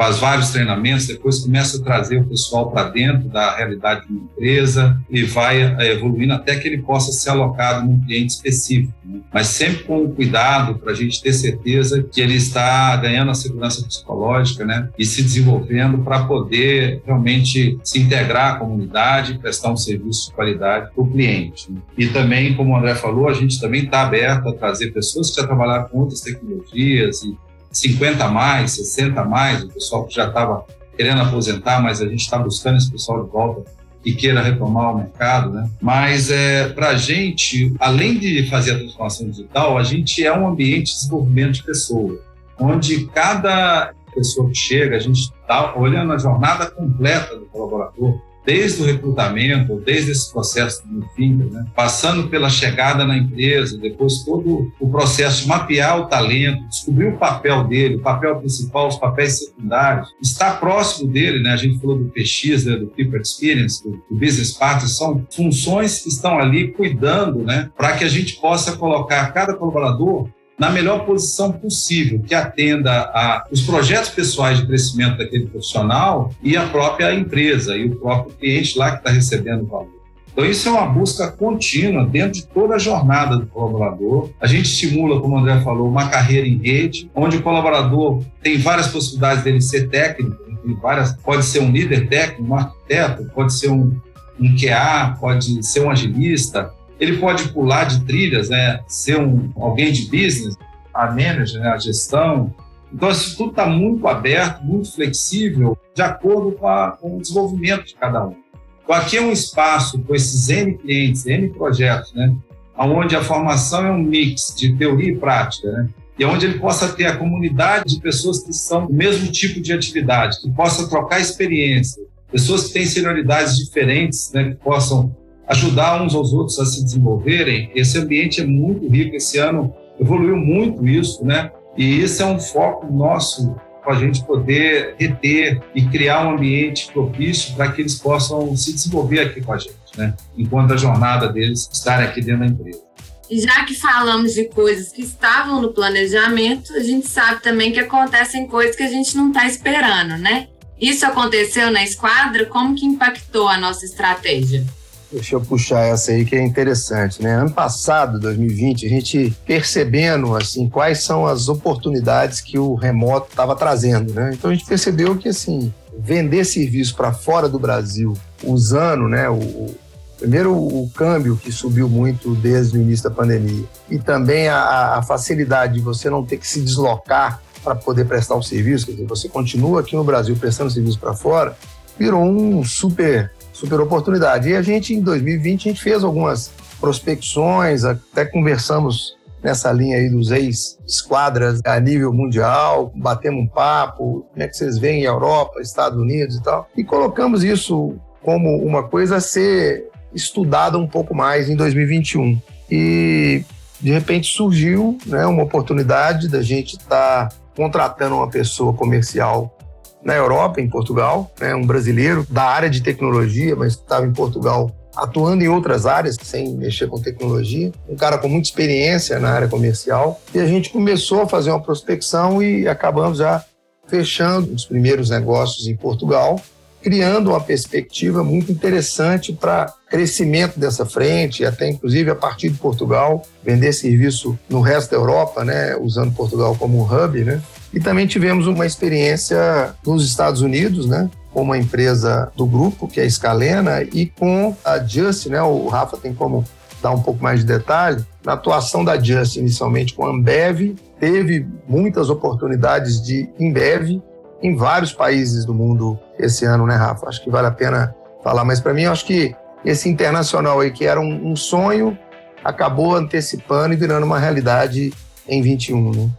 faz 0.00 0.18
vários 0.18 0.48
treinamentos, 0.48 1.06
depois 1.06 1.40
começa 1.40 1.76
a 1.76 1.82
trazer 1.82 2.22
o 2.22 2.24
pessoal 2.24 2.70
para 2.70 2.88
dentro 2.88 3.28
da 3.28 3.54
realidade 3.54 4.06
de 4.06 4.12
uma 4.14 4.22
empresa 4.22 4.98
e 5.10 5.24
vai 5.24 5.60
eh, 5.60 5.92
evoluindo 5.92 6.32
até 6.32 6.56
que 6.56 6.66
ele 6.66 6.78
possa 6.78 7.12
ser 7.12 7.28
alocado 7.28 7.86
num 7.86 8.00
cliente 8.00 8.32
específico. 8.32 8.94
Né? 9.04 9.20
Mas 9.30 9.48
sempre 9.48 9.84
com 9.84 10.10
cuidado 10.10 10.76
para 10.76 10.92
a 10.92 10.94
gente 10.94 11.20
ter 11.20 11.34
certeza 11.34 12.02
que 12.02 12.18
ele 12.18 12.34
está 12.34 12.96
ganhando 12.96 13.30
a 13.30 13.34
segurança 13.34 13.84
psicológica 13.84 14.64
né? 14.64 14.88
e 14.98 15.04
se 15.04 15.22
desenvolvendo 15.22 15.98
para 15.98 16.24
poder 16.24 17.02
realmente 17.04 17.78
se 17.84 18.00
integrar 18.00 18.54
à 18.54 18.58
comunidade 18.58 19.34
e 19.34 19.38
prestar 19.38 19.70
um 19.70 19.76
serviço 19.76 20.30
de 20.30 20.34
qualidade 20.34 20.94
para 20.94 21.04
o 21.04 21.10
cliente. 21.10 21.70
Né? 21.70 21.78
E 21.98 22.06
também, 22.06 22.54
como 22.54 22.72
o 22.72 22.76
André 22.78 22.94
falou, 22.94 23.28
a 23.28 23.34
gente 23.34 23.60
também 23.60 23.84
está 23.84 24.00
aberto 24.00 24.48
a 24.48 24.54
trazer 24.54 24.94
pessoas 24.94 25.28
que 25.28 25.42
já 25.42 25.46
trabalharam 25.46 25.90
com 25.90 25.98
outras 25.98 26.22
tecnologias 26.22 27.22
e 27.22 27.36
50 27.70 28.24
a 28.24 28.30
mais, 28.30 28.72
60 28.72 29.20
a 29.20 29.24
mais, 29.24 29.62
o 29.62 29.68
pessoal 29.68 30.04
que 30.04 30.14
já 30.14 30.28
estava 30.28 30.64
querendo 30.96 31.22
aposentar, 31.22 31.80
mas 31.80 32.00
a 32.00 32.08
gente 32.08 32.20
está 32.20 32.38
buscando 32.38 32.76
esse 32.76 32.90
pessoal 32.90 33.24
de 33.24 33.30
volta 33.30 33.70
que 34.02 34.12
queira 34.14 34.42
retomar 34.42 34.94
o 34.94 34.98
mercado, 34.98 35.50
né? 35.50 35.68
Mas 35.80 36.30
é, 36.30 36.68
para 36.70 36.88
a 36.88 36.96
gente, 36.96 37.74
além 37.78 38.18
de 38.18 38.48
fazer 38.48 38.72
a 38.72 38.78
transformação 38.78 39.28
digital, 39.28 39.76
a 39.76 39.82
gente 39.82 40.24
é 40.24 40.36
um 40.36 40.48
ambiente 40.48 40.92
de 40.92 40.96
desenvolvimento 40.96 41.52
de 41.52 41.62
pessoas, 41.64 42.18
onde 42.58 43.06
cada 43.06 43.92
pessoa 44.14 44.48
que 44.48 44.56
chega, 44.56 44.96
a 44.96 45.00
gente 45.00 45.20
está 45.20 45.76
olhando 45.76 46.12
a 46.12 46.18
jornada 46.18 46.66
completa 46.66 47.36
do 47.36 47.46
colaborador, 47.46 48.20
desde 48.44 48.82
o 48.82 48.86
recrutamento, 48.86 49.80
desde 49.84 50.12
esse 50.12 50.32
processo 50.32 50.82
do 50.86 51.06
fim, 51.14 51.34
né? 51.34 51.66
passando 51.74 52.28
pela 52.28 52.48
chegada 52.48 53.04
na 53.04 53.16
empresa, 53.16 53.78
depois 53.78 54.24
todo 54.24 54.72
o 54.80 54.90
processo 54.90 55.42
de 55.42 55.48
mapear 55.48 56.00
o 56.00 56.06
talento, 56.06 56.66
descobrir 56.68 57.06
o 57.06 57.18
papel 57.18 57.64
dele, 57.64 57.96
o 57.96 58.00
papel 58.00 58.36
principal, 58.38 58.88
os 58.88 58.96
papéis 58.96 59.38
secundários, 59.38 60.08
estar 60.22 60.58
próximo 60.58 61.10
dele, 61.10 61.42
né? 61.42 61.50
a 61.50 61.56
gente 61.56 61.78
falou 61.78 61.98
do 61.98 62.10
PX, 62.10 62.64
né? 62.64 62.76
do 62.76 62.86
People 62.86 63.20
Experience, 63.20 63.82
do, 63.82 63.90
do 63.90 64.16
Business 64.18 64.52
Partner, 64.52 64.88
são 64.88 65.26
funções 65.30 66.02
que 66.02 66.08
estão 66.08 66.38
ali 66.38 66.68
cuidando 66.72 67.40
né? 67.40 67.70
para 67.76 67.96
que 67.96 68.04
a 68.04 68.08
gente 68.08 68.36
possa 68.40 68.76
colocar 68.76 69.32
cada 69.32 69.54
colaborador 69.54 70.28
na 70.60 70.68
melhor 70.68 71.06
posição 71.06 71.50
possível, 71.50 72.20
que 72.20 72.34
atenda 72.34 72.92
a 72.92 73.46
os 73.50 73.62
projetos 73.62 74.10
pessoais 74.10 74.58
de 74.58 74.66
crescimento 74.66 75.16
daquele 75.16 75.46
profissional 75.46 76.34
e 76.42 76.54
a 76.54 76.66
própria 76.66 77.14
empresa 77.14 77.74
e 77.78 77.86
o 77.86 77.96
próprio 77.96 78.36
cliente 78.36 78.78
lá 78.78 78.90
que 78.92 78.98
está 78.98 79.10
recebendo 79.10 79.62
o 79.62 79.66
valor. 79.66 80.00
Então, 80.32 80.44
isso 80.44 80.68
é 80.68 80.72
uma 80.72 80.86
busca 80.86 81.28
contínua 81.28 82.06
dentro 82.06 82.40
de 82.40 82.46
toda 82.46 82.74
a 82.74 82.78
jornada 82.78 83.36
do 83.36 83.46
colaborador. 83.46 84.30
A 84.38 84.46
gente 84.46 84.66
estimula, 84.66 85.20
como 85.20 85.34
o 85.34 85.38
André 85.38 85.60
falou, 85.62 85.88
uma 85.88 86.08
carreira 86.08 86.46
em 86.46 86.58
rede, 86.58 87.10
onde 87.14 87.38
o 87.38 87.42
colaborador 87.42 88.22
tem 88.42 88.58
várias 88.58 88.88
possibilidades 88.88 89.42
dele 89.42 89.60
ser 89.60 89.88
técnico, 89.88 90.36
várias, 90.80 91.14
pode 91.14 91.44
ser 91.44 91.60
um 91.60 91.72
líder 91.72 92.06
técnico, 92.08 92.52
um 92.52 92.54
arquiteto, 92.54 93.24
pode 93.34 93.54
ser 93.54 93.70
um, 93.70 93.98
um 94.38 94.54
QA, 94.56 95.16
pode 95.18 95.66
ser 95.66 95.80
um 95.80 95.90
agilista, 95.90 96.70
ele 97.00 97.16
pode 97.16 97.48
pular 97.48 97.84
de 97.84 98.04
trilhas, 98.04 98.50
né, 98.50 98.80
ser 98.86 99.18
um, 99.18 99.50
alguém 99.56 99.90
de 99.90 100.02
business, 100.04 100.56
a 100.92 101.06
manager, 101.06 101.60
né, 101.60 101.70
a 101.70 101.78
gestão. 101.78 102.54
Então, 102.92 103.10
isso 103.10 103.36
tudo 103.36 103.50
está 103.50 103.66
muito 103.66 104.06
aberto, 104.06 104.62
muito 104.62 104.92
flexível, 104.92 105.78
de 105.94 106.02
acordo 106.02 106.52
com, 106.52 106.68
a, 106.68 106.90
com 106.92 107.16
o 107.16 107.20
desenvolvimento 107.20 107.86
de 107.86 107.94
cada 107.94 108.26
um. 108.26 108.36
Então, 108.84 108.94
aqui 108.94 109.16
é 109.16 109.22
um 109.22 109.32
espaço 109.32 109.98
com 110.00 110.14
esses 110.14 110.48
N 110.50 110.76
clientes, 110.76 111.24
N 111.24 111.48
projetos, 111.50 112.12
né? 112.12 112.34
onde 112.76 113.14
a 113.14 113.22
formação 113.22 113.86
é 113.86 113.90
um 113.90 114.02
mix 114.02 114.54
de 114.56 114.74
teoria 114.74 115.12
e 115.12 115.16
prática, 115.16 115.70
né? 115.70 115.88
e 116.18 116.24
onde 116.24 116.46
ele 116.46 116.58
possa 116.58 116.88
ter 116.88 117.06
a 117.06 117.16
comunidade 117.16 117.94
de 117.94 118.00
pessoas 118.00 118.42
que 118.42 118.52
são 118.52 118.86
do 118.86 118.92
mesmo 118.92 119.30
tipo 119.30 119.60
de 119.60 119.72
atividade, 119.72 120.40
que 120.40 120.50
possa 120.50 120.88
trocar 120.88 121.20
experiência, 121.20 122.02
pessoas 122.30 122.66
que 122.66 122.72
têm 122.74 122.86
senioridades 122.86 123.56
diferentes, 123.56 124.32
né? 124.32 124.50
que 124.50 124.54
possam 124.56 125.14
ajudar 125.50 126.00
uns 126.02 126.14
aos 126.14 126.32
outros 126.32 126.58
a 126.58 126.64
se 126.64 126.84
desenvolverem. 126.84 127.70
Esse 127.74 127.98
ambiente 127.98 128.40
é 128.40 128.46
muito 128.46 128.88
rico. 128.88 129.16
Esse 129.16 129.38
ano 129.38 129.74
evoluiu 129.98 130.36
muito 130.36 130.86
isso, 130.86 131.24
né? 131.24 131.50
E 131.76 132.02
isso 132.02 132.22
é 132.22 132.26
um 132.26 132.38
foco 132.38 132.90
nosso 132.92 133.54
para 133.82 133.94
a 133.94 133.98
gente 133.98 134.24
poder 134.24 134.94
reter 134.98 135.60
e 135.74 135.84
criar 135.86 136.26
um 136.26 136.32
ambiente 136.32 136.92
propício 136.92 137.54
para 137.54 137.72
que 137.72 137.80
eles 137.80 137.94
possam 137.96 138.54
se 138.54 138.74
desenvolver 138.74 139.20
aqui 139.20 139.40
com 139.40 139.52
a 139.52 139.58
gente, 139.58 139.74
né? 139.96 140.14
enquanto 140.36 140.74
a 140.74 140.76
jornada 140.76 141.28
deles 141.28 141.68
estarem 141.72 142.06
aqui 142.06 142.20
dentro 142.20 142.40
da 142.40 142.46
empresa. 142.46 142.82
E 143.30 143.40
já 143.40 143.64
que 143.64 143.74
falamos 143.74 144.34
de 144.34 144.44
coisas 144.46 144.92
que 144.92 145.02
estavam 145.02 145.62
no 145.62 145.72
planejamento, 145.72 146.74
a 146.74 146.80
gente 146.80 147.06
sabe 147.06 147.42
também 147.42 147.72
que 147.72 147.80
acontecem 147.80 148.46
coisas 148.46 148.76
que 148.76 148.82
a 148.82 148.88
gente 148.88 149.16
não 149.16 149.28
está 149.28 149.46
esperando, 149.46 150.18
né? 150.18 150.48
Isso 150.78 151.06
aconteceu 151.06 151.70
na 151.70 151.82
esquadra? 151.82 152.44
Como 152.46 152.74
que 152.74 152.84
impactou 152.84 153.48
a 153.48 153.56
nossa 153.56 153.84
estratégia? 153.84 154.64
Deixa 155.12 155.34
eu 155.34 155.40
puxar 155.40 155.80
essa 155.86 156.12
aí 156.12 156.24
que 156.24 156.36
é 156.36 156.42
interessante, 156.42 157.20
né? 157.20 157.34
Ano 157.34 157.50
passado, 157.50 158.20
2020, 158.20 158.86
a 158.86 158.88
gente 158.88 159.36
percebendo 159.44 160.36
assim 160.36 160.68
quais 160.68 161.02
são 161.02 161.26
as 161.26 161.48
oportunidades 161.48 162.40
que 162.40 162.58
o 162.58 162.74
remoto 162.74 163.28
estava 163.30 163.56
trazendo, 163.56 164.14
né? 164.14 164.30
Então 164.32 164.50
a 164.50 164.54
gente 164.54 164.66
percebeu 164.66 165.16
que 165.16 165.28
assim 165.28 165.72
vender 165.98 166.44
serviço 166.44 166.94
para 166.94 167.12
fora 167.12 167.48
do 167.48 167.58
Brasil, 167.58 168.16
usando, 168.44 169.08
né, 169.08 169.28
o, 169.28 169.74
primeiro 170.20 170.54
o 170.54 170.88
câmbio 170.94 171.36
que 171.36 171.50
subiu 171.50 171.88
muito 171.88 172.34
desde 172.36 172.78
o 172.78 172.80
início 172.80 173.08
da 173.08 173.14
pandemia 173.14 173.64
e 173.90 173.98
também 173.98 174.48
a, 174.48 174.98
a 174.98 175.02
facilidade 175.02 175.74
de 175.74 175.80
você 175.80 176.10
não 176.10 176.24
ter 176.24 176.36
que 176.36 176.46
se 176.46 176.60
deslocar 176.60 177.42
para 177.64 177.74
poder 177.74 178.04
prestar 178.06 178.36
o 178.36 178.42
serviço, 178.42 178.86
quer 178.86 178.92
dizer, 178.92 179.06
você 179.06 179.28
continua 179.28 179.80
aqui 179.80 179.96
no 179.96 180.04
Brasil 180.04 180.36
prestando 180.36 180.70
serviço 180.70 180.98
para 180.98 181.14
fora, 181.14 181.56
virou 181.98 182.22
um 182.22 182.64
super 182.64 183.30
super 183.60 183.80
oportunidade. 183.80 184.48
E 184.48 184.56
a 184.56 184.62
gente, 184.62 184.94
em 184.94 185.00
2020, 185.00 185.68
a 185.68 185.72
gente 185.72 185.82
fez 185.82 186.02
algumas 186.02 186.50
prospecções, 186.80 187.84
até 187.84 188.24
conversamos 188.24 189.18
nessa 189.42 189.70
linha 189.70 189.96
aí 189.96 190.08
dos 190.08 190.30
ex-esquadras 190.30 191.60
a 191.64 191.78
nível 191.78 192.12
mundial, 192.12 192.92
batemos 192.94 193.42
um 193.42 193.46
papo, 193.46 194.26
como 194.30 194.42
é 194.42 194.48
que 194.48 194.56
vocês 194.56 194.78
veem 194.78 195.02
Europa, 195.02 195.60
Estados 195.60 195.98
Unidos 195.98 196.36
e 196.36 196.42
tal, 196.42 196.68
e 196.76 196.84
colocamos 196.84 197.42
isso 197.44 197.96
como 198.22 198.56
uma 198.58 198.82
coisa 198.82 199.16
a 199.16 199.20
ser 199.20 199.88
estudada 200.14 200.76
um 200.78 200.86
pouco 200.86 201.14
mais 201.14 201.48
em 201.48 201.56
2021. 201.56 202.40
E 202.70 203.44
de 203.80 203.90
repente 203.92 204.34
surgiu 204.34 204.98
né, 205.06 205.24
uma 205.26 205.42
oportunidade 205.42 206.28
da 206.28 206.42
gente 206.42 206.76
estar 206.76 207.28
tá 207.28 207.36
contratando 207.56 208.16
uma 208.16 208.28
pessoa 208.28 208.74
comercial 208.74 209.56
na 210.02 210.14
Europa, 210.14 210.60
em 210.60 210.68
Portugal, 210.68 211.30
né, 211.40 211.54
um 211.54 211.66
brasileiro 211.66 212.26
da 212.28 212.44
área 212.44 212.70
de 212.70 212.82
tecnologia, 212.82 213.54
mas 213.54 213.74
estava 213.74 214.06
em 214.06 214.12
Portugal 214.12 214.70
atuando 214.96 215.44
em 215.44 215.48
outras 215.48 215.86
áreas, 215.86 216.16
sem 216.22 216.54
mexer 216.56 216.88
com 216.88 217.00
tecnologia, 217.00 217.72
um 217.88 217.96
cara 217.96 218.18
com 218.18 218.28
muita 218.28 218.48
experiência 218.48 219.18
na 219.18 219.30
área 219.30 219.48
comercial. 219.48 220.20
E 220.34 220.38
a 220.38 220.46
gente 220.46 220.70
começou 220.70 221.22
a 221.22 221.28
fazer 221.28 221.50
uma 221.50 221.60
prospecção 221.60 222.42
e 222.42 222.66
acabamos 222.66 223.18
já 223.18 223.44
fechando 223.86 224.52
os 224.52 224.64
primeiros 224.64 225.10
negócios 225.10 225.66
em 225.66 225.76
Portugal, 225.76 226.40
criando 226.82 227.30
uma 227.30 227.40
perspectiva 227.40 228.22
muito 228.22 228.50
interessante 228.50 229.32
para 229.32 229.72
crescimento 229.88 230.58
dessa 230.58 230.86
frente, 230.86 231.44
até 231.44 231.68
inclusive 231.68 232.10
a 232.10 232.14
partir 232.14 232.48
de 232.48 232.58
Portugal, 232.58 233.22
vender 233.44 233.72
serviço 233.72 234.38
no 234.48 234.60
resto 234.60 234.92
da 234.92 234.96
Europa, 234.96 235.44
né, 235.44 235.76
usando 235.76 236.14
Portugal 236.14 236.56
como 236.56 236.78
um 236.78 236.84
hub, 236.84 237.24
né? 237.24 237.42
E 237.72 237.80
também 237.80 238.06
tivemos 238.06 238.46
uma 238.46 238.66
experiência 238.66 239.74
nos 239.86 240.04
Estados 240.04 240.40
Unidos, 240.42 240.86
né? 240.86 241.08
com 241.32 241.42
uma 241.42 241.56
empresa 241.56 242.32
do 242.36 242.44
grupo, 242.46 242.88
que 242.88 243.00
é 243.00 243.04
a 243.04 243.10
Scalena, 243.10 243.82
e 243.82 244.06
com 244.06 244.56
a 244.64 244.78
Just, 244.78 245.26
né? 245.26 245.40
O 245.42 245.68
Rafa 245.68 245.96
tem 245.96 246.12
como 246.12 246.44
dar 246.82 246.90
um 246.90 247.00
pouco 247.00 247.22
mais 247.22 247.40
de 247.40 247.46
detalhe. 247.46 248.04
Na 248.24 248.32
atuação 248.32 248.84
da 248.84 248.98
Just, 248.98 249.36
inicialmente 249.36 249.94
com 249.94 250.04
a 250.04 250.10
Ambev, 250.10 250.76
teve 250.98 251.46
muitas 251.68 252.10
oportunidades 252.10 253.00
de 253.00 253.28
Embev 253.38 254.02
em 254.42 254.56
vários 254.56 254.92
países 254.92 255.44
do 255.44 255.54
mundo 255.54 255.98
esse 256.18 256.44
ano, 256.44 256.66
né, 256.66 256.74
Rafa? 256.74 257.08
Acho 257.08 257.22
que 257.22 257.30
vale 257.30 257.46
a 257.46 257.52
pena 257.52 257.94
falar. 258.24 258.44
Mas 258.44 258.60
para 258.60 258.74
mim, 258.74 258.86
acho 258.86 259.04
que 259.04 259.34
esse 259.64 259.88
internacional 259.88 260.60
aí, 260.60 260.70
que 260.70 260.84
era 260.84 261.00
um, 261.00 261.30
um 261.30 261.36
sonho, 261.36 261.96
acabou 262.42 262.96
antecipando 262.96 263.74
e 263.74 263.76
virando 263.76 264.04
uma 264.04 264.18
realidade 264.18 264.92
em 265.28 265.42
21, 265.42 265.92
né? 265.92 266.10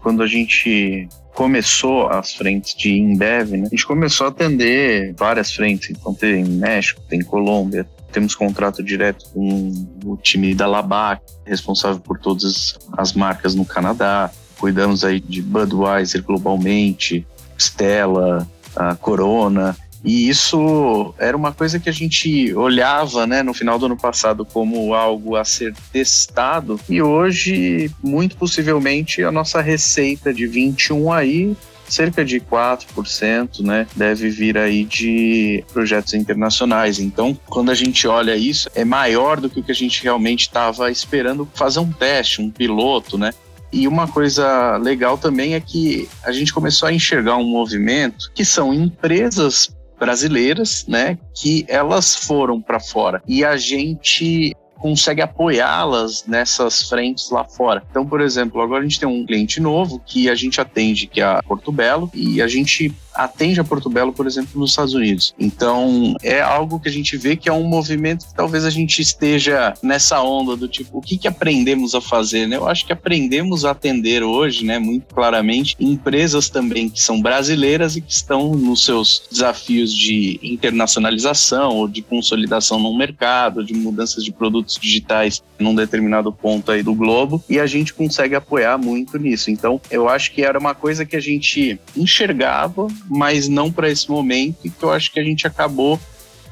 Quando 0.00 0.22
a 0.22 0.26
gente 0.26 1.08
começou 1.34 2.08
as 2.08 2.34
frentes 2.34 2.74
de 2.74 2.98
Embev, 2.98 3.52
né, 3.52 3.66
a 3.66 3.68
gente 3.68 3.86
começou 3.86 4.26
a 4.26 4.30
atender 4.30 5.14
várias 5.16 5.52
frentes. 5.52 5.90
Então 5.90 6.12
tem 6.12 6.44
México, 6.44 7.00
tem 7.08 7.22
Colômbia, 7.22 7.88
temos 8.12 8.34
contrato 8.34 8.82
direto 8.82 9.26
com 9.32 9.72
o 10.04 10.16
time 10.16 10.54
da 10.54 10.66
Labac, 10.66 11.22
responsável 11.46 12.00
por 12.00 12.18
todas 12.18 12.78
as 12.96 13.12
marcas 13.12 13.54
no 13.54 13.64
Canadá. 13.64 14.30
Cuidamos 14.58 15.04
aí 15.04 15.20
de 15.20 15.40
Budweiser 15.40 16.22
globalmente, 16.22 17.26
Stella, 17.56 18.46
a 18.74 18.94
Corona. 18.94 19.76
E 20.04 20.28
isso 20.28 21.14
era 21.18 21.36
uma 21.36 21.52
coisa 21.52 21.78
que 21.78 21.88
a 21.88 21.92
gente 21.92 22.54
olhava, 22.54 23.26
né, 23.26 23.42
no 23.42 23.52
final 23.52 23.78
do 23.78 23.86
ano 23.86 23.96
passado 23.96 24.44
como 24.44 24.94
algo 24.94 25.36
a 25.36 25.44
ser 25.44 25.74
testado. 25.92 26.80
E 26.88 27.02
hoje, 27.02 27.90
muito 28.02 28.36
possivelmente, 28.36 29.22
a 29.22 29.30
nossa 29.30 29.60
receita 29.60 30.32
de 30.32 30.46
21 30.46 31.12
aí 31.12 31.56
cerca 31.90 32.24
de 32.24 32.40
4%, 32.40 33.60
né, 33.62 33.86
deve 33.96 34.30
vir 34.30 34.56
aí 34.56 34.84
de 34.84 35.64
projetos 35.72 36.14
internacionais. 36.14 37.00
Então, 37.00 37.36
quando 37.46 37.70
a 37.70 37.74
gente 37.74 38.06
olha 38.06 38.36
isso, 38.36 38.70
é 38.74 38.84
maior 38.84 39.40
do 39.40 39.50
que 39.50 39.58
o 39.60 39.62
que 39.62 39.72
a 39.72 39.74
gente 39.74 40.02
realmente 40.02 40.42
estava 40.42 40.90
esperando 40.90 41.48
fazer 41.52 41.80
um 41.80 41.90
teste, 41.90 42.40
um 42.40 42.48
piloto, 42.48 43.18
né? 43.18 43.32
E 43.72 43.86
uma 43.86 44.08
coisa 44.08 44.76
legal 44.78 45.16
também 45.16 45.54
é 45.54 45.60
que 45.60 46.08
a 46.24 46.32
gente 46.32 46.52
começou 46.52 46.88
a 46.88 46.92
enxergar 46.92 47.36
um 47.36 47.44
movimento 47.44 48.30
que 48.34 48.44
são 48.44 48.74
empresas 48.74 49.70
brasileiras, 50.00 50.86
né, 50.88 51.18
que 51.34 51.64
elas 51.68 52.16
foram 52.16 52.60
para 52.60 52.80
fora 52.80 53.22
e 53.28 53.44
a 53.44 53.56
gente 53.56 54.56
consegue 54.80 55.20
apoiá-las 55.20 56.24
nessas 56.26 56.88
frentes 56.88 57.30
lá 57.30 57.44
fora. 57.44 57.82
Então, 57.90 58.06
por 58.06 58.20
exemplo, 58.20 58.62
agora 58.62 58.80
a 58.80 58.82
gente 58.82 58.98
tem 58.98 59.08
um 59.08 59.26
cliente 59.26 59.60
novo 59.60 60.00
que 60.04 60.28
a 60.28 60.34
gente 60.34 60.58
atende, 60.58 61.06
que 61.06 61.20
é 61.20 61.24
a 61.24 61.42
Porto 61.42 61.70
Belo, 61.70 62.10
e 62.14 62.40
a 62.40 62.48
gente 62.48 62.90
atende 63.14 63.60
a 63.60 63.64
Porto 63.64 63.90
Belo, 63.90 64.12
por 64.12 64.26
exemplo, 64.26 64.58
nos 64.60 64.70
Estados 64.70 64.94
Unidos. 64.94 65.34
Então, 65.38 66.14
é 66.22 66.40
algo 66.40 66.80
que 66.80 66.88
a 66.88 66.92
gente 66.92 67.16
vê 67.16 67.36
que 67.36 67.48
é 67.48 67.52
um 67.52 67.64
movimento 67.64 68.26
que 68.26 68.34
talvez 68.34 68.64
a 68.64 68.70
gente 68.70 69.00
esteja 69.00 69.74
nessa 69.82 70.22
onda 70.22 70.56
do 70.56 70.68
tipo, 70.68 70.98
o 70.98 71.00
que, 71.00 71.16
que 71.16 71.28
aprendemos 71.28 71.94
a 71.94 72.00
fazer, 72.00 72.46
né? 72.46 72.56
Eu 72.56 72.68
acho 72.68 72.86
que 72.86 72.92
aprendemos 72.92 73.64
a 73.64 73.70
atender 73.70 74.22
hoje, 74.22 74.64
né, 74.64 74.78
muito 74.78 75.14
claramente, 75.14 75.76
empresas 75.78 76.48
também 76.48 76.88
que 76.88 77.02
são 77.02 77.20
brasileiras 77.20 77.96
e 77.96 78.00
que 78.00 78.12
estão 78.12 78.54
nos 78.54 78.84
seus 78.84 79.22
desafios 79.30 79.92
de 79.94 80.38
internacionalização 80.42 81.76
ou 81.76 81.88
de 81.88 82.02
consolidação 82.02 82.78
no 82.78 82.96
mercado, 82.96 83.64
de 83.64 83.74
mudanças 83.74 84.24
de 84.24 84.32
produtos 84.32 84.78
digitais 84.80 85.42
num 85.58 85.74
determinado 85.74 86.32
ponto 86.32 86.70
aí 86.70 86.82
do 86.82 86.94
globo, 86.94 87.42
e 87.48 87.58
a 87.58 87.66
gente 87.66 87.92
consegue 87.92 88.34
apoiar 88.34 88.78
muito 88.78 89.18
nisso. 89.18 89.50
Então, 89.50 89.80
eu 89.90 90.08
acho 90.08 90.32
que 90.32 90.42
era 90.42 90.58
uma 90.58 90.74
coisa 90.74 91.04
que 91.04 91.16
a 91.16 91.20
gente 91.20 91.78
enxergava, 91.96 92.88
mas 93.08 93.48
não 93.48 93.70
para 93.70 93.90
esse 93.90 94.10
momento, 94.10 94.62
que 94.62 94.82
eu 94.82 94.92
acho 94.92 95.12
que 95.12 95.20
a 95.20 95.24
gente 95.24 95.46
acabou 95.46 95.98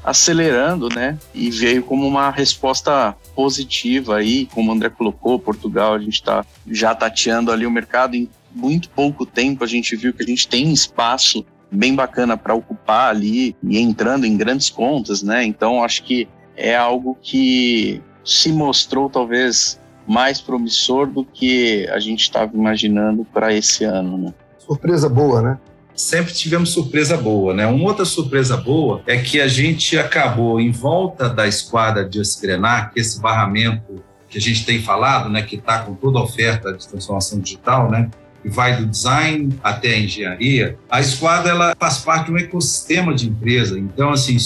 acelerando, 0.03 0.89
né? 0.89 1.17
E 1.33 1.49
veio 1.49 1.83
como 1.83 2.07
uma 2.07 2.29
resposta 2.29 3.15
positiva 3.35 4.17
aí, 4.17 4.45
como 4.47 4.71
o 4.71 4.73
André 4.73 4.89
colocou, 4.89 5.39
Portugal, 5.39 5.93
a 5.93 5.99
gente 5.99 6.13
está 6.13 6.45
já 6.67 6.95
tateando 6.95 7.51
ali 7.51 7.65
o 7.65 7.71
mercado 7.71 8.15
em 8.15 8.29
muito 8.53 8.89
pouco 8.89 9.25
tempo, 9.25 9.63
a 9.63 9.67
gente 9.67 9.95
viu 9.95 10.13
que 10.13 10.23
a 10.23 10.25
gente 10.25 10.47
tem 10.47 10.71
espaço 10.71 11.45
bem 11.71 11.93
bacana 11.93 12.35
para 12.35 12.55
ocupar 12.55 13.11
ali 13.11 13.55
e 13.63 13.77
entrando 13.77 14.25
em 14.25 14.35
grandes 14.35 14.69
contas, 14.69 15.21
né? 15.21 15.43
Então 15.45 15.83
acho 15.83 16.03
que 16.03 16.27
é 16.55 16.75
algo 16.75 17.17
que 17.21 18.01
se 18.25 18.51
mostrou 18.51 19.09
talvez 19.09 19.79
mais 20.07 20.41
promissor 20.41 21.07
do 21.07 21.23
que 21.23 21.87
a 21.89 21.99
gente 21.99 22.21
estava 22.21 22.55
imaginando 22.55 23.23
para 23.25 23.53
esse 23.53 23.83
ano, 23.83 24.17
né? 24.17 24.33
Surpresa 24.57 25.07
boa, 25.07 25.41
né? 25.41 25.59
Sempre 25.99 26.33
tivemos 26.33 26.71
surpresa 26.71 27.17
boa, 27.17 27.53
né? 27.53 27.67
Uma 27.67 27.89
outra 27.89 28.05
surpresa 28.05 28.55
boa 28.55 29.01
é 29.05 29.17
que 29.17 29.41
a 29.41 29.49
gente 29.49 29.97
acabou 29.97 30.57
em 30.57 30.71
volta 30.71 31.27
da 31.27 31.45
esquadra 31.45 32.07
de 32.07 32.21
Oscrenar, 32.21 32.93
que 32.93 33.01
esse 33.01 33.19
barramento 33.19 34.01
que 34.29 34.37
a 34.37 34.41
gente 34.41 34.65
tem 34.65 34.81
falado, 34.81 35.29
né, 35.29 35.41
que 35.41 35.57
está 35.57 35.79
com 35.79 35.93
toda 35.93 36.17
a 36.17 36.23
oferta 36.23 36.71
de 36.71 36.87
transformação 36.87 37.41
digital, 37.41 37.91
né, 37.91 38.09
que 38.41 38.47
vai 38.47 38.77
do 38.77 38.85
design 38.85 39.59
até 39.61 39.89
a 39.95 39.99
engenharia, 39.99 40.77
a 40.89 41.01
esquadra 41.01 41.51
ela 41.51 41.75
faz 41.77 41.97
parte 41.97 42.27
de 42.27 42.31
um 42.31 42.37
ecossistema 42.37 43.13
de 43.13 43.27
empresa. 43.27 43.77
Então, 43.77 44.11
assim, 44.11 44.37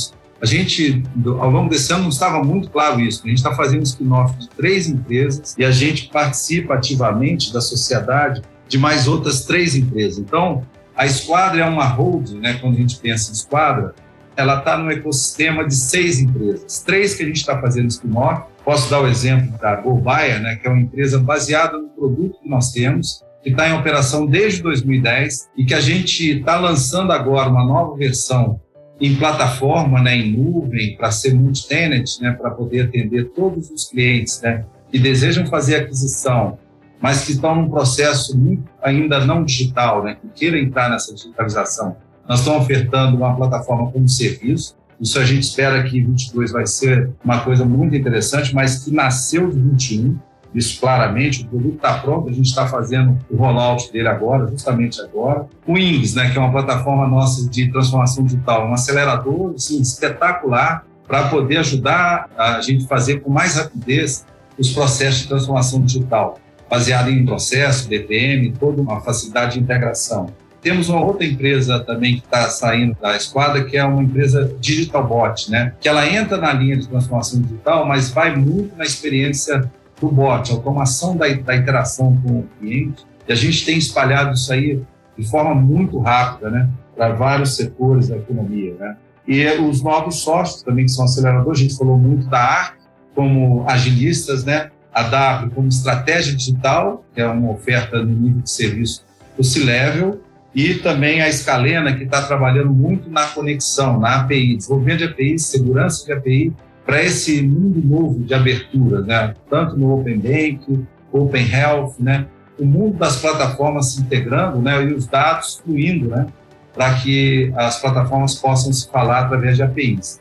a 0.42 0.48
gente, 0.48 1.04
ao 1.40 1.52
longo 1.52 1.70
desse 1.70 1.94
ano, 1.94 2.02
não 2.02 2.10
estava 2.10 2.44
muito 2.44 2.68
claro 2.72 3.00
isso. 3.00 3.22
A 3.24 3.28
gente 3.28 3.38
está 3.38 3.54
fazendo 3.54 3.82
um 3.82 3.84
spin-off 3.84 4.36
de 4.40 4.50
três 4.50 4.88
empresas 4.88 5.54
e 5.56 5.64
a 5.64 5.70
gente 5.70 6.10
participa 6.10 6.74
ativamente 6.74 7.54
da 7.54 7.62
sociedade 7.62 8.42
de 8.68 8.80
mais 8.80 9.08
outras 9.08 9.46
três 9.46 9.76
empresas. 9.76 10.18
Então, 10.18 10.66
a 10.96 11.06
esquadra 11.06 11.62
é 11.62 11.66
uma 11.66 11.86
holding, 11.86 12.40
né? 12.40 12.58
quando 12.62 12.76
a 12.76 12.78
gente 12.78 12.98
pensa 12.98 13.32
em 13.32 13.34
esquadra, 13.34 13.94
ela 14.36 14.60
está 14.60 14.78
no 14.78 14.92
ecossistema 14.92 15.66
de 15.66 15.76
seis 15.76 16.20
empresas. 16.20 16.82
Três 16.82 17.16
que 17.16 17.24
a 17.24 17.26
gente 17.26 17.38
está 17.38 17.60
fazendo 17.60 17.90
spin-off. 17.90 18.44
Posso 18.64 18.90
dar 18.90 19.02
o 19.02 19.08
exemplo 19.08 19.58
da 19.60 19.76
Gobaia, 19.76 20.40
né? 20.40 20.56
que 20.56 20.68
é 20.68 20.70
uma 20.70 20.82
empresa 20.82 21.20
baseada 21.20 21.78
no 21.78 21.90
produto 21.90 22.40
que 22.42 22.50
nós 22.50 22.72
temos, 22.72 23.24
que 23.44 23.50
está 23.50 23.68
em 23.68 23.74
operação 23.74 24.26
desde 24.26 24.64
2010 24.64 25.50
e 25.58 25.66
que 25.66 25.74
a 25.74 25.82
gente 25.82 26.40
está 26.40 26.58
lançando 26.58 27.12
agora 27.12 27.50
uma 27.50 27.66
nova 27.66 27.96
versão 27.96 28.60
em 29.02 29.16
plataforma, 29.16 30.02
né, 30.02 30.16
em 30.16 30.32
nuvem, 30.32 30.96
para 30.96 31.12
ser 31.12 31.34
multi-tenant, 31.34 32.06
né, 32.22 32.32
para 32.32 32.52
poder 32.52 32.82
atender 32.82 33.26
todos 33.36 33.70
os 33.70 33.90
clientes 33.90 34.40
né, 34.42 34.64
que 34.90 34.98
desejam 34.98 35.46
fazer 35.46 35.76
aquisição, 35.76 36.58
mas 37.04 37.26
que 37.26 37.34
estão 37.34 37.54
num 37.54 37.70
processo 37.70 38.38
muito, 38.38 38.64
ainda 38.82 39.26
não 39.26 39.44
digital, 39.44 40.02
né, 40.06 40.16
que 40.16 40.30
queiram 40.30 40.58
entrar 40.58 40.90
nessa 40.90 41.14
digitalização. 41.14 41.98
Nós 42.26 42.40
estamos 42.40 42.62
ofertando 42.62 43.18
uma 43.18 43.36
plataforma 43.36 43.92
como 43.92 44.08
serviço. 44.08 44.78
Isso 45.02 45.20
a 45.20 45.26
gente 45.26 45.44
espera 45.44 45.84
que 45.84 46.02
22 46.02 46.54
vai 46.54 46.66
ser 46.66 47.10
uma 47.22 47.42
coisa 47.42 47.66
muito 47.66 47.94
interessante, 47.94 48.56
mas 48.56 48.86
que 48.86 48.92
nasceu 48.94 49.52
de 49.52 49.60
21 49.60 50.18
isso 50.56 50.80
claramente. 50.80 51.44
O 51.44 51.48
produto 51.48 51.76
está 51.76 51.98
pronto, 51.98 52.30
a 52.30 52.32
gente 52.32 52.46
está 52.46 52.68
fazendo 52.68 53.18
o 53.30 53.36
rollout 53.36 53.92
dele 53.92 54.08
agora, 54.08 54.48
justamente 54.48 55.02
agora. 55.02 55.46
O 55.68 55.78
Ings, 55.78 56.16
né, 56.16 56.30
que 56.30 56.38
é 56.38 56.40
uma 56.40 56.52
plataforma 56.54 57.06
nossa 57.06 57.50
de 57.50 57.70
transformação 57.70 58.24
digital, 58.24 58.70
um 58.70 58.74
acelerador 58.74 59.54
assim, 59.56 59.82
espetacular 59.82 60.86
para 61.06 61.28
poder 61.28 61.58
ajudar 61.58 62.30
a 62.38 62.62
gente 62.62 62.88
fazer 62.88 63.20
com 63.20 63.30
mais 63.30 63.58
rapidez 63.58 64.26
os 64.58 64.70
processos 64.72 65.24
de 65.24 65.28
transformação 65.28 65.82
digital, 65.82 66.40
baseado 66.74 67.10
em 67.10 67.24
processo, 67.24 67.88
DPM, 67.88 68.52
toda 68.60 68.82
uma 68.82 69.00
facilidade 69.00 69.54
de 69.54 69.60
integração. 69.60 70.34
Temos 70.60 70.90
uma 70.90 71.06
outra 71.06 71.24
empresa 71.24 71.80
também 71.80 72.16
que 72.16 72.26
está 72.26 72.50
saindo 72.50 72.98
da 73.00 73.16
esquadra, 73.16 73.64
que 73.64 73.78
é 73.78 73.84
uma 73.84 74.02
empresa 74.02 74.52
Digital 74.60 75.08
Bot, 75.08 75.52
né? 75.52 75.76
que 75.80 75.88
ela 75.88 76.10
entra 76.10 76.36
na 76.38 76.52
linha 76.52 76.76
de 76.76 76.88
transformação 76.88 77.40
digital, 77.44 77.88
mas 77.88 78.10
vai 78.10 78.36
muito 78.36 78.76
na 78.76 78.84
experiência 78.84 79.72
do 80.02 80.10
bot, 80.10 80.52
automação 80.52 81.16
da, 81.16 81.28
da 81.28 81.56
interação 81.56 82.20
com 82.26 82.40
o 82.40 82.50
cliente. 82.60 83.06
E 83.28 83.32
a 83.32 83.36
gente 83.36 83.64
tem 83.64 83.78
espalhado 83.78 84.34
isso 84.34 84.52
aí 84.52 84.82
de 85.16 85.30
forma 85.30 85.54
muito 85.54 86.00
rápida, 86.00 86.50
né, 86.50 86.68
para 86.98 87.14
vários 87.14 87.56
setores 87.56 88.08
da 88.08 88.18
economia, 88.18 88.74
né. 88.80 88.98
E 89.28 89.46
os 89.60 89.84
novos 89.84 90.22
sócios 90.22 90.64
também 90.64 90.86
que 90.86 90.92
são 90.92 91.06
aceleradores, 91.06 91.60
a 91.60 91.64
gente 91.64 91.78
falou 91.78 92.00
muito 92.00 92.28
da 92.28 92.40
ARC 92.40 92.78
como 93.14 93.64
agilistas, 93.70 94.44
né, 94.44 94.72
a 94.94 95.04
W 95.04 95.52
como 95.52 95.68
estratégia 95.68 96.36
digital, 96.36 97.04
que 97.14 97.22
é 97.22 97.28
uma 97.28 97.52
oferta 97.52 97.98
no 97.98 98.14
nível 98.14 98.42
de 98.42 98.50
serviço 98.50 99.04
do 99.38 99.44
C-Level, 99.44 100.22
e 100.54 100.76
também 100.76 101.22
a 101.22 101.28
Escalena, 101.28 101.96
que 101.96 102.04
está 102.04 102.22
trabalhando 102.22 102.72
muito 102.72 103.10
na 103.10 103.26
conexão, 103.26 104.00
na 104.00 104.22
API, 104.22 104.56
desenvolvimento 104.56 105.00
de 105.00 105.06
API, 105.06 105.40
segurança 105.40 106.06
de 106.06 106.14
API 106.14 106.54
para 106.86 107.02
esse 107.02 107.42
mundo 107.42 107.82
novo 107.84 108.20
de 108.24 108.34
abertura, 108.34 109.02
né? 109.02 109.34
tanto 109.50 109.76
no 109.76 110.00
Open 110.00 110.20
Bank, 110.20 110.86
Open 111.12 111.50
Health, 111.50 111.96
né? 112.00 112.28
o 112.60 112.66
mundo 112.66 112.98
das 112.98 113.16
plataformas 113.16 113.94
se 113.94 114.02
integrando 114.02 114.62
né? 114.62 114.84
e 114.84 114.94
os 114.94 115.08
dados 115.08 115.60
fluindo 115.64 116.10
né? 116.10 116.28
para 116.74 116.94
que 116.96 117.52
as 117.56 117.80
plataformas 117.80 118.36
possam 118.36 118.72
se 118.72 118.88
falar 118.90 119.22
através 119.22 119.58
de 119.58 119.64
APIs. 119.64 120.20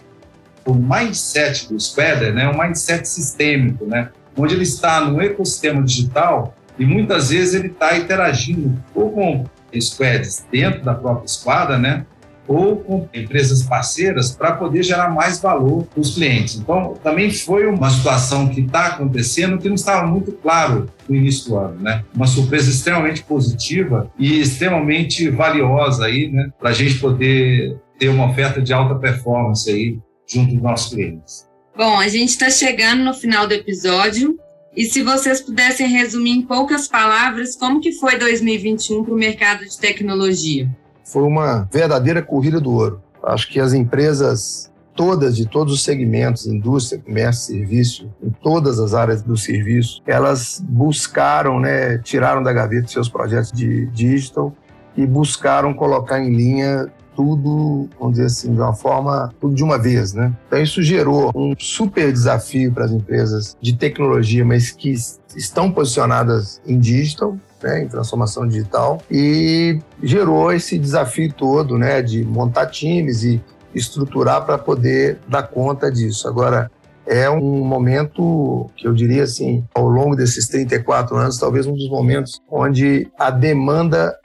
O 0.64 0.72
mindset 0.72 1.68
do 1.68 1.78
Squader 1.78 2.32
né? 2.32 2.44
é 2.44 2.48
um 2.48 2.56
mindset 2.56 3.06
sistêmico, 3.06 3.84
né? 3.84 4.10
Onde 4.36 4.54
ele 4.54 4.62
está 4.62 5.00
no 5.00 5.20
ecossistema 5.20 5.82
digital 5.82 6.54
e 6.78 6.84
muitas 6.84 7.30
vezes 7.30 7.54
ele 7.54 7.68
está 7.68 7.96
interagindo 7.96 8.82
ou 8.94 9.10
com 9.10 9.44
squads 9.78 10.44
dentro 10.50 10.82
da 10.82 10.94
própria 10.94 11.26
esquadra, 11.26 11.78
né? 11.78 12.06
ou 12.46 12.76
com 12.76 13.08
empresas 13.14 13.62
parceiras 13.62 14.32
para 14.32 14.52
poder 14.52 14.82
gerar 14.82 15.10
mais 15.10 15.40
valor 15.40 15.84
para 15.84 16.00
os 16.00 16.14
clientes. 16.14 16.56
Então, 16.56 16.94
também 17.02 17.30
foi 17.30 17.66
uma 17.66 17.88
situação 17.90 18.48
que 18.48 18.60
está 18.60 18.88
acontecendo 18.88 19.58
que 19.58 19.68
não 19.68 19.74
estava 19.74 20.06
muito 20.06 20.32
claro 20.32 20.88
no 21.08 21.16
início 21.16 21.50
do 21.50 21.56
ano, 21.56 21.80
né? 21.80 22.04
Uma 22.14 22.26
surpresa 22.26 22.70
extremamente 22.70 23.22
positiva 23.22 24.10
e 24.18 24.40
extremamente 24.40 25.28
valiosa 25.30 26.06
aí, 26.06 26.30
né? 26.30 26.50
Para 26.58 26.70
a 26.70 26.74
gente 26.74 26.98
poder 26.98 27.78
ter 27.98 28.08
uma 28.08 28.28
oferta 28.30 28.60
de 28.60 28.72
alta 28.72 28.94
performance 28.96 29.70
aí 29.70 29.98
junto 30.26 30.54
dos 30.54 30.62
nossos 30.62 30.92
clientes. 30.92 31.51
Bom, 31.76 31.98
a 31.98 32.08
gente 32.08 32.30
está 32.30 32.50
chegando 32.50 33.02
no 33.02 33.14
final 33.14 33.46
do 33.46 33.54
episódio. 33.54 34.38
E 34.76 34.84
se 34.84 35.02
vocês 35.02 35.40
pudessem 35.40 35.88
resumir 35.88 36.30
em 36.30 36.42
poucas 36.42 36.88
palavras 36.88 37.56
como 37.56 37.80
que 37.80 37.92
foi 37.92 38.18
2021 38.18 39.04
para 39.04 39.14
o 39.14 39.16
mercado 39.16 39.64
de 39.64 39.78
tecnologia? 39.78 40.70
foi 41.04 41.22
uma 41.22 41.68
verdadeira 41.70 42.22
corrida 42.22 42.60
do 42.60 42.72
ouro. 42.72 43.02
Acho 43.22 43.48
que 43.48 43.60
as 43.60 43.72
empresas 43.72 44.72
todas, 44.94 45.36
de 45.36 45.46
todos 45.46 45.72
os 45.72 45.82
segmentos, 45.82 46.46
indústria, 46.46 47.00
comércio, 47.00 47.54
serviço, 47.54 48.10
em 48.22 48.30
todas 48.30 48.78
as 48.78 48.94
áreas 48.94 49.22
do 49.22 49.36
serviço, 49.36 50.02
elas 50.06 50.62
buscaram, 50.66 51.58
né, 51.60 51.98
tiraram 51.98 52.42
da 52.42 52.52
gaveta 52.52 52.88
seus 52.88 53.08
projetos 53.08 53.52
de 53.52 53.86
digital 53.86 54.54
e 54.96 55.06
buscaram 55.06 55.72
colocar 55.72 56.20
em 56.20 56.34
linha 56.34 56.92
tudo, 57.14 57.88
vamos 57.98 58.14
dizer 58.14 58.26
assim, 58.26 58.54
de 58.54 58.60
uma 58.60 58.74
forma, 58.74 59.32
tudo 59.40 59.54
de 59.54 59.62
uma 59.62 59.78
vez, 59.78 60.12
né? 60.12 60.32
Então 60.46 60.60
isso 60.60 60.82
gerou 60.82 61.30
um 61.34 61.54
super 61.58 62.12
desafio 62.12 62.72
para 62.72 62.84
as 62.84 62.92
empresas 62.92 63.56
de 63.60 63.74
tecnologia, 63.74 64.44
mas 64.44 64.70
que 64.70 64.94
estão 65.36 65.70
posicionadas 65.70 66.60
em 66.66 66.78
digital, 66.78 67.36
né, 67.62 67.84
em 67.84 67.88
transformação 67.88 68.46
digital, 68.46 69.00
e 69.10 69.78
gerou 70.02 70.52
esse 70.52 70.78
desafio 70.78 71.32
todo 71.32 71.78
né, 71.78 72.02
de 72.02 72.24
montar 72.24 72.66
times 72.66 73.22
e 73.22 73.40
estruturar 73.74 74.44
para 74.44 74.58
poder 74.58 75.18
dar 75.28 75.44
conta 75.44 75.90
disso. 75.90 76.28
Agora, 76.28 76.70
é 77.06 77.28
um 77.28 77.64
momento 77.64 78.70
que 78.76 78.86
eu 78.86 78.92
diria 78.92 79.24
assim, 79.24 79.64
ao 79.74 79.88
longo 79.88 80.14
desses 80.14 80.46
34 80.48 81.16
anos, 81.16 81.38
talvez 81.38 81.66
um 81.66 81.74
dos 81.74 81.88
momentos 81.88 82.40
onde 82.48 83.10
a 83.18 83.30
demanda 83.30 84.16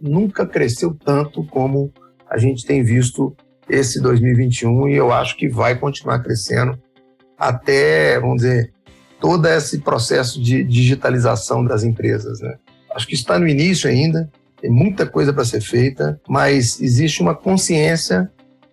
nunca 0.00 0.46
cresceu 0.46 0.94
tanto 1.04 1.44
como 1.44 1.92
a 2.30 2.38
gente 2.38 2.64
tem 2.64 2.82
visto 2.82 3.36
esse 3.68 4.00
2021 4.00 4.88
e 4.88 4.94
eu 4.94 5.12
acho 5.12 5.36
que 5.36 5.48
vai 5.48 5.76
continuar 5.76 6.20
crescendo 6.20 6.78
até, 7.38 8.18
vamos 8.20 8.36
dizer, 8.36 8.72
todo 9.20 9.46
esse 9.46 9.78
processo 9.78 10.40
de 10.40 10.62
digitalização 10.64 11.64
das 11.64 11.82
empresas, 11.82 12.40
né? 12.40 12.56
Acho 12.94 13.06
que 13.06 13.14
está 13.14 13.38
no 13.38 13.46
início 13.46 13.90
ainda, 13.90 14.30
tem 14.60 14.70
muita 14.70 15.06
coisa 15.06 15.32
para 15.32 15.44
ser 15.44 15.60
feita, 15.60 16.18
mas 16.28 16.80
existe 16.80 17.20
uma 17.20 17.34
consciência 17.34 18.30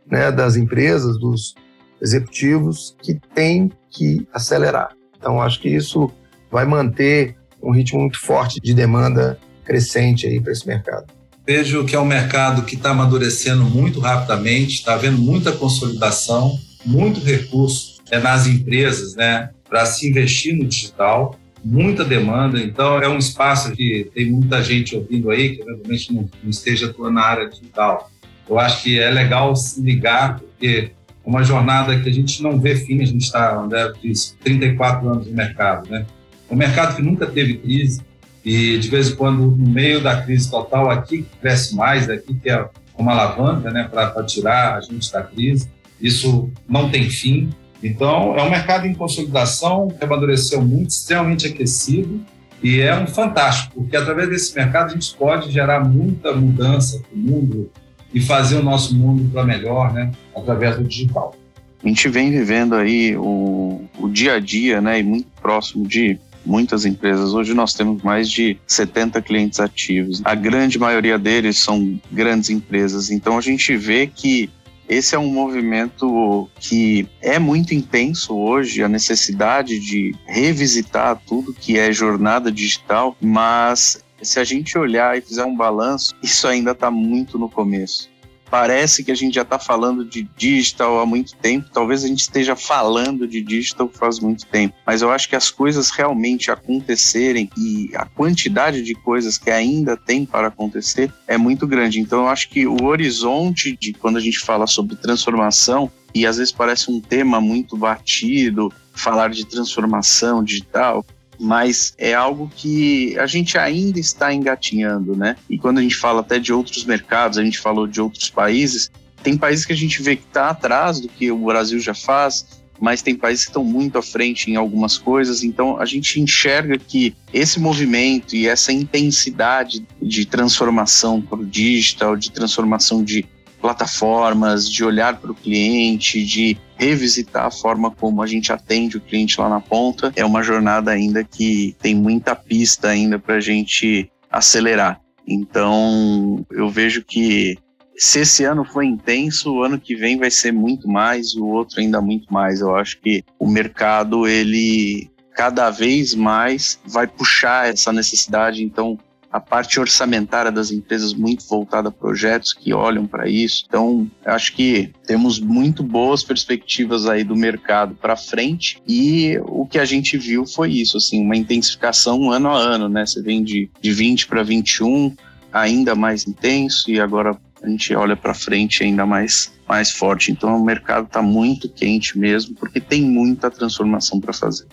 né, 0.09 0.31
das 0.31 0.55
empresas, 0.55 1.19
dos 1.19 1.55
executivos, 2.01 2.95
que 3.01 3.19
tem 3.33 3.71
que 3.89 4.27
acelerar. 4.33 4.91
Então, 5.17 5.41
acho 5.41 5.59
que 5.59 5.69
isso 5.69 6.11
vai 6.49 6.65
manter 6.65 7.35
um 7.61 7.71
ritmo 7.71 7.99
muito 7.99 8.19
forte 8.19 8.59
de 8.61 8.73
demanda 8.73 9.37
crescente 9.63 10.27
aí 10.27 10.39
para 10.39 10.51
esse 10.51 10.67
mercado. 10.67 11.07
Vejo 11.45 11.85
que 11.85 11.95
é 11.95 11.99
um 11.99 12.05
mercado 12.05 12.63
que 12.63 12.75
está 12.75 12.91
amadurecendo 12.91 13.63
muito 13.63 13.99
rapidamente, 13.99 14.75
está 14.75 14.93
havendo 14.93 15.17
muita 15.17 15.51
consolidação, 15.51 16.57
muito 16.85 17.19
recurso 17.19 18.01
é, 18.09 18.19
nas 18.19 18.47
empresas 18.47 19.15
né, 19.15 19.49
para 19.67 19.85
se 19.85 20.09
investir 20.09 20.55
no 20.55 20.65
digital 20.65 21.37
muita 21.63 22.03
demanda, 22.03 22.59
então 22.59 22.99
é 22.99 23.07
um 23.07 23.17
espaço 23.17 23.71
que 23.71 24.09
tem 24.13 24.29
muita 24.29 24.61
gente 24.61 24.95
ouvindo 24.95 25.31
aí, 25.31 25.55
que 25.55 25.61
eventualmente 25.61 26.13
não, 26.13 26.29
não 26.43 26.49
esteja 26.49 26.87
atuando 26.87 27.13
na 27.13 27.21
área 27.21 27.49
digital. 27.49 28.11
Eu 28.49 28.59
acho 28.59 28.83
que 28.83 28.99
é 28.99 29.09
legal 29.09 29.55
se 29.55 29.81
ligar, 29.81 30.39
porque 30.39 30.91
é 31.25 31.29
uma 31.29 31.43
jornada 31.43 31.97
que 31.97 32.09
a 32.09 32.11
gente 32.11 32.43
não 32.43 32.59
vê 32.59 32.75
fim, 32.75 33.01
a 33.01 33.05
gente 33.05 33.23
está, 33.23 33.57
André 33.57 33.93
disse, 34.01 34.35
34 34.43 35.07
anos 35.07 35.27
no 35.27 35.33
mercado, 35.33 35.89
né? 35.89 36.05
Um 36.51 36.55
mercado 36.55 36.97
que 36.97 37.01
nunca 37.01 37.25
teve 37.25 37.55
crise 37.55 38.01
e, 38.43 38.77
de 38.77 38.89
vez 38.89 39.09
em 39.09 39.15
quando, 39.15 39.51
no 39.51 39.69
meio 39.69 40.01
da 40.01 40.21
crise 40.21 40.49
total, 40.49 40.89
aqui 40.89 41.25
cresce 41.41 41.75
mais, 41.75 42.09
aqui 42.09 42.33
que 42.33 42.49
é 42.49 42.65
uma 42.97 43.13
alavanca, 43.13 43.71
né, 43.71 43.89
para 43.89 44.23
tirar 44.23 44.75
a 44.75 44.81
gente 44.81 45.11
da 45.11 45.23
crise. 45.23 45.69
Isso 45.99 46.51
não 46.67 46.89
tem 46.89 47.09
fim, 47.09 47.49
Então, 47.83 48.37
é 48.37 48.41
um 48.41 48.49
mercado 48.49 48.87
em 48.87 48.93
consolidação 48.93 49.89
que 49.89 50.03
amadureceu 50.03 50.61
muito, 50.61 50.91
extremamente 50.91 51.45
aquecido, 51.47 52.21
e 52.63 52.79
é 52.79 52.97
um 52.97 53.05
fantástico, 53.05 53.81
porque 53.81 53.97
através 53.97 54.29
desse 54.29 54.55
mercado 54.55 54.91
a 54.91 54.93
gente 54.93 55.13
pode 55.15 55.51
gerar 55.51 55.81
muita 55.81 56.31
mudança 56.33 56.99
para 56.99 57.13
o 57.13 57.19
mundo 57.19 57.69
e 58.13 58.21
fazer 58.21 58.55
o 58.55 58.63
nosso 58.63 58.95
mundo 58.95 59.29
para 59.33 59.43
melhor, 59.43 59.91
né, 59.91 60.09
através 60.33 60.77
do 60.77 60.85
digital. 60.85 61.35
A 61.83 61.87
gente 61.87 62.07
vem 62.07 62.31
vivendo 62.31 62.75
aí 62.75 63.17
o, 63.17 63.81
o 63.99 64.07
dia 64.07 64.35
a 64.35 64.39
dia, 64.39 64.79
né, 64.79 65.01
e 65.01 65.03
muito 65.03 65.27
próximo 65.41 65.85
de 65.85 66.17
muitas 66.45 66.85
empresas. 66.85 67.33
Hoje 67.33 67.53
nós 67.53 67.73
temos 67.73 68.01
mais 68.01 68.29
de 68.29 68.57
70 68.67 69.21
clientes 69.21 69.59
ativos. 69.59 70.21
A 70.23 70.35
grande 70.35 70.77
maioria 70.77 71.17
deles 71.17 71.59
são 71.59 71.99
grandes 72.11 72.49
empresas. 72.49 73.09
Então 73.11 73.37
a 73.37 73.41
gente 73.41 73.75
vê 73.75 74.07
que 74.07 74.49
esse 74.87 75.15
é 75.15 75.19
um 75.19 75.31
movimento 75.31 76.49
que 76.59 77.07
é 77.21 77.39
muito 77.39 77.73
intenso 77.73 78.35
hoje, 78.35 78.83
a 78.83 78.89
necessidade 78.89 79.79
de 79.79 80.13
revisitar 80.25 81.21
tudo 81.25 81.53
que 81.53 81.77
é 81.77 81.91
jornada 81.91 82.51
digital, 82.51 83.15
mas 83.21 84.03
se 84.21 84.39
a 84.39 84.43
gente 84.43 84.77
olhar 84.77 85.17
e 85.17 85.21
fizer 85.21 85.45
um 85.45 85.55
balanço, 85.55 86.13
isso 86.21 86.47
ainda 86.47 86.71
está 86.71 86.91
muito 86.91 87.39
no 87.39 87.49
começo 87.49 88.12
parece 88.53 89.03
que 89.03 89.11
a 89.11 89.15
gente 89.15 89.33
já 89.33 89.41
está 89.41 89.57
falando 89.57 90.05
de 90.05 90.29
digital 90.37 90.99
há 90.99 91.07
muito 91.07 91.35
tempo, 91.37 91.71
talvez 91.73 92.03
a 92.03 92.07
gente 92.07 92.19
esteja 92.19 92.55
falando 92.55 93.27
de 93.27 93.41
digital 93.41 93.89
faz 93.91 94.19
muito 94.19 94.45
tempo, 94.45 94.75
mas 94.85 95.01
eu 95.01 95.09
acho 95.09 95.27
que 95.27 95.35
as 95.35 95.49
coisas 95.49 95.89
realmente 95.89 96.51
acontecerem 96.51 97.49
e 97.57 97.89
a 97.95 98.05
quantidade 98.05 98.83
de 98.83 98.93
coisas 98.93 99.39
que 99.39 99.49
ainda 99.49 99.97
tem 99.97 100.23
para 100.23 100.49
acontecer 100.49 101.11
é 101.27 101.35
muito 101.35 101.65
grande. 101.65 101.99
Então 101.99 102.19
eu 102.19 102.27
acho 102.27 102.47
que 102.47 102.67
o 102.67 102.83
horizonte 102.83 103.75
de 103.75 103.91
quando 103.91 104.17
a 104.17 104.21
gente 104.21 104.37
fala 104.37 104.67
sobre 104.67 104.97
transformação 104.97 105.91
e 106.13 106.27
às 106.27 106.37
vezes 106.37 106.51
parece 106.53 106.91
um 106.91 107.01
tema 107.01 107.41
muito 107.41 107.75
batido, 107.75 108.71
falar 108.93 109.31
de 109.31 109.47
transformação 109.47 110.43
digital, 110.43 111.03
mas 111.39 111.93
é 111.97 112.13
algo 112.13 112.51
que 112.55 113.17
a 113.17 113.25
gente 113.25 113.57
ainda 113.57 113.99
está 113.99 114.34
engatinhando, 114.34 115.15
né? 115.15 115.36
E 115.49 115.57
quando 115.57 115.79
a 115.79 115.81
gente 115.81 115.95
fala 115.95 116.21
até 116.21 116.39
de 116.39 116.53
outros 116.53 116.86
mercados, 116.86 117.38
a 117.38 117.43
gente 117.43 117.59
falou 117.59 117.88
de 117.88 118.01
outros 118.01 118.29
países, 118.29 118.91
tem 119.21 119.38
países 119.38 119.65
que 119.65 119.73
a 119.73 119.77
gente 119.77 120.01
vê 120.01 120.15
que 120.15 120.25
está 120.25 120.49
atrás 120.49 120.99
do 120.99 121.07
que 121.07 121.31
o 121.31 121.45
Brasil 121.45 121.79
já 121.79 121.93
faz, 121.93 122.61
mas 122.79 123.01
tem 123.01 123.15
países 123.15 123.45
que 123.45 123.51
estão 123.51 123.63
muito 123.63 123.97
à 123.97 124.01
frente 124.01 124.51
em 124.51 124.55
algumas 124.55 124.97
coisas, 124.97 125.43
então 125.43 125.79
a 125.79 125.86
gente 125.86 126.19
enxerga 126.19 126.77
que 126.77 127.15
esse 127.34 127.59
movimento 127.59 128.36
e 128.36 128.47
essa 128.47 128.73
intensidade 128.73 129.86
de 130.01 130.25
transformação 130.25 131.21
para 131.21 131.39
o 131.39 131.45
digital, 131.45 132.17
de 132.17 132.29
transformação 132.31 133.03
de 133.03 133.25
plataformas, 133.64 134.70
de 134.70 134.84
olhar 134.84 135.16
para 135.16 135.32
o 135.32 135.36
cliente, 135.36 136.22
de 136.26 136.57
revisitar 136.76 137.45
a 137.45 137.49
forma 137.49 137.89
como 137.89 138.22
a 138.22 138.28
gente 138.28 138.51
atende 138.51 138.97
o 138.97 139.01
cliente 139.01 139.39
lá 139.39 139.47
na 139.47 139.61
ponta. 139.61 140.11
É 140.18 140.26
uma 140.26 140.43
jornada 140.43 140.91
ainda 140.91 141.24
que 141.24 141.74
tem 141.82 141.95
muita 141.95 142.36
pista 142.36 142.89
ainda 142.89 143.18
para 143.18 143.36
a 143.36 143.39
gente 143.39 144.11
acelerar. 144.30 144.99
Então, 145.26 146.45
eu 146.51 146.70
vejo 146.70 147.05
que 147.05 147.57
se 147.95 148.20
esse 148.20 148.43
ano 148.43 148.66
foi 148.66 148.86
intenso, 148.86 149.53
o 149.53 149.64
ano 149.64 149.80
que 149.80 149.95
vem 149.95 150.18
vai 150.18 150.30
ser 150.30 150.51
muito 150.51 150.86
mais, 150.86 151.34
o 151.34 151.45
outro 151.45 151.80
ainda 151.80 152.01
muito 152.01 152.34
mais. 152.34 152.59
Eu 152.59 152.76
acho 152.76 152.99
que 152.99 153.24
o 153.39 153.47
mercado, 153.47 154.28
ele 154.28 155.09
cada 155.34 155.70
vez 155.70 156.14
mais 156.14 156.78
vai 156.86 157.07
puxar 157.07 157.70
essa 157.70 157.93
necessidade. 157.93 158.61
Então, 158.61 158.99
a 159.34 159.39
parte 159.39 159.79
orçamentária 159.79 160.51
das 160.51 160.69
empresas 160.69 161.11
muito 161.11 161.43
voltada 161.47 161.89
a 161.89 161.91
projetos 161.91 162.53
que 162.53 162.71
olham 162.71 163.07
para 163.07 163.27
isso. 163.27 163.65
Então, 163.67 164.07
acho 164.23 164.53
que 164.53 164.91
temos 165.07 165.39
muito 165.39 165.81
boas 165.81 166.23
perspectivas 166.23 167.07
aí 167.07 167.23
do 167.23 167.36
mercado 167.36 167.95
para 167.95 168.15
frente 168.15 168.79
e 168.88 169.39
o 169.45 169.65
que 169.65 169.79
a 169.79 169.86
gente 169.86 170.19
viu 170.19 170.45
foi 170.45 170.73
isso, 170.73 170.97
assim, 170.97 171.19
uma 171.23 171.36
intensificação 171.36 172.29
ano 172.29 172.49
a 172.49 172.55
ano, 172.55 172.88
né? 172.88 173.07
Você 173.07 173.23
vem 173.23 173.43
de, 173.43 173.71
de 173.81 173.91
20 173.91 174.27
para 174.27 174.43
21, 174.43 175.15
ainda 175.51 175.95
mais 175.95 176.27
intenso 176.27 176.91
e 176.91 176.99
agora 176.99 177.36
a 177.63 177.67
gente 177.67 177.95
olha 177.95 178.15
para 178.15 178.36
frente 178.36 178.84
ainda 178.84 179.03
mais 179.03 179.51
mais 179.67 179.89
forte. 179.89 180.31
Então, 180.31 180.55
o 180.55 180.63
mercado 180.63 181.07
está 181.07 181.23
muito 181.23 181.67
quente 181.67 182.19
mesmo, 182.19 182.53
porque 182.53 182.79
tem 182.79 183.01
muita 183.01 183.49
transformação 183.49 184.19
para 184.19 184.34
fazer. 184.34 184.67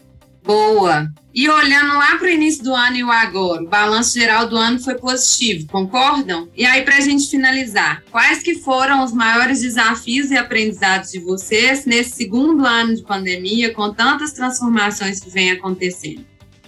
Boa. 0.44 1.08
E 1.32 1.48
olhando 1.48 1.94
lá 1.94 2.16
para 2.16 2.26
o 2.26 2.30
início 2.30 2.64
do 2.64 2.74
ano 2.74 2.96
e 2.96 3.04
o 3.04 3.10
agora, 3.10 3.62
o 3.62 3.68
balanço 3.68 4.18
geral 4.18 4.48
do 4.48 4.56
ano 4.56 4.80
foi 4.80 4.96
positivo, 4.96 5.68
concordam? 5.68 6.48
E 6.56 6.66
aí, 6.66 6.82
para 6.82 6.96
a 6.96 7.00
gente 7.00 7.30
finalizar, 7.30 8.02
quais 8.10 8.42
que 8.42 8.56
foram 8.56 9.04
os 9.04 9.12
maiores 9.12 9.60
desafios 9.60 10.30
e 10.32 10.36
aprendizados 10.36 11.12
de 11.12 11.20
vocês 11.20 11.86
nesse 11.86 12.16
segundo 12.16 12.66
ano 12.66 12.96
de 12.96 13.02
pandemia, 13.02 13.72
com 13.72 13.94
tantas 13.94 14.32
transformações 14.32 15.20
que 15.20 15.30
vem 15.30 15.52
acontecendo? 15.52 16.24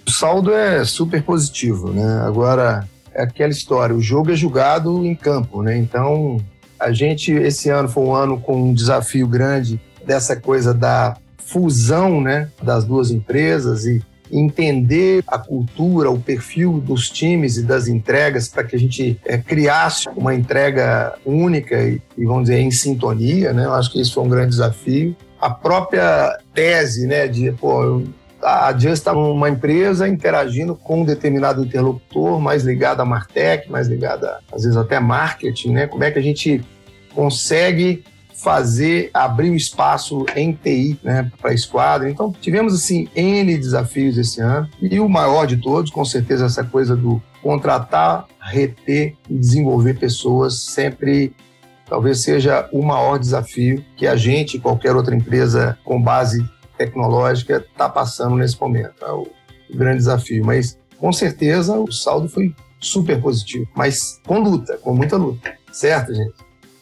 O 0.06 0.10
saldo 0.10 0.52
é 0.52 0.84
super 0.84 1.22
positivo, 1.22 1.92
né? 1.92 2.22
Agora, 2.24 2.88
é 3.12 3.22
aquela 3.22 3.50
história, 3.50 3.94
o 3.94 4.00
jogo 4.00 4.30
é 4.30 4.36
julgado 4.36 5.04
em 5.04 5.14
campo, 5.14 5.62
né? 5.62 5.76
Então, 5.76 6.38
a 6.78 6.92
gente, 6.92 7.32
esse 7.32 7.68
ano 7.68 7.88
foi 7.88 8.04
um 8.04 8.14
ano 8.14 8.40
com 8.40 8.70
um 8.70 8.74
desafio 8.74 9.26
grande 9.26 9.80
dessa 10.06 10.36
coisa 10.36 10.72
da 10.72 11.16
fusão 11.46 12.20
né, 12.20 12.48
das 12.62 12.84
duas 12.84 13.10
empresas 13.10 13.84
e 13.86 14.02
entender 14.30 15.22
a 15.26 15.38
cultura, 15.38 16.10
o 16.10 16.18
perfil 16.18 16.80
dos 16.80 17.10
times 17.10 17.58
e 17.58 17.62
das 17.62 17.86
entregas 17.86 18.48
para 18.48 18.64
que 18.64 18.74
a 18.74 18.78
gente 18.78 19.20
é, 19.26 19.36
criasse 19.36 20.08
uma 20.16 20.34
entrega 20.34 21.14
única 21.24 21.76
e, 21.82 22.00
e, 22.16 22.24
vamos 22.24 22.44
dizer, 22.44 22.58
em 22.58 22.70
sintonia. 22.70 23.52
Né? 23.52 23.66
Eu 23.66 23.74
acho 23.74 23.92
que 23.92 24.00
isso 24.00 24.14
foi 24.14 24.24
um 24.24 24.28
grande 24.28 24.50
desafio. 24.50 25.14
A 25.38 25.50
própria 25.50 26.38
tese 26.54 27.06
né, 27.06 27.28
de, 27.28 27.52
pô, 27.52 28.02
a 28.42 28.72
Just 28.72 28.94
está 28.94 29.12
uma 29.12 29.50
empresa 29.50 30.08
interagindo 30.08 30.74
com 30.74 31.02
um 31.02 31.04
determinado 31.04 31.64
interlocutor, 31.64 32.40
mais 32.40 32.64
ligado 32.64 33.00
a 33.00 33.04
Martech, 33.04 33.70
mais 33.70 33.86
ligado, 33.86 34.24
a, 34.24 34.40
às 34.50 34.62
vezes, 34.62 34.76
até 34.76 34.98
marketing, 34.98 35.72
né? 35.72 35.86
Como 35.86 36.02
é 36.02 36.10
que 36.10 36.18
a 36.18 36.22
gente 36.22 36.64
consegue 37.14 38.02
fazer, 38.42 39.10
abrir 39.14 39.50
um 39.50 39.54
espaço 39.54 40.26
em 40.34 40.52
TI 40.52 40.98
né, 41.02 41.30
para 41.40 41.52
a 41.52 41.54
esquadra. 41.54 42.10
Então, 42.10 42.32
tivemos 42.32 42.74
assim 42.74 43.08
N 43.14 43.56
desafios 43.56 44.18
esse 44.18 44.40
ano. 44.40 44.68
E 44.80 44.98
o 44.98 45.08
maior 45.08 45.46
de 45.46 45.56
todos, 45.56 45.90
com 45.90 46.04
certeza, 46.04 46.46
essa 46.46 46.64
coisa 46.64 46.96
do 46.96 47.22
contratar, 47.40 48.26
reter 48.40 49.14
e 49.30 49.34
desenvolver 49.34 49.94
pessoas 49.94 50.58
sempre 50.60 51.32
talvez 51.88 52.22
seja 52.22 52.68
o 52.72 52.82
maior 52.82 53.18
desafio 53.18 53.84
que 53.96 54.06
a 54.06 54.16
gente, 54.16 54.58
qualquer 54.58 54.96
outra 54.96 55.14
empresa 55.14 55.78
com 55.84 56.00
base 56.00 56.42
tecnológica, 56.78 57.58
está 57.58 57.88
passando 57.88 58.36
nesse 58.36 58.58
momento. 58.60 59.04
É 59.04 59.12
o 59.12 59.28
grande 59.74 59.98
desafio. 59.98 60.44
Mas, 60.44 60.78
com 60.98 61.12
certeza, 61.12 61.78
o 61.78 61.92
saldo 61.92 62.28
foi 62.28 62.54
super 62.80 63.20
positivo. 63.20 63.68
Mas 63.76 64.20
com 64.26 64.40
luta, 64.40 64.78
com 64.78 64.94
muita 64.94 65.16
luta. 65.16 65.54
Certo, 65.70 66.14
gente? 66.14 66.34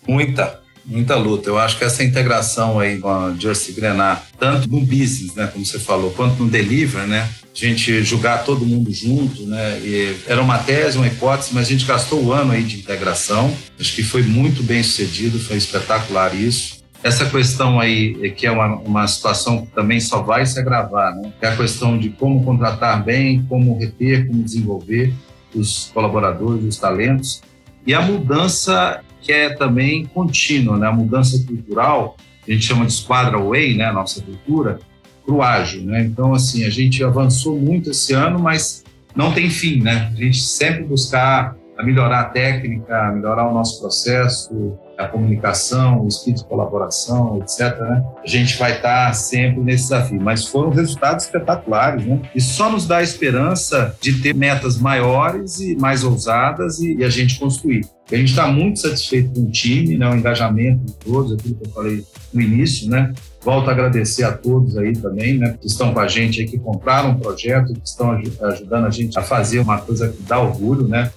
Muita 0.06 0.59
muita 0.84 1.16
luta. 1.16 1.48
Eu 1.48 1.58
acho 1.58 1.78
que 1.78 1.84
essa 1.84 2.02
integração 2.02 2.78
aí 2.78 2.98
com 2.98 3.08
a 3.08 3.34
Just 3.38 3.72
Grenar, 3.72 4.26
tanto 4.38 4.68
no 4.68 4.80
business, 4.80 5.34
né, 5.34 5.46
como 5.46 5.64
você 5.64 5.78
falou, 5.78 6.10
quanto 6.10 6.42
no 6.42 6.48
delivery, 6.48 7.06
né, 7.06 7.28
a 7.44 7.58
gente 7.58 8.02
julgar 8.02 8.44
todo 8.44 8.64
mundo 8.64 8.92
junto, 8.92 9.42
né, 9.42 9.78
e 9.80 10.16
era 10.26 10.42
uma 10.42 10.58
tese, 10.58 10.96
uma 10.96 11.06
hipótese, 11.06 11.50
mas 11.52 11.66
a 11.66 11.70
gente 11.70 11.84
gastou 11.84 12.22
o 12.24 12.32
ano 12.32 12.52
aí 12.52 12.62
de 12.62 12.78
integração. 12.78 13.54
Acho 13.78 13.94
que 13.94 14.02
foi 14.02 14.22
muito 14.22 14.62
bem 14.62 14.82
sucedido, 14.82 15.38
foi 15.38 15.56
espetacular 15.56 16.34
isso. 16.34 16.80
Essa 17.02 17.24
questão 17.24 17.80
aí, 17.80 18.30
que 18.32 18.46
é 18.46 18.50
uma, 18.50 18.76
uma 18.76 19.06
situação 19.06 19.64
que 19.64 19.72
também 19.72 19.98
só 20.00 20.22
vai 20.22 20.44
se 20.44 20.58
agravar, 20.58 21.16
né? 21.16 21.32
É 21.40 21.48
a 21.48 21.56
questão 21.56 21.98
de 21.98 22.10
como 22.10 22.44
contratar 22.44 23.02
bem, 23.02 23.42
como 23.48 23.78
reter, 23.78 24.26
como 24.26 24.42
desenvolver 24.42 25.10
os 25.54 25.90
colaboradores, 25.94 26.62
os 26.62 26.76
talentos. 26.76 27.40
E 27.86 27.94
a 27.94 28.02
mudança 28.02 29.00
que 29.20 29.32
é 29.32 29.50
também 29.50 30.06
contínua, 30.06 30.78
né? 30.78 30.86
A 30.88 30.92
mudança 30.92 31.44
cultural, 31.46 32.16
a 32.46 32.50
gente 32.50 32.64
chama 32.64 32.86
de 32.86 32.92
Squadra 32.92 33.38
Way, 33.38 33.76
né? 33.76 33.86
A 33.86 33.92
nossa 33.92 34.22
cultura, 34.22 34.78
para 35.24 35.34
o 35.34 35.42
ágil, 35.42 35.82
né? 35.82 36.02
Então, 36.02 36.34
assim, 36.34 36.64
a 36.64 36.70
gente 36.70 37.02
avançou 37.04 37.58
muito 37.58 37.90
esse 37.90 38.12
ano, 38.12 38.38
mas 38.38 38.84
não 39.14 39.32
tem 39.32 39.50
fim, 39.50 39.82
né? 39.82 40.10
A 40.12 40.16
gente 40.16 40.40
sempre 40.40 40.84
buscar 40.84 41.56
melhorar 41.82 42.20
a 42.20 42.24
técnica, 42.24 43.10
melhorar 43.12 43.48
o 43.48 43.54
nosso 43.54 43.80
processo, 43.80 44.78
a 45.00 45.08
comunicação, 45.08 46.02
o 46.04 46.08
espírito 46.08 46.42
de 46.42 46.48
colaboração, 46.48 47.38
etc. 47.38 47.78
Né? 47.78 48.04
A 48.22 48.28
gente 48.28 48.58
vai 48.58 48.76
estar 48.76 49.12
sempre 49.14 49.60
nesse 49.60 49.84
desafio. 49.84 50.20
Mas 50.20 50.46
foram 50.46 50.70
resultados 50.70 51.24
espetaculares, 51.24 52.04
né? 52.04 52.20
E 52.34 52.40
só 52.40 52.70
nos 52.70 52.86
dá 52.86 52.98
a 52.98 53.02
esperança 53.02 53.96
de 54.00 54.20
ter 54.20 54.34
metas 54.34 54.78
maiores 54.78 55.60
e 55.60 55.76
mais 55.76 56.04
ousadas 56.04 56.78
e, 56.80 56.96
e 56.96 57.04
a 57.04 57.10
gente 57.10 57.38
construir. 57.38 57.86
a 58.10 58.16
gente 58.16 58.30
está 58.30 58.46
muito 58.46 58.80
satisfeito 58.80 59.32
com 59.32 59.46
o 59.46 59.50
time, 59.50 59.96
né? 59.96 60.08
o 60.08 60.14
engajamento 60.14 60.84
de 60.84 60.92
todos, 60.94 61.32
aquilo 61.32 61.54
que 61.54 61.66
eu 61.66 61.70
falei 61.70 62.04
no 62.32 62.40
início, 62.40 62.88
né? 62.88 63.12
Volto 63.42 63.68
a 63.68 63.72
agradecer 63.72 64.22
a 64.24 64.32
todos 64.32 64.76
aí 64.76 64.92
também, 64.92 65.38
né, 65.38 65.56
que 65.58 65.66
estão 65.66 65.94
com 65.94 66.00
a 66.00 66.06
gente 66.06 66.40
aí, 66.40 66.46
que 66.46 66.58
compraram 66.58 67.10
um 67.10 67.18
projeto, 67.18 67.72
que 67.72 67.88
estão 67.88 68.10
ajudando 68.42 68.84
a 68.84 68.90
gente 68.90 69.18
a 69.18 69.22
fazer 69.22 69.60
uma 69.60 69.78
coisa 69.78 70.10
que 70.10 70.22
dá 70.22 70.38
orgulho, 70.38 70.86
né? 70.86 71.10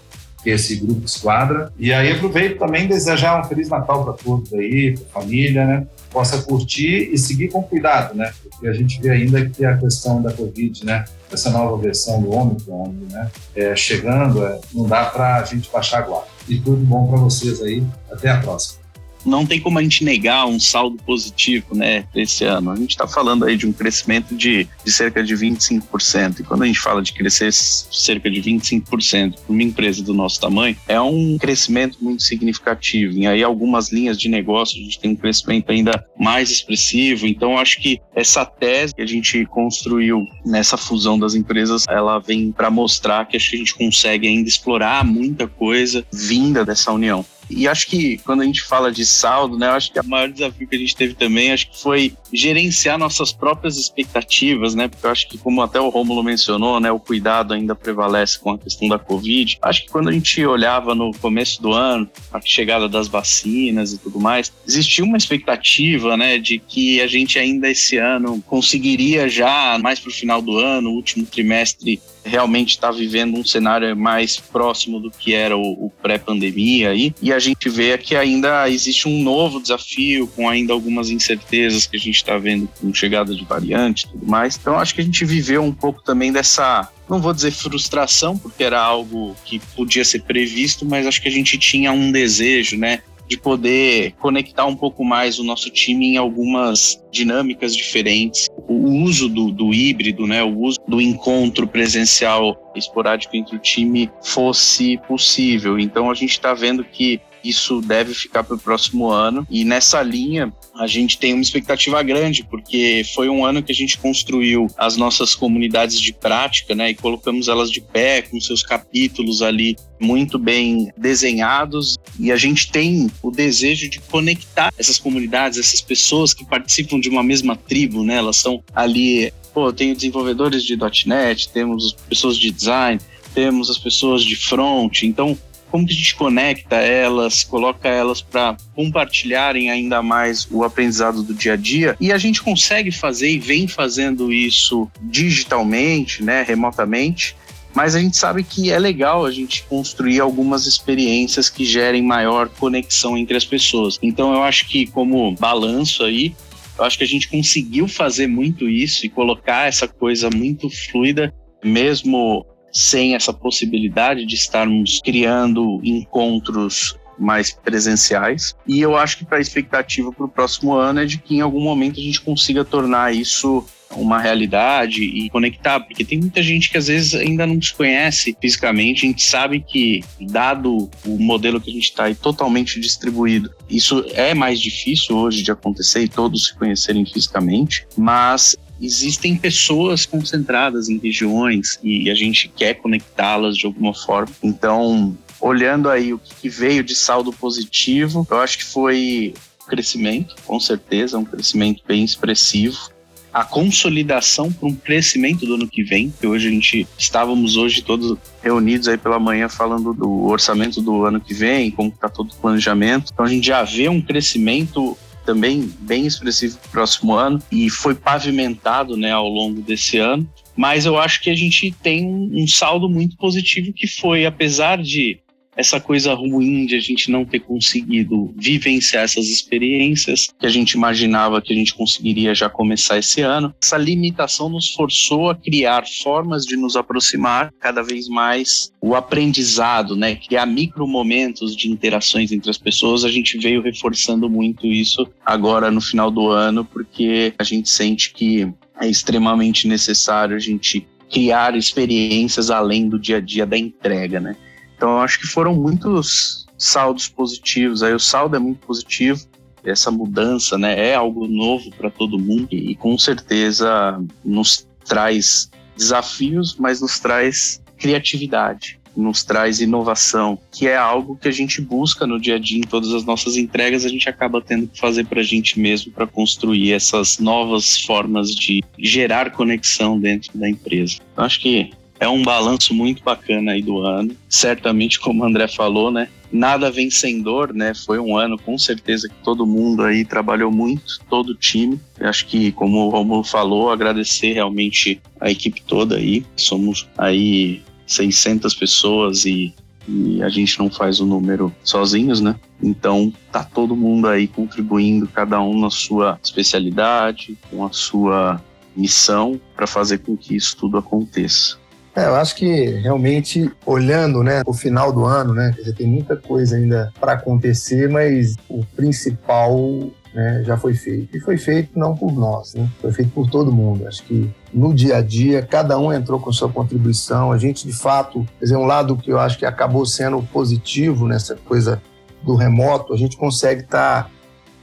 Esse 0.50 0.76
grupo 0.76 1.06
Esquadra. 1.06 1.72
E 1.78 1.94
aí 1.94 2.12
aproveito 2.12 2.60
também 2.60 2.88
desejar 2.88 3.39
um 3.39 3.44
Feliz 3.44 3.70
Natal 3.70 4.04
para 4.04 4.14
todos 4.14 4.54
aí, 4.54 4.98
para 4.98 5.20
a 5.20 5.22
família, 5.22 5.66
né? 5.66 5.88
Possa 6.12 6.41
curtir 6.44 7.10
e 7.12 7.18
seguir 7.18 7.50
com 7.50 7.64
cuidado, 7.64 8.16
né? 8.16 8.32
Porque 8.44 8.68
a 8.68 8.74
gente 8.74 9.02
vê 9.02 9.10
ainda 9.10 9.46
que 9.50 9.66
a 9.66 9.78
questão 9.78 10.22
da 10.22 10.32
Covid, 10.32 10.86
né? 10.86 11.06
Essa 11.32 11.50
nova 11.50 11.82
versão 11.82 12.22
do 12.22 12.32
Omicron, 12.32 12.94
né? 13.10 13.32
É, 13.56 13.76
chegando, 13.76 14.46
é, 14.46 14.60
não 14.74 14.88
dá 14.88 15.06
para 15.06 15.38
a 15.38 15.44
gente 15.44 15.70
baixar 15.72 16.00
a 16.00 16.02
guarda. 16.02 16.28
E 16.48 16.60
tudo 16.60 16.78
bom 16.78 17.08
para 17.08 17.18
vocês 17.18 17.62
aí. 17.62 17.84
Até 18.12 18.30
a 18.30 18.39
próxima 18.39 18.83
não 19.26 19.46
tem 19.46 19.60
como 19.60 19.80
a 19.80 19.84
gente 19.84 20.04
negar 20.04 20.46
um 20.46 20.60
saldo 20.60 20.98
positivo, 21.04 21.76
né, 21.76 22.06
esse 22.16 22.44
ano. 22.44 22.72
A 22.72 22.76
gente 22.76 22.92
está 22.92 23.08
falando 23.08 23.46
aí 23.46 23.56
de 23.56 23.68
um 23.68 23.74
crescimento 23.74 24.36
de, 24.36 24.68
de 24.84 24.92
cerca 24.92 25.24
de 25.24 25.34
25%. 25.36 26.40
E 26.40 26.44
quando 26.44 26.64
a 26.64 26.66
gente 26.66 26.80
fala 26.80 27.02
de 27.02 27.14
crescer 27.14 27.52
cerca 27.54 28.30
de 28.30 28.42
25% 28.42 29.36
para 29.36 29.54
uma 29.54 29.64
empresa 29.64 30.04
do 30.04 30.14
nosso 30.14 30.40
tamanho, 30.40 30.76
é 30.88 31.00
um 31.00 31.38
crescimento 31.38 31.98
muito 32.02 32.24
significativo. 32.24 33.18
E 33.18 33.28
aí 33.28 33.44
algumas 33.44 33.92
linhas 33.92 34.18
de 34.18 34.30
negócio 34.30 34.80
a 34.80 34.84
gente 34.84 35.00
tem 35.00 35.12
um 35.12 35.16
crescimento 35.16 35.72
ainda 35.72 36.04
mais 36.20 36.50
expressivo. 36.50 37.28
Então 37.28 37.58
acho 37.58 37.82
que 37.82 38.00
essa 38.16 38.46
tese 38.46 38.96
que 38.96 39.02
a 39.02 39.08
gente 39.08 39.46
construiu 39.46 40.26
nessa 40.46 40.78
fusão 40.78 41.18
das 41.18 41.36
empresas, 41.36 41.86
ela 41.90 42.20
vem 42.20 42.52
para 42.52 42.70
mostrar 42.70 43.26
que 43.26 43.38
a 43.38 43.40
gente 43.40 43.76
consegue 43.76 44.28
ainda 44.28 44.48
explorar 44.48 45.04
muita 45.06 45.48
coisa 45.48 46.06
vinda 46.12 46.66
dessa 46.66 46.92
união. 46.92 47.26
E 47.56 47.68
acho 47.68 47.88
que 47.88 48.18
quando 48.20 48.41
a 48.41 48.45
gente 48.45 48.62
fala 48.62 48.91
de 48.91 49.06
saldo, 49.06 49.58
né, 49.58 49.68
eu 49.68 49.72
acho 49.72 49.91
que 49.91 49.99
o 49.99 50.06
maior 50.06 50.30
desafio 50.30 50.68
que 50.68 50.76
a 50.76 50.80
gente 50.80 50.95
teve 50.95 51.14
também, 51.14 51.51
acho 51.51 51.70
que 51.70 51.82
foi 51.82 52.14
gerenciar 52.32 52.97
nossas 52.97 53.32
próprias 53.32 53.78
expectativas, 53.78 54.76
né? 54.76 54.88
Porque 54.88 55.06
eu 55.06 55.12
acho 55.12 55.28
que 55.28 55.38
como 55.38 55.62
até 55.62 55.80
o 55.80 55.89
Rômulo 55.89 56.24
mencionou, 56.24 56.80
né, 56.80 56.91
o 56.91 56.99
cuidado 56.99 57.54
ainda 57.54 57.76
prevalece 57.76 58.39
com 58.39 58.51
a 58.51 58.58
questão 58.58 58.88
da 58.88 58.99
Covid. 58.99 59.58
Acho 59.62 59.84
que 59.84 59.89
quando 59.89 60.10
a 60.10 60.12
gente 60.12 60.43
olhava 60.45 60.95
no 60.95 61.12
começo 61.14 61.62
do 61.62 61.72
ano, 61.72 62.10
a 62.32 62.39
chegada 62.41 62.89
das 62.89 63.08
vacinas 63.08 63.93
e 63.93 63.97
tudo 63.97 64.20
mais, 64.20 64.51
existia 64.68 65.04
uma 65.04 65.18
expectativa, 65.18 66.18
né, 66.18 66.38
de 66.38 66.60
que 66.60 67.01
a 67.01 67.08
gente 67.08 67.38
ainda 67.38 67.70
esse 67.70 67.97
ano 67.97 68.41
conseguiria 68.47 69.30
já 69.30 69.78
mais 69.82 69.99
para 69.99 70.10
o 70.10 70.14
final 70.14 70.41
do 70.41 70.58
ano, 70.58 70.89
último 70.89 71.26
trimestre 71.26 72.01
realmente 72.24 72.72
está 72.72 72.92
vivendo 72.92 73.38
um 73.38 73.46
cenário 73.46 73.96
mais 73.96 74.38
próximo 74.38 75.00
do 75.00 75.12
que 75.12 75.34
era 75.34 75.58
o, 75.58 75.86
o 75.86 75.92
pré-pandemia 76.02 76.90
aí. 76.92 77.14
E 77.22 77.32
a 77.32 77.40
gente 77.40 77.70
vê 77.70 77.98
que 77.98 78.16
ainda 78.16 78.70
existe 78.70 79.08
um 79.08 79.22
novo 79.22 79.62
desafio, 79.62 80.28
com 80.28 80.50
ainda 80.50 80.74
algumas 80.74 81.10
incertezas 81.10 81.86
que 81.86 81.98
a 81.98 82.00
gente 82.00 82.16
está 82.16 82.38
vendo 82.38 82.68
com 82.80 82.94
chegada 82.94 83.36
de 83.36 83.44
variante 83.46 84.06
e 84.06 84.10
tudo 84.10 84.26
mais. 84.26 84.58
Então 84.60 84.78
acho 84.78 84.96
que 84.96 85.02
a 85.02 85.04
gente 85.04 85.26
viveu 85.26 85.64
um 85.64 85.74
pouco 85.74 86.04
também 86.04 86.32
dessa 86.32 86.90
não 87.10 87.20
vou 87.20 87.34
dizer 87.34 87.52
frustração, 87.52 88.38
porque 88.38 88.64
era 88.64 88.82
algo 88.82 89.36
que 89.44 89.60
podia 89.76 90.06
ser 90.06 90.24
previsto, 90.24 90.86
mas 90.86 91.06
acho 91.06 91.22
que 91.22 91.28
a 91.28 91.32
gente 91.32 91.58
tinha 91.58 91.92
um 91.92 92.12
desejo, 92.12 92.78
né, 92.78 93.02
de 93.34 93.38
poder 93.40 94.14
conectar 94.20 94.66
um 94.66 94.76
pouco 94.76 95.04
mais 95.04 95.40
o 95.40 95.44
nosso 95.44 95.70
time 95.72 96.14
em 96.14 96.18
algumas 96.18 97.04
dinâmicas 97.12 97.76
diferentes. 97.76 98.48
O 98.68 99.04
uso 99.04 99.28
do, 99.28 99.52
do 99.52 99.74
híbrido, 99.74 100.28
né, 100.28 100.44
o 100.44 100.60
uso 100.60 100.80
do 100.88 101.02
encontro 101.02 101.68
presencial 101.68 102.72
esporádico 102.76 103.36
entre 103.36 103.56
o 103.56 103.60
time 103.60 104.10
fosse 104.22 105.00
possível. 105.08 105.80
Então 105.80 106.12
a 106.12 106.14
gente 106.14 106.32
está 106.32 106.54
vendo 106.54 106.84
que 106.84 107.20
isso 107.44 107.82
deve 107.82 108.14
ficar 108.14 108.44
para 108.44 108.56
o 108.56 108.60
próximo 108.60 109.10
ano. 109.10 109.46
E 109.50 109.64
nessa 109.64 110.02
linha, 110.02 110.52
a 110.76 110.88
gente 110.88 111.18
tem 111.18 111.34
uma 111.34 111.41
expectativa 111.41 112.02
grande, 112.02 112.44
porque 112.44 113.04
foi 113.14 113.30
um 113.30 113.46
ano 113.46 113.62
que 113.62 113.72
a 113.72 113.76
gente 113.76 113.98
construiu 113.98 114.68
as 114.78 114.98
nossas 114.98 115.36
comunidades 115.36 116.00
de 116.00 116.14
prática, 116.14 116.74
né? 116.74 116.91
E 116.91 116.96
colocamos 116.96 117.48
elas 117.48 117.70
de 117.70 117.82
pé, 117.82 118.22
com 118.22 118.39
seus 118.39 118.64
capítulos 118.64 119.41
ali 119.41 119.76
muito 120.00 120.38
bem 120.38 120.91
desenhados. 120.98 121.98
E 122.20 122.32
a 122.32 122.38
gente 122.38 122.72
tem 122.72 123.12
o 123.22 123.32
desejo 123.32 123.89
de 123.89 124.00
conectar 124.00 124.74
essas 124.78 124.98
comunidades, 124.98 125.60
essas 125.60 125.82
pessoas 125.82 126.34
que 126.34 126.46
participam 126.46 127.00
de 127.00 127.10
uma 127.10 127.24
mesma 127.24 127.56
tribo, 127.56 128.04
né? 128.04 128.16
Elas 128.16 128.38
são 128.38 128.64
ali. 128.74 129.32
Pô, 129.54 129.72
tem 129.72 129.94
desenvolvedores 129.94 130.64
de 130.64 130.76
.NET, 131.06 131.50
temos 131.50 131.96
pessoas 132.10 132.38
de 132.38 132.50
design, 132.50 133.00
temos 133.36 133.70
as 133.70 133.78
pessoas 133.78 134.24
de 134.24 134.36
front. 134.36 135.04
Então, 135.04 135.38
como 135.74 135.88
que 135.88 135.94
a 135.94 135.96
gente 135.96 136.14
conecta 136.14 136.76
elas, 136.76 137.44
coloca 137.44 137.90
elas 137.90 138.22
para 138.22 138.56
compartilharem 138.76 139.72
ainda 139.72 140.04
mais 140.04 140.48
o 140.52 140.64
aprendizado 140.64 141.24
do 141.24 141.34
dia 141.34 141.54
a 141.54 141.56
dia 141.56 141.98
e 142.00 142.12
a 142.12 142.18
gente 142.20 142.44
consegue 142.44 142.92
fazer 142.92 143.32
e 143.32 143.40
vem 143.40 143.68
fazendo 143.68 144.32
isso 144.32 144.88
digitalmente, 145.02 146.24
né, 146.24 146.44
remotamente. 146.44 147.36
Mas 147.74 147.96
a 147.96 148.00
gente 148.00 148.16
sabe 148.16 148.44
que 148.44 148.72
é 148.72 148.78
legal 148.78 149.26
a 149.26 149.32
gente 149.32 149.64
construir 149.64 150.20
algumas 150.20 150.68
experiências 150.68 151.50
que 151.50 151.66
gerem 151.66 152.04
maior 152.04 152.50
conexão 152.50 153.18
entre 153.18 153.36
as 153.36 153.44
pessoas. 153.44 153.98
Então 154.04 154.32
eu 154.32 154.44
acho 154.44 154.68
que 154.68 154.86
como 154.86 155.34
balanço 155.34 156.04
aí, 156.04 156.36
eu 156.78 156.86
acho 156.86 157.00
que 157.00 157.04
a 157.04 157.08
gente 157.08 157.28
conseguiu 157.28 157.88
fazer 157.88 158.28
muito 158.28 158.70
isso 158.70 159.08
e 159.08 159.10
colocar 159.10 159.68
essa 159.68 159.88
coisa 159.88 160.30
muito 160.30 160.70
fluida, 160.70 161.34
mesmo 161.66 162.46
sem 162.74 163.16
essa 163.16 163.32
possibilidade 163.32 164.26
de 164.26 164.36
estarmos 164.36 165.00
criando 165.04 165.80
encontros 165.84 166.98
mais 167.18 167.52
presenciais. 167.52 168.56
E 168.68 168.82
eu 168.82 168.98
acho 168.98 169.20
que 169.20 169.26
para 169.26 169.38
a 169.38 169.42
expectativa 169.42 170.12
para 170.12 170.26
o 170.26 170.30
próximo 170.30 170.74
ano 170.74 171.02
é 171.02 171.06
de 171.06 171.20
que 171.20 171.36
em 171.36 171.42
algum 171.42 171.62
momento 171.62 172.00
a 172.00 172.04
gente 172.04 172.20
consiga 172.20 172.66
tornar 172.66 173.14
isso 173.14 173.64
uma 173.96 174.20
realidade 174.20 175.04
e 175.04 175.30
conectar, 175.30 175.80
porque 175.80 176.04
tem 176.04 176.20
muita 176.20 176.42
gente 176.42 176.70
que 176.70 176.78
às 176.78 176.88
vezes 176.88 177.14
ainda 177.16 177.46
não 177.46 177.62
se 177.62 177.74
conhece 177.74 178.36
fisicamente. 178.40 179.06
A 179.06 179.10
gente 179.10 179.24
sabe 179.24 179.60
que, 179.60 180.04
dado 180.20 180.90
o 181.06 181.20
modelo 181.20 181.62
que 181.62 181.70
a 181.70 181.74
gente 181.74 181.84
está 181.84 182.06
aí 182.06 182.16
totalmente 182.16 182.80
distribuído, 182.80 183.52
isso 183.70 184.06
é 184.14 184.34
mais 184.34 184.60
difícil 184.60 185.16
hoje 185.16 185.44
de 185.44 185.52
acontecer 185.52 186.04
e 186.04 186.08
todos 186.08 186.48
se 186.48 186.56
conhecerem 186.56 187.06
fisicamente, 187.06 187.86
mas 187.96 188.56
existem 188.82 189.36
pessoas 189.36 190.06
concentradas 190.06 190.90
em 190.90 190.98
regiões 190.98 191.80
e 191.84 192.10
a 192.10 192.16
gente 192.16 192.48
quer 192.48 192.76
conectá-las 192.76 193.58
de 193.58 193.66
alguma 193.66 193.94
forma. 193.94 194.34
Então, 194.42 195.18
olhando 195.40 195.90
aí 195.90 196.14
o 196.14 196.20
que 196.20 196.50
veio 196.50 196.84
de 196.84 196.96
saldo 196.96 197.32
positivo, 197.32 198.28
eu 198.30 198.40
acho 198.40 198.58
que 198.58 198.64
foi 198.64 199.34
crescimento, 199.68 200.36
com 200.46 200.60
certeza, 200.60 201.18
um 201.18 201.26
crescimento 201.26 201.84
bem 201.88 202.04
expressivo. 202.04 202.92
A 203.34 203.44
consolidação 203.44 204.52
para 204.52 204.70
um 204.70 204.76
crescimento 204.76 205.46
do 205.46 205.56
ano 205.56 205.68
que 205.68 205.84
vem, 205.84 206.14
que 206.20 206.28
hoje 206.28 206.48
a 206.48 206.52
gente 206.52 206.88
estávamos 206.98 207.58
hoje 207.58 207.82
todos 207.82 208.16
reunidos 208.44 208.88
aí 208.88 208.98
pela 208.98 209.18
manhã 209.18 209.50
falando 209.50 209.92
do 209.92 210.26
orçamento 210.26 210.80
do 210.82 211.04
ano 211.04 211.20
que 211.20 211.34
vem, 211.34 211.72
como 211.72 211.90
está 211.90 212.08
todo 212.08 212.32
o 212.32 212.36
planejamento. 212.36 213.10
Então 213.12 213.26
a 213.26 213.30
gente 213.30 213.48
já 213.48 213.64
vê 213.64 213.90
um 213.90 214.00
crescimento 214.00 214.96
também 215.26 215.72
bem 215.80 216.06
expressivo 216.06 216.58
para 216.58 216.68
o 216.68 216.72
próximo 216.72 217.14
ano 217.14 217.42
e 217.52 217.70
foi 217.70 217.96
pavimentado 217.96 218.96
né, 218.98 219.12
ao 219.12 219.28
longo 219.28 219.62
desse 219.62 219.98
ano. 219.98 220.28
Mas 220.56 220.86
eu 220.86 220.98
acho 220.98 221.22
que 221.22 221.30
a 221.30 221.36
gente 221.36 221.72
tem 221.82 222.06
um 222.06 222.48
saldo 222.48 222.88
muito 222.90 223.18
positivo 223.18 223.74
que 223.74 223.88
foi, 223.88 224.26
apesar 224.26 224.82
de 224.82 225.20
essa 225.56 225.80
coisa 225.80 226.14
ruim 226.14 226.66
de 226.66 226.76
a 226.76 226.80
gente 226.80 227.12
não 227.12 227.26
ter 227.26 227.39
conseguido 227.39 228.34
vivenciar 228.36 229.04
essas 229.04 229.28
experiências 229.28 230.30
que 230.39 230.45
a 230.45 230.49
gente 230.49 230.72
imaginava 230.72 231.41
que 231.41 231.54
a 231.54 231.56
gente 231.56 231.74
conseguiria 231.74 232.34
já 232.34 232.49
começar 232.49 232.97
esse 232.97 233.22
ano. 233.22 233.54
Essa 233.62 233.78
limitação 233.78 234.49
nos 234.49 234.72
forçou 234.72 235.30
a 235.30 235.36
criar 235.36 235.84
formas 236.04 236.45
de 236.45 236.56
nos 236.56 236.76
aproximar 236.76 237.54
cada 237.60 237.82
vez 237.82 238.08
mais 238.08 238.72
o 238.82 238.95
aprendizado, 238.95 239.95
né? 239.95 240.16
Criar 240.16 240.45
micro 240.45 240.88
momentos 240.88 241.56
de 241.56 241.70
interações 241.70 242.32
entre 242.32 242.49
as 242.49 242.58
pessoas. 242.58 243.06
A 243.06 243.10
gente 243.10 243.38
veio 243.38 243.62
reforçando 243.62 244.30
muito 244.30 244.68
isso 244.68 245.08
agora 245.26 245.70
no 245.72 245.82
final 245.82 246.10
do 246.10 246.30
ano, 246.30 246.66
porque 246.66 247.34
a 247.38 247.43
gente 247.43 247.70
sente 247.70 248.14
que 248.14 248.47
é 248.80 248.88
extremamente 248.88 249.68
necessário 249.68 250.36
a 250.36 250.39
gente 250.39 250.86
criar 251.12 251.56
experiências 251.56 252.49
além 252.49 252.89
do 252.89 252.99
dia 252.99 253.18
a 253.18 253.22
dia 253.22 253.45
da 253.45 253.58
entrega, 253.58 254.20
né? 254.20 254.36
Então, 254.84 255.00
acho 255.00 255.18
que 255.18 255.28
foram 255.28 255.56
muitos 255.56 256.46
saldos 256.58 257.08
positivos. 257.08 257.82
Aí 257.82 257.94
o 257.94 258.00
saldo 258.00 258.36
é 258.36 258.40
muito 258.40 258.68
positivo. 258.68 259.26
Essa 259.64 259.90
mudança, 259.90 260.58
né, 260.58 260.90
é 260.90 260.94
algo 260.94 261.26
novo 261.26 261.72
para 261.78 261.90
todo 261.90 262.20
mundo 262.20 262.50
e 262.52 262.76
com 262.76 262.98
certeza 262.98 263.98
nos 264.26 264.68
traz 264.84 265.50
desafios, 265.78 266.58
mas 266.60 266.82
nos 266.82 267.00
traz 267.00 267.64
criatividade, 267.78 268.78
nos 268.94 269.24
traz 269.24 269.62
inovação, 269.62 270.38
que 270.52 270.68
é 270.68 270.76
algo 270.76 271.16
que 271.16 271.30
a 271.30 271.32
gente 271.32 271.62
busca 271.62 272.06
no 272.06 272.20
dia 272.20 272.36
a 272.36 272.40
dia 272.40 272.60
em 272.60 272.68
todas 272.68 272.94
as 272.94 273.06
nossas 273.06 273.38
entregas, 273.38 273.86
a 273.86 273.90
gente 273.90 274.10
acaba 274.10 274.42
tendo 274.42 274.68
que 274.68 274.78
fazer 274.78 275.06
para 275.06 275.22
a 275.22 275.24
gente 275.24 275.58
mesmo 275.58 275.94
para 275.94 276.06
construir 276.06 276.74
essas 276.74 277.20
novas 277.20 277.80
formas 277.80 278.36
de 278.36 278.62
gerar 278.78 279.32
conexão 279.32 279.98
dentro 279.98 280.38
da 280.38 280.50
empresa. 280.50 280.98
Eu 281.16 281.24
acho 281.24 281.40
que 281.40 281.72
é 282.04 282.10
um 282.10 282.22
balanço 282.22 282.74
muito 282.74 283.01
bacana 283.01 283.54
aí 283.54 283.62
do 283.62 283.80
ano. 283.80 284.14
Certamente, 284.28 284.99
como 284.99 285.24
o 285.24 285.26
André 285.26 285.47
falou, 285.47 285.89
né? 285.89 286.10
Nada 286.30 286.70
vencedor, 286.70 287.54
né? 287.54 287.74
Foi 287.74 287.97
um 287.97 288.18
ano 288.18 288.38
com 288.38 288.58
certeza 288.58 289.08
que 289.08 289.16
todo 289.24 289.45
mundo 289.45 289.84
aí 289.84 290.04
trabalhou 290.04 290.51
muito, 290.51 290.99
todo 291.10 291.30
o 291.30 291.36
time. 291.36 291.80
Eu 291.97 292.10
acho 292.10 292.26
que, 292.28 292.51
como 292.51 292.88
o 292.88 292.89
Romulo 292.89 293.24
falou, 293.24 293.72
agradecer 293.72 294.34
realmente 294.34 295.01
a 295.22 295.32
equipe 295.32 295.62
toda 295.62 295.95
aí. 295.95 296.26
Somos 296.36 296.89
aí 296.97 297.62
600 297.88 298.54
pessoas 298.54 299.26
e 299.26 299.54
e 299.86 300.24
a 300.24 300.30
gente 300.30 300.58
não 300.60 300.70
faz 300.70 301.01
o 301.01 301.06
número 301.06 301.54
sozinhos, 301.62 302.22
né? 302.22 302.38
Então 302.62 303.12
tá 303.30 303.43
todo 303.43 303.76
mundo 303.76 304.08
aí 304.08 304.30
contribuindo, 304.30 305.10
cada 305.10 305.41
um 305.41 305.60
na 305.60 305.70
sua 305.70 306.18
especialidade, 306.24 307.38
com 307.51 307.66
a 307.66 307.72
sua 307.74 308.41
missão 308.76 309.39
para 309.54 309.68
fazer 309.68 309.99
com 309.99 310.16
que 310.16 310.38
isso 310.38 310.56
tudo 310.56 310.78
aconteça. 310.78 311.58
É, 311.96 312.06
eu 312.06 312.16
acho 312.16 312.36
que 312.36 312.66
realmente 312.82 313.52
olhando, 313.66 314.24
né, 314.24 314.41
o 314.48 314.54
final 314.54 314.91
do 314.91 315.06
ano, 315.06 315.34
né, 315.34 315.52
dizer, 315.56 315.76
tem 315.76 315.86
muita 315.86 316.16
coisa 316.18 316.56
ainda 316.56 316.91
para 317.00 317.14
acontecer, 317.14 317.88
mas 317.88 318.36
o 318.50 318.66
principal 318.76 319.91
né, 320.14 320.44
já 320.44 320.58
foi 320.58 320.74
feito. 320.74 321.16
E 321.16 321.20
foi 321.20 321.38
feito 321.38 321.78
não 321.78 321.96
por 321.96 322.12
nós, 322.12 322.54
né? 322.54 322.68
foi 322.80 322.91
feito 322.91 323.12
por 323.12 323.30
todo 323.30 323.52
mundo. 323.52 323.88
Acho 323.88 324.04
que 324.04 324.30
no 324.54 324.74
dia 324.74 324.98
a 324.98 325.02
dia, 325.02 325.41
cada 325.41 325.78
um 325.78 325.91
entrou 325.91 326.20
com 326.20 326.32
sua 326.32 326.50
contribuição. 326.50 327.32
A 327.32 327.38
gente, 327.38 327.66
de 327.66 327.74
fato, 327.74 328.26
quer 328.39 328.46
dizer, 328.46 328.58
um 328.58 328.66
lado 328.66 328.96
que 328.96 329.12
eu 329.12 329.20
acho 329.20 329.38
que 329.38 329.46
acabou 329.46 329.86
sendo 329.86 330.22
positivo 330.32 331.08
nessa 331.08 331.36
coisa 331.36 331.82
do 332.24 332.36
remoto, 332.36 332.94
a 332.94 332.98
gente 332.98 333.18
consegue 333.18 333.62
estar, 333.62 334.04
tá, 334.04 334.10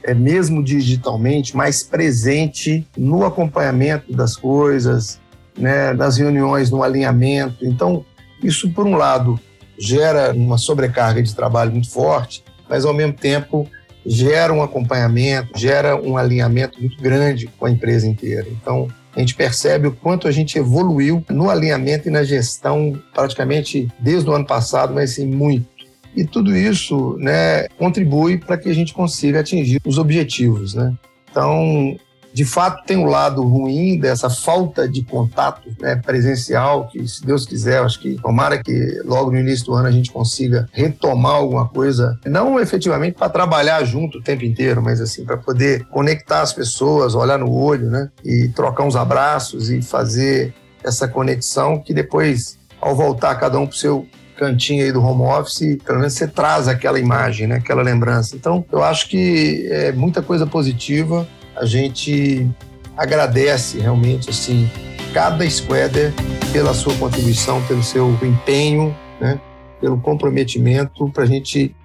é, 0.03 0.13
mesmo 0.13 0.63
digitalmente, 0.63 1.55
mais 1.55 1.83
presente 1.83 2.87
no 2.97 3.23
acompanhamento 3.23 4.11
das 4.13 4.35
coisas, 4.35 5.20
né, 5.57 5.93
das 5.93 6.17
reuniões, 6.17 6.69
no 6.69 6.83
alinhamento. 6.83 7.65
Então, 7.65 8.05
isso, 8.43 8.69
por 8.71 8.85
um 8.85 8.95
lado, 8.95 9.39
gera 9.77 10.31
uma 10.33 10.57
sobrecarga 10.57 11.21
de 11.21 11.35
trabalho 11.35 11.71
muito 11.71 11.89
forte, 11.89 12.43
mas, 12.69 12.85
ao 12.85 12.93
mesmo 12.93 13.13
tempo, 13.13 13.67
gera 14.05 14.53
um 14.53 14.61
acompanhamento, 14.61 15.57
gera 15.57 15.95
um 15.95 16.17
alinhamento 16.17 16.79
muito 16.79 17.01
grande 17.01 17.47
com 17.47 17.65
a 17.65 17.71
empresa 17.71 18.07
inteira. 18.07 18.47
Então, 18.49 18.87
a 19.15 19.19
gente 19.19 19.35
percebe 19.35 19.87
o 19.87 19.91
quanto 19.91 20.27
a 20.27 20.31
gente 20.31 20.57
evoluiu 20.57 21.23
no 21.29 21.49
alinhamento 21.49 22.07
e 22.07 22.11
na 22.11 22.23
gestão 22.23 22.97
praticamente 23.13 23.87
desde 23.99 24.29
o 24.29 24.33
ano 24.33 24.45
passado, 24.45 24.93
mas 24.93 25.11
sim 25.11 25.27
muito. 25.27 25.67
E 26.15 26.25
tudo 26.25 26.55
isso 26.55 27.15
né, 27.19 27.67
contribui 27.77 28.37
para 28.37 28.57
que 28.57 28.69
a 28.69 28.73
gente 28.73 28.93
consiga 28.93 29.39
atingir 29.39 29.81
os 29.85 29.97
objetivos. 29.97 30.73
Né? 30.73 30.93
Então, 31.29 31.97
de 32.33 32.45
fato 32.45 32.85
tem 32.85 32.97
um 32.97 33.05
lado 33.05 33.43
ruim 33.43 33.99
dessa 33.99 34.29
falta 34.29 34.87
de 34.87 35.03
contato 35.03 35.69
né, 35.79 35.95
presencial, 35.95 36.87
que 36.87 37.07
se 37.07 37.25
Deus 37.25 37.45
quiser, 37.45 37.81
acho 37.81 37.99
que 37.99 38.15
tomara 38.21 38.61
que 38.61 39.01
logo 39.03 39.31
no 39.31 39.39
início 39.39 39.65
do 39.65 39.73
ano 39.73 39.87
a 39.87 39.91
gente 39.91 40.11
consiga 40.11 40.67
retomar 40.71 41.33
alguma 41.33 41.67
coisa, 41.67 42.17
não 42.25 42.59
efetivamente 42.59 43.17
para 43.17 43.29
trabalhar 43.29 43.83
junto 43.83 44.19
o 44.19 44.21
tempo 44.21 44.45
inteiro, 44.45 44.81
mas 44.81 45.01
assim, 45.01 45.25
para 45.25 45.37
poder 45.37 45.85
conectar 45.85 46.41
as 46.41 46.53
pessoas, 46.53 47.15
olhar 47.15 47.37
no 47.37 47.51
olho, 47.51 47.89
né, 47.89 48.09
e 48.23 48.49
trocar 48.49 48.83
uns 48.83 48.95
abraços 48.95 49.69
e 49.69 49.81
fazer 49.81 50.53
essa 50.83 51.07
conexão 51.07 51.79
que 51.79 51.93
depois, 51.93 52.57
ao 52.79 52.95
voltar 52.95 53.35
cada 53.35 53.59
um 53.59 53.67
para 53.67 53.75
o 53.75 53.77
seu 53.77 54.07
cantinho 54.35 54.83
aí 54.83 54.91
do 54.91 55.03
home 55.03 55.21
office, 55.21 55.77
pelo 55.85 55.99
menos 55.99 56.13
você 56.13 56.27
traz 56.27 56.67
aquela 56.67 56.99
imagem, 56.99 57.45
né, 57.45 57.57
aquela 57.57 57.83
lembrança. 57.83 58.35
Então, 58.35 58.65
eu 58.71 58.83
acho 58.83 59.07
que 59.07 59.67
é 59.69 59.91
muita 59.91 60.21
coisa 60.23 60.47
positiva 60.47 61.27
a 61.55 61.65
gente 61.65 62.49
agradece 62.97 63.79
realmente 63.79 64.29
assim 64.29 64.69
cada 65.13 65.49
squader 65.49 66.13
pela 66.51 66.73
sua 66.73 66.95
contribuição, 66.95 67.61
pelo 67.65 67.83
seu 67.83 68.11
empenho, 68.23 68.95
né, 69.19 69.39
pelo 69.79 69.99
comprometimento 69.99 71.09
para 71.09 71.23
a 71.23 71.27
gente 71.27 71.75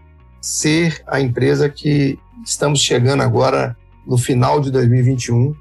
ser 0.41 1.03
a 1.07 1.21
empresa 1.21 1.69
que 1.69 2.19
estamos 2.45 2.81
chegando 2.81 3.23
agora 3.23 3.77
no 4.07 4.17
final 4.17 4.61
de 4.61 4.71
2021 4.71 5.55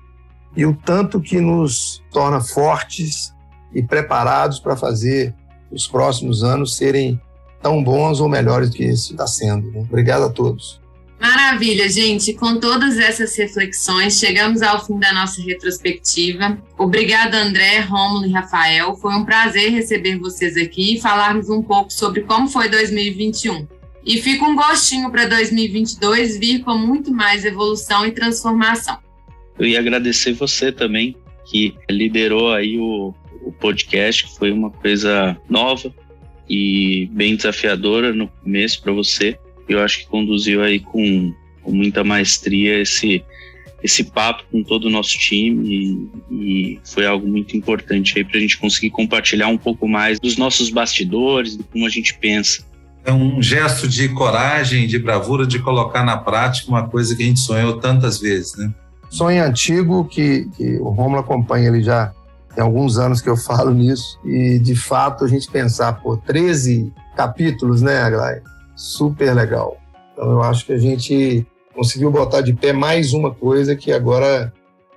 e 0.56 0.66
o 0.66 0.74
tanto 0.74 1.20
que 1.20 1.40
nos 1.40 2.04
torna 2.12 2.40
fortes 2.40 3.34
e 3.74 3.82
preparados 3.82 4.60
para 4.60 4.76
fazer 4.76 5.34
os 5.72 5.88
próximos 5.88 6.44
anos 6.44 6.78
serem 6.78 7.20
tão 7.62 7.84
bons 7.84 8.22
ou 8.22 8.30
melhores 8.30 8.70
que 8.70 8.84
esse 8.84 9.12
está 9.12 9.28
sendo. 9.28 9.72
Né? 9.72 9.80
Obrigado 9.82 10.24
a 10.24 10.30
todos. 10.30 10.80
Maravilha, 11.20 11.88
gente. 11.90 12.34
Com 12.34 12.60
todas 12.60 13.00
essas 13.00 13.36
reflexões, 13.38 14.20
chegamos 14.20 14.62
ao 14.62 14.86
fim 14.86 15.00
da 15.00 15.14
nossa 15.14 15.42
retrospectiva. 15.42 16.58
Obrigada, 16.78 17.38
André, 17.38 17.80
Rômulo 17.80 18.26
e 18.26 18.32
Rafael. 18.32 18.96
Foi 18.96 19.14
um 19.14 19.26
prazer 19.26 19.72
receber 19.72 20.18
vocês 20.18 20.58
aqui 20.58 20.96
e 20.96 21.02
falarmos 21.02 21.50
um 21.50 21.62
pouco 21.62 21.92
sobre 21.92 22.22
como 22.22 22.48
foi 22.48 22.70
2021. 22.70 23.68
E 24.06 24.22
fica 24.22 24.46
um 24.46 24.56
gostinho 24.56 25.10
para 25.10 25.26
2022 25.26 26.38
vir 26.38 26.60
com 26.64 26.78
muito 26.78 27.12
mais 27.12 27.44
evolução 27.44 28.06
e 28.06 28.12
transformação. 28.12 29.00
Eu 29.58 29.66
ia 29.66 29.80
agradecer 29.80 30.34
você 30.34 30.72
também, 30.72 31.16
que 31.46 31.76
liderou 31.90 32.52
aí 32.52 32.78
o, 32.78 33.16
o 33.42 33.52
podcast, 33.52 34.26
que 34.26 34.36
foi 34.38 34.52
uma 34.52 34.70
coisa 34.70 35.36
nova 35.50 35.92
e 36.48 37.10
bem 37.14 37.36
desafiadora 37.36 38.14
no 38.14 38.28
começo 38.28 38.82
para 38.84 38.92
você 38.92 39.40
eu 39.68 39.82
acho 39.82 40.00
que 40.00 40.08
conduziu 40.08 40.62
aí 40.64 40.80
com, 40.80 41.34
com 41.62 41.72
muita 41.72 42.04
maestria 42.04 42.82
esse 42.82 43.24
esse 43.84 44.04
papo 44.04 44.44
com 44.52 44.64
todo 44.64 44.86
o 44.86 44.90
nosso 44.90 45.16
time 45.20 46.10
e, 46.32 46.34
e 46.34 46.80
foi 46.84 47.06
algo 47.06 47.28
muito 47.28 47.56
importante 47.56 48.18
aí 48.18 48.26
para 48.26 48.38
a 48.38 48.42
gente 48.42 48.58
conseguir 48.58 48.90
compartilhar 48.90 49.48
um 49.48 49.60
pouco 49.60 49.88
mais 49.88 50.20
dos 50.20 50.38
nossos 50.38 50.72
bastidores, 50.72 51.56
de 51.56 51.64
como 51.66 51.86
a 51.86 51.90
gente 51.90 52.18
pensa. 52.18 52.64
É 53.06 53.14
um 53.14 53.40
gesto 53.40 53.88
de 53.88 54.10
coragem, 54.10 54.88
de 54.88 54.98
bravura, 54.98 55.46
de 55.46 55.60
colocar 55.60 56.04
na 56.04 56.18
prática 56.18 56.68
uma 56.68 56.88
coisa 56.88 57.16
que 57.16 57.22
a 57.22 57.26
gente 57.28 57.40
sonhou 57.40 57.78
tantas 57.78 58.20
vezes, 58.20 58.58
né? 58.58 58.74
Sonho 59.08 59.44
antigo 59.44 60.06
que, 60.06 60.50
que 60.58 60.78
o 60.78 60.90
Romulo 60.90 61.20
acompanha 61.20 61.68
ele 61.68 61.84
já 61.84 62.12
tem 62.56 62.64
alguns 62.64 62.98
anos 62.98 63.22
que 63.22 63.30
eu 63.30 63.38
falo 63.38 63.72
nisso 63.72 64.20
e 64.26 64.58
de 64.58 64.76
fato 64.76 65.26
a 65.26 65.28
gente 65.28 65.48
pensar 65.52 66.02
por 66.02 66.18
13 66.22 66.92
capítulos, 67.16 67.84
né, 67.84 68.00
Aglaia? 68.00 68.42
Super 68.76 69.34
legal. 69.34 69.78
Então 70.14 70.32
eu 70.32 70.42
acho 70.42 70.66
que 70.66 70.74
a 70.74 70.78
gente 70.78 71.46
conseguiu 71.74 72.12
botar 72.12 72.42
de 72.42 72.54
pé 72.54 72.72
mais 72.74 73.14
uma 73.14 73.34
coisa 73.34 73.76
que 73.76 73.92
agora 73.92 74.54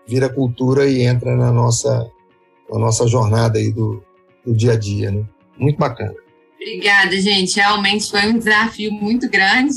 vira 0.07 0.29
cultura 0.29 0.89
e 0.89 1.03
entra 1.03 1.37
na 1.37 1.53
nossa, 1.53 2.11
na 2.71 2.79
nossa 2.79 3.07
jornada 3.07 3.59
aí 3.59 3.73
do, 3.73 4.03
do 4.45 4.55
dia 4.55 4.73
a 4.73 4.77
dia, 4.77 5.11
né? 5.11 5.25
Muito 5.59 5.79
bacana. 5.79 6.15
Obrigada, 6.55 7.21
gente. 7.21 7.57
Realmente 7.57 8.11
foi 8.11 8.27
um 8.27 8.39
desafio 8.39 8.93
muito 8.93 9.29
grande, 9.29 9.75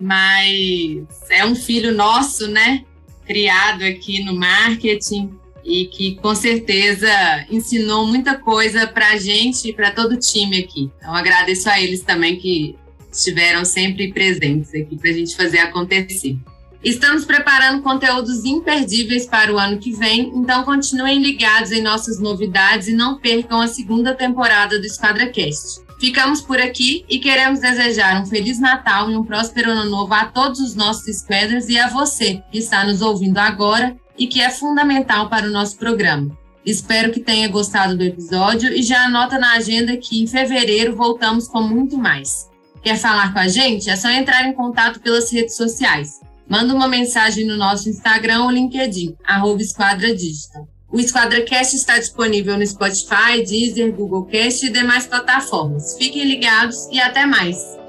mas 0.00 1.06
é 1.30 1.44
um 1.44 1.54
filho 1.54 1.94
nosso, 1.94 2.48
né? 2.48 2.84
Criado 3.26 3.84
aqui 3.84 4.22
no 4.24 4.34
marketing 4.34 5.32
e 5.64 5.86
que 5.86 6.16
com 6.16 6.34
certeza 6.34 7.08
ensinou 7.50 8.06
muita 8.06 8.36
coisa 8.36 8.86
para 8.86 9.10
a 9.10 9.16
gente 9.16 9.68
e 9.68 9.72
para 9.72 9.90
todo 9.90 10.12
o 10.12 10.18
time 10.18 10.58
aqui. 10.58 10.90
Então 10.98 11.14
agradeço 11.14 11.68
a 11.70 11.80
eles 11.80 12.02
também 12.02 12.36
que 12.36 12.76
estiveram 13.14 13.64
sempre 13.64 14.12
presentes 14.12 14.70
aqui 14.74 14.96
para 14.96 15.10
a 15.10 15.12
gente 15.12 15.36
fazer 15.36 15.58
acontecer. 15.58 16.36
Estamos 16.82 17.24
preparando 17.24 17.82
conteúdos 17.82 18.44
imperdíveis 18.44 19.24
para 19.24 19.50
o 19.50 19.58
ano 19.58 19.78
que 19.78 19.92
vem, 19.92 20.30
então 20.34 20.64
continuem 20.64 21.22
ligados 21.22 21.72
em 21.72 21.80
nossas 21.80 22.20
novidades 22.20 22.88
e 22.88 22.92
não 22.92 23.18
percam 23.18 23.60
a 23.62 23.68
segunda 23.68 24.14
temporada 24.14 24.78
do 24.78 24.84
EsquadraCast. 24.84 25.82
Ficamos 25.98 26.42
por 26.42 26.60
aqui 26.60 27.02
e 27.08 27.18
queremos 27.18 27.60
desejar 27.60 28.20
um 28.20 28.26
Feliz 28.26 28.60
Natal 28.60 29.10
e 29.10 29.16
um 29.16 29.24
próspero 29.24 29.70
Ano 29.70 29.88
Novo 29.88 30.12
a 30.12 30.26
todos 30.26 30.60
os 30.60 30.74
nossos 30.74 31.20
Squaders 31.20 31.68
e 31.70 31.78
a 31.78 31.88
você 31.88 32.42
que 32.52 32.58
está 32.58 32.84
nos 32.84 33.00
ouvindo 33.00 33.38
agora 33.38 33.96
e 34.18 34.26
que 34.26 34.42
é 34.42 34.50
fundamental 34.50 35.30
para 35.30 35.46
o 35.46 35.50
nosso 35.50 35.78
programa. 35.78 36.36
Espero 36.66 37.12
que 37.12 37.20
tenha 37.20 37.48
gostado 37.48 37.96
do 37.96 38.02
episódio 38.02 38.70
e 38.74 38.82
já 38.82 39.04
anota 39.04 39.38
na 39.38 39.52
agenda 39.52 39.96
que 39.96 40.22
em 40.22 40.26
fevereiro 40.26 40.94
voltamos 40.94 41.48
com 41.48 41.62
muito 41.62 41.96
mais. 41.96 42.52
Quer 42.84 42.98
falar 42.98 43.32
com 43.32 43.38
a 43.38 43.48
gente? 43.48 43.88
É 43.88 43.96
só 43.96 44.10
entrar 44.10 44.46
em 44.46 44.52
contato 44.52 45.00
pelas 45.00 45.32
redes 45.32 45.56
sociais. 45.56 46.20
Manda 46.46 46.74
uma 46.74 46.86
mensagem 46.86 47.46
no 47.46 47.56
nosso 47.56 47.88
Instagram 47.88 48.44
ou 48.44 48.50
LinkedIn, 48.50 49.16
arroba 49.24 49.62
Esquadra 49.62 50.14
Digital. 50.14 50.68
O 50.92 51.00
EsquadraCast 51.00 51.74
está 51.74 51.98
disponível 51.98 52.58
no 52.58 52.66
Spotify, 52.66 53.42
Deezer, 53.42 53.90
Google 53.90 54.26
Cast 54.26 54.66
e 54.66 54.70
demais 54.70 55.06
plataformas. 55.06 55.96
Fiquem 55.96 56.24
ligados 56.24 56.86
e 56.92 57.00
até 57.00 57.24
mais! 57.24 57.83